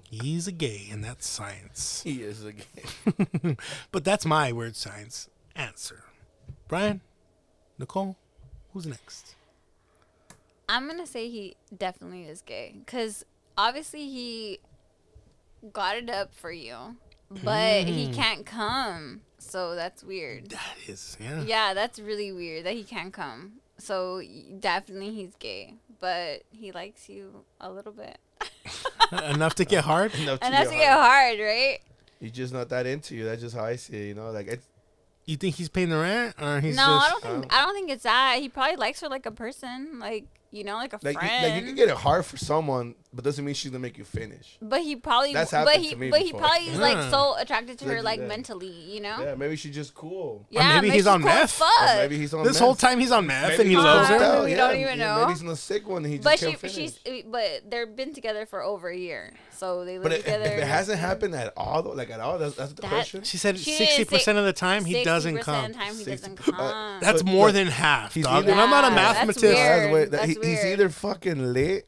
he's 0.10 0.48
a 0.48 0.52
gay, 0.52 0.88
and 0.92 1.04
that's 1.04 1.28
science. 1.28 2.02
He 2.04 2.22
is 2.22 2.44
a 2.44 2.54
gay. 2.54 3.58
But 3.92 4.04
that's 4.04 4.26
my 4.26 4.52
word 4.52 4.76
science 4.76 5.30
answer. 5.56 6.04
Brian, 6.68 7.02
Nicole, 7.78 8.18
who's 8.74 8.86
next? 8.86 9.36
I'm 10.68 10.88
gonna 10.88 11.06
say 11.06 11.30
he 11.30 11.56
definitely 11.76 12.24
is 12.24 12.42
gay 12.42 12.76
because 12.80 13.24
obviously 13.58 14.08
he 14.10 14.60
got 15.74 15.98
it 15.98 16.10
up 16.10 16.34
for 16.34 16.52
you, 16.52 16.98
but 17.44 17.86
he 17.86 18.08
mm. 18.08 18.16
can't 18.16 18.46
come. 18.46 19.22
So 19.38 19.76
that's 19.76 20.04
weird. 20.04 20.50
That 20.50 20.76
is, 20.88 21.18
yeah. 21.20 21.44
Yeah, 21.44 21.74
that's 21.74 22.00
really 22.00 22.32
weird 22.32 22.66
that 22.66 22.74
he 22.74 22.84
can't 22.84 23.14
come. 23.14 23.54
So 23.78 24.22
definitely 24.60 25.12
he's 25.12 25.36
gay, 25.36 25.76
but 26.00 26.44
he 26.52 26.72
likes 26.72 27.10
you 27.10 27.44
a 27.60 27.72
little 27.72 27.92
bit. 27.92 28.18
Enough 29.30 29.56
to 29.56 29.66
get 29.66 29.84
hard. 29.84 30.14
Enough 30.20 30.40
to 30.40 30.46
And 30.46 30.54
that's 30.54 30.70
get 30.70 30.78
to 30.78 30.84
get 30.84 30.94
hard. 30.94 31.38
hard, 31.38 31.40
right? 31.40 31.80
He's 32.20 32.32
just 32.32 32.54
not 32.54 32.70
that 32.70 32.86
into 32.86 33.16
you. 33.16 33.26
That's 33.26 33.42
just 33.42 33.56
how 33.56 33.64
I 33.66 33.76
see 33.76 33.96
it. 33.98 34.08
You 34.08 34.14
know, 34.16 34.32
like 34.32 34.48
it's 34.48 34.66
You 35.26 35.36
think 35.38 35.56
he's 35.56 35.70
paying 35.70 35.90
the 35.90 35.98
rent, 35.98 36.36
or 36.42 36.60
he's 36.60 36.76
no, 36.76 36.84
I 36.84 37.10
don't 37.12 37.24
think 37.24 37.54
I 37.54 37.66
don't 37.66 37.74
think 37.76 37.90
it's 37.90 38.04
that. 38.04 38.38
He 38.40 38.50
probably 38.50 38.78
likes 38.78 39.02
her 39.02 39.10
like 39.10 39.26
a 39.26 39.32
person, 39.32 40.00
like 40.00 40.26
you 40.52 40.64
know, 40.64 40.76
like 40.76 40.94
a 40.94 41.00
like 41.04 41.14
you, 41.16 41.20
friend. 41.20 41.44
like 41.54 41.62
you 41.62 41.68
can 41.68 41.76
get 41.76 41.90
it 41.90 41.96
hard 41.98 42.26
for 42.26 42.38
someone, 42.38 42.96
but 43.14 43.24
doesn't 43.26 43.44
mean 43.44 43.54
she's 43.56 43.72
gonna 43.72 43.82
make 43.82 43.98
you 43.98 44.04
finish. 44.06 44.58
But 44.62 44.82
he 44.82 44.96
probably, 44.96 45.34
That's 45.34 45.52
but 45.52 45.68
happened 45.68 45.84
he, 45.84 45.90
to 45.92 45.96
me 45.98 46.10
but 46.10 46.22
he 46.22 46.32
probably 46.32 46.68
is 46.68 46.80
like 46.80 47.10
so 47.12 47.36
attracted 47.38 47.78
to 47.80 47.86
her, 47.86 47.96
Like, 47.96 48.04
like 48.04 48.20
yeah. 48.22 48.28
mentally, 48.28 48.68
you 48.72 49.02
know. 49.02 49.18
Yeah, 49.22 49.36
maybe 49.36 49.56
she's 49.58 49.76
just 49.76 49.94
cool. 49.94 50.46
Yeah, 50.50 50.80
maybe 50.80 50.92
he's 50.94 51.08
on 51.08 51.22
cool 51.22 51.30
meth. 51.30 51.52
Fuck. 51.52 51.70
maybe 51.98 52.18
he's 52.18 52.34
on 52.34 52.44
This 52.46 52.54
meth. 52.56 52.62
whole 52.62 52.76
time 52.76 53.00
he's 53.00 53.12
on 53.12 53.28
meth 53.28 53.50
Maybe 53.50 53.62
and 53.64 53.70
he 53.72 53.78
loves 53.78 54.10
her. 54.10 54.16
out, 54.16 54.46
We 54.46 54.52
yeah. 54.52 54.58
don't 54.58 54.78
even 54.80 54.98
know. 55.00 55.20
Maybe 55.22 55.32
he's 55.34 55.42
in 55.42 55.48
the 55.48 55.56
sick 55.56 55.88
one 55.88 56.04
and 56.04 56.12
he 56.12 56.20
just 56.20 56.24
But 56.26 56.40
can't 56.40 56.52
she, 56.52 56.58
finish. 56.58 56.76
she's, 57.06 57.24
but 57.26 57.70
they've 57.70 57.94
been 57.96 58.14
together 58.14 58.46
for 58.46 58.62
over 58.64 58.90
a 58.90 58.98
year, 58.98 59.34
so 59.56 59.84
they 59.86 59.94
live 59.98 60.04
but 60.04 60.12
if, 60.14 60.28
if 60.28 60.42
it 60.46 60.64
hasn't 60.64 61.00
happened 61.00 61.36
at 61.36 61.52
all, 61.58 61.84
though, 61.84 61.92
like 61.92 62.10
at 62.12 62.20
all, 62.22 62.38
that's, 62.38 62.56
that's 62.56 62.74
the 62.74 62.82
That- 62.84 62.90
question. 62.90 63.24
She 63.24 63.38
said 63.38 63.58
sixty 63.58 64.06
percent 64.06 64.38
of 64.38 64.46
the 64.46 64.54
time 64.54 64.86
he 64.86 64.96
60% 64.96 65.04
doesn't 65.04 65.38
of 65.40 65.44
come. 65.46 65.72
the 65.72 65.78
time 65.78 65.96
he 65.98 66.04
doesn't 66.06 66.36
come. 66.38 67.00
That's 67.02 67.24
more 67.24 67.52
than 67.52 67.68
half, 67.68 68.14
he's 68.14 68.26
either- 68.26 68.52
I'm 68.54 68.70
not 68.70 68.86
a 68.92 68.96
mathematician. 68.96 70.45
Weird. 70.46 70.58
That's 70.58 70.64
weird. 70.64 70.64
That 70.64 70.64
That's 70.64 70.64
he, 70.64 70.68
he's 70.70 70.74
either 70.74 70.90
fucking 70.90 71.54
lit 71.54 71.88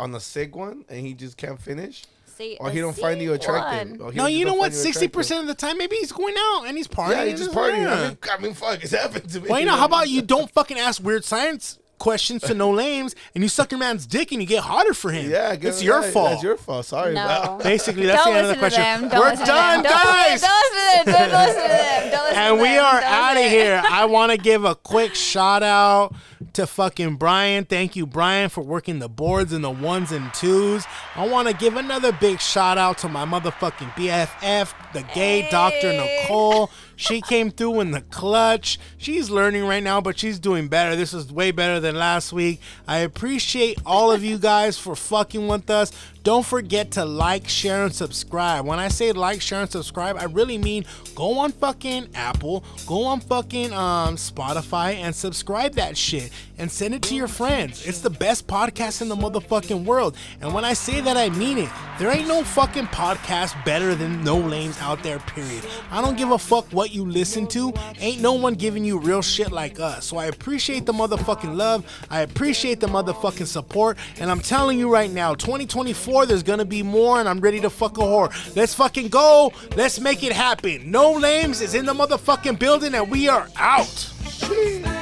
on 0.00 0.12
the 0.12 0.20
sick 0.20 0.54
one 0.56 0.84
and 0.88 1.00
he 1.06 1.14
just 1.14 1.36
can't 1.36 1.60
finish, 1.60 2.04
Say 2.26 2.56
or 2.60 2.70
he 2.70 2.80
don't 2.80 2.96
find 2.96 3.20
you 3.20 3.32
attractive. 3.32 4.00
or 4.00 4.12
he 4.12 4.16
No, 4.18 4.24
just 4.24 4.32
you 4.34 4.44
know 4.44 4.50
don't 4.52 4.58
what? 4.58 4.64
find 4.72 4.74
you 4.74 4.92
Sixty 4.92 5.08
percent 5.08 5.40
of 5.42 5.46
the 5.48 5.54
time, 5.54 5.76
maybe 5.78 5.96
he's 5.96 6.12
going 6.12 6.34
out 6.38 6.64
and 6.66 6.76
he's 6.76 6.86
partying. 6.88 7.10
Yeah, 7.10 7.24
he's 7.24 7.40
just 7.40 7.52
partying. 7.52 7.86
I 7.88 8.08
mean, 8.08 8.18
I 8.30 8.38
mean, 8.40 8.54
fuck, 8.54 8.82
it's 8.82 8.92
happened 8.92 9.28
to 9.30 9.40
me. 9.40 9.48
Well, 9.48 9.58
you 9.60 9.66
know, 9.66 9.76
how 9.76 9.86
about 9.86 10.08
you 10.08 10.22
don't 10.22 10.50
fucking 10.50 10.78
ask 10.78 11.02
weird 11.02 11.24
science 11.24 11.78
questions 11.98 12.42
to 12.42 12.54
no 12.54 12.72
names 12.76 13.16
and 13.34 13.42
you 13.42 13.48
suck 13.48 13.72
your 13.72 13.80
man's 13.80 14.06
dick 14.06 14.30
and 14.30 14.40
you 14.40 14.46
get 14.46 14.62
harder 14.62 14.94
for 14.94 15.10
him. 15.10 15.28
Yeah, 15.28 15.56
it's 15.60 15.82
your 15.82 16.00
yeah, 16.00 16.10
fault. 16.12 16.30
That's 16.30 16.42
your 16.44 16.56
fault. 16.56 16.86
Sorry. 16.86 17.12
No. 17.12 17.26
bro. 17.58 17.58
Basically, 17.64 18.06
that's 18.06 18.22
Don't 18.24 18.34
the 18.34 18.38
end 18.38 18.46
of 18.50 18.56
the 18.56 18.62
listen 18.62 18.70
to 18.70 18.76
question. 18.86 19.00
them. 19.02 19.10
Don't 19.10 19.18
We're 19.20 19.30
listen 19.30 19.46
to 19.46 19.50
done, 19.50 19.82
them. 19.82 19.92
Don't 19.92 20.04
guys. 20.04 20.30
Listen, 20.42 20.48
don't 20.48 20.74
listen 20.74 21.04
to 21.06 21.10
them. 21.12 21.30
Don't 21.30 21.46
listen 21.48 21.62
to 21.62 21.68
them. 21.68 22.10
Don't 22.12 22.22
listen 22.24 22.38
and 22.38 22.56
to 22.56 22.62
we 22.62 22.68
them. 22.68 22.84
are 22.84 23.00
Don't 23.00 23.10
out 23.10 23.36
of 23.36 23.42
listen. 23.42 23.58
here. 23.58 23.82
I 23.90 24.04
want 24.04 24.30
to 24.30 24.38
give 24.38 24.64
a 24.64 24.74
quick 24.76 25.14
shout 25.16 25.62
out 25.64 26.14
to 26.54 26.66
fucking 26.66 27.16
Brian. 27.16 27.64
Thank 27.64 27.96
you, 27.96 28.06
Brian, 28.06 28.48
for 28.48 28.62
working 28.62 28.98
the 28.98 29.08
boards 29.08 29.52
and 29.52 29.62
the 29.64 29.70
ones 29.70 30.12
and 30.12 30.32
twos. 30.34 30.86
I 31.14 31.26
want 31.26 31.48
to 31.48 31.54
give 31.54 31.76
another 31.76 32.12
big 32.12 32.40
shout 32.40 32.78
out 32.78 32.98
to 32.98 33.08
my 33.08 33.24
motherfucking 33.24 33.92
BFF, 33.92 34.72
the 34.92 35.02
gay 35.14 35.48
Dr. 35.50 35.92
Nicole. 35.92 36.70
She 36.96 37.20
came 37.20 37.50
through 37.50 37.80
in 37.80 37.92
the 37.92 38.00
clutch. 38.00 38.78
She's 38.96 39.30
learning 39.30 39.64
right 39.66 39.82
now, 39.82 40.00
but 40.00 40.18
she's 40.18 40.38
doing 40.38 40.68
better. 40.68 40.96
This 40.96 41.14
is 41.14 41.32
way 41.32 41.52
better 41.52 41.78
than 41.78 41.94
last 41.96 42.32
week. 42.32 42.60
I 42.88 42.98
appreciate 42.98 43.78
all 43.86 44.10
of 44.10 44.24
you 44.24 44.36
guys 44.36 44.78
for 44.78 44.96
fucking 44.96 45.46
with 45.46 45.70
us. 45.70 45.92
Don't 46.22 46.44
forget 46.44 46.92
to 46.92 47.04
like, 47.04 47.48
share, 47.48 47.84
and 47.84 47.94
subscribe. 47.94 48.66
When 48.66 48.78
I 48.78 48.88
say 48.88 49.12
like, 49.12 49.40
share, 49.40 49.60
and 49.60 49.70
subscribe, 49.70 50.16
I 50.16 50.24
really 50.24 50.58
mean 50.58 50.84
go 51.14 51.38
on 51.38 51.52
fucking 51.52 52.10
Apple, 52.14 52.64
go 52.86 53.04
on 53.04 53.20
fucking 53.20 53.72
um, 53.72 54.16
Spotify, 54.16 54.94
and 54.96 55.14
subscribe 55.14 55.74
that 55.74 55.96
shit 55.96 56.30
and 56.58 56.70
send 56.70 56.94
it 56.94 57.02
to 57.02 57.14
your 57.14 57.28
friends. 57.28 57.86
It's 57.86 58.00
the 58.00 58.10
best 58.10 58.46
podcast 58.46 59.00
in 59.00 59.08
the 59.08 59.16
motherfucking 59.16 59.84
world. 59.84 60.16
And 60.40 60.52
when 60.52 60.64
I 60.64 60.72
say 60.72 61.00
that, 61.00 61.16
I 61.16 61.28
mean 61.30 61.58
it. 61.58 61.70
There 61.98 62.10
ain't 62.10 62.28
no 62.28 62.44
fucking 62.44 62.86
podcast 62.86 63.64
better 63.64 63.94
than 63.94 64.22
No 64.22 64.38
Lames 64.38 64.78
out 64.80 65.02
there, 65.02 65.18
period. 65.20 65.64
I 65.90 66.00
don't 66.00 66.16
give 66.16 66.30
a 66.30 66.38
fuck 66.38 66.66
what 66.72 66.92
you 66.92 67.04
listen 67.04 67.46
to. 67.48 67.72
Ain't 67.98 68.20
no 68.20 68.34
one 68.34 68.54
giving 68.54 68.84
you 68.84 68.98
real 68.98 69.22
shit 69.22 69.52
like 69.52 69.80
us. 69.80 70.04
So 70.06 70.16
I 70.16 70.26
appreciate 70.26 70.86
the 70.86 70.92
motherfucking 70.92 71.56
love. 71.56 71.84
I 72.10 72.20
appreciate 72.20 72.80
the 72.80 72.88
motherfucking 72.88 73.46
support. 73.46 73.96
And 74.18 74.30
I'm 74.30 74.40
telling 74.40 74.78
you 74.78 74.92
right 74.92 75.10
now, 75.10 75.34
2024, 75.34 76.07
there's 76.26 76.42
gonna 76.42 76.64
be 76.64 76.82
more, 76.82 77.20
and 77.20 77.28
I'm 77.28 77.40
ready 77.40 77.60
to 77.60 77.70
fuck 77.70 77.98
a 77.98 78.00
whore. 78.00 78.56
Let's 78.56 78.74
fucking 78.74 79.08
go. 79.08 79.52
Let's 79.76 80.00
make 80.00 80.22
it 80.22 80.32
happen. 80.32 80.90
No 80.90 81.12
Lames 81.12 81.60
is 81.60 81.74
in 81.74 81.86
the 81.86 81.94
motherfucking 81.94 82.58
building, 82.58 82.94
and 82.94 83.10
we 83.10 83.28
are 83.28 83.48
out. 83.56 83.86
Sheesh. 83.86 84.97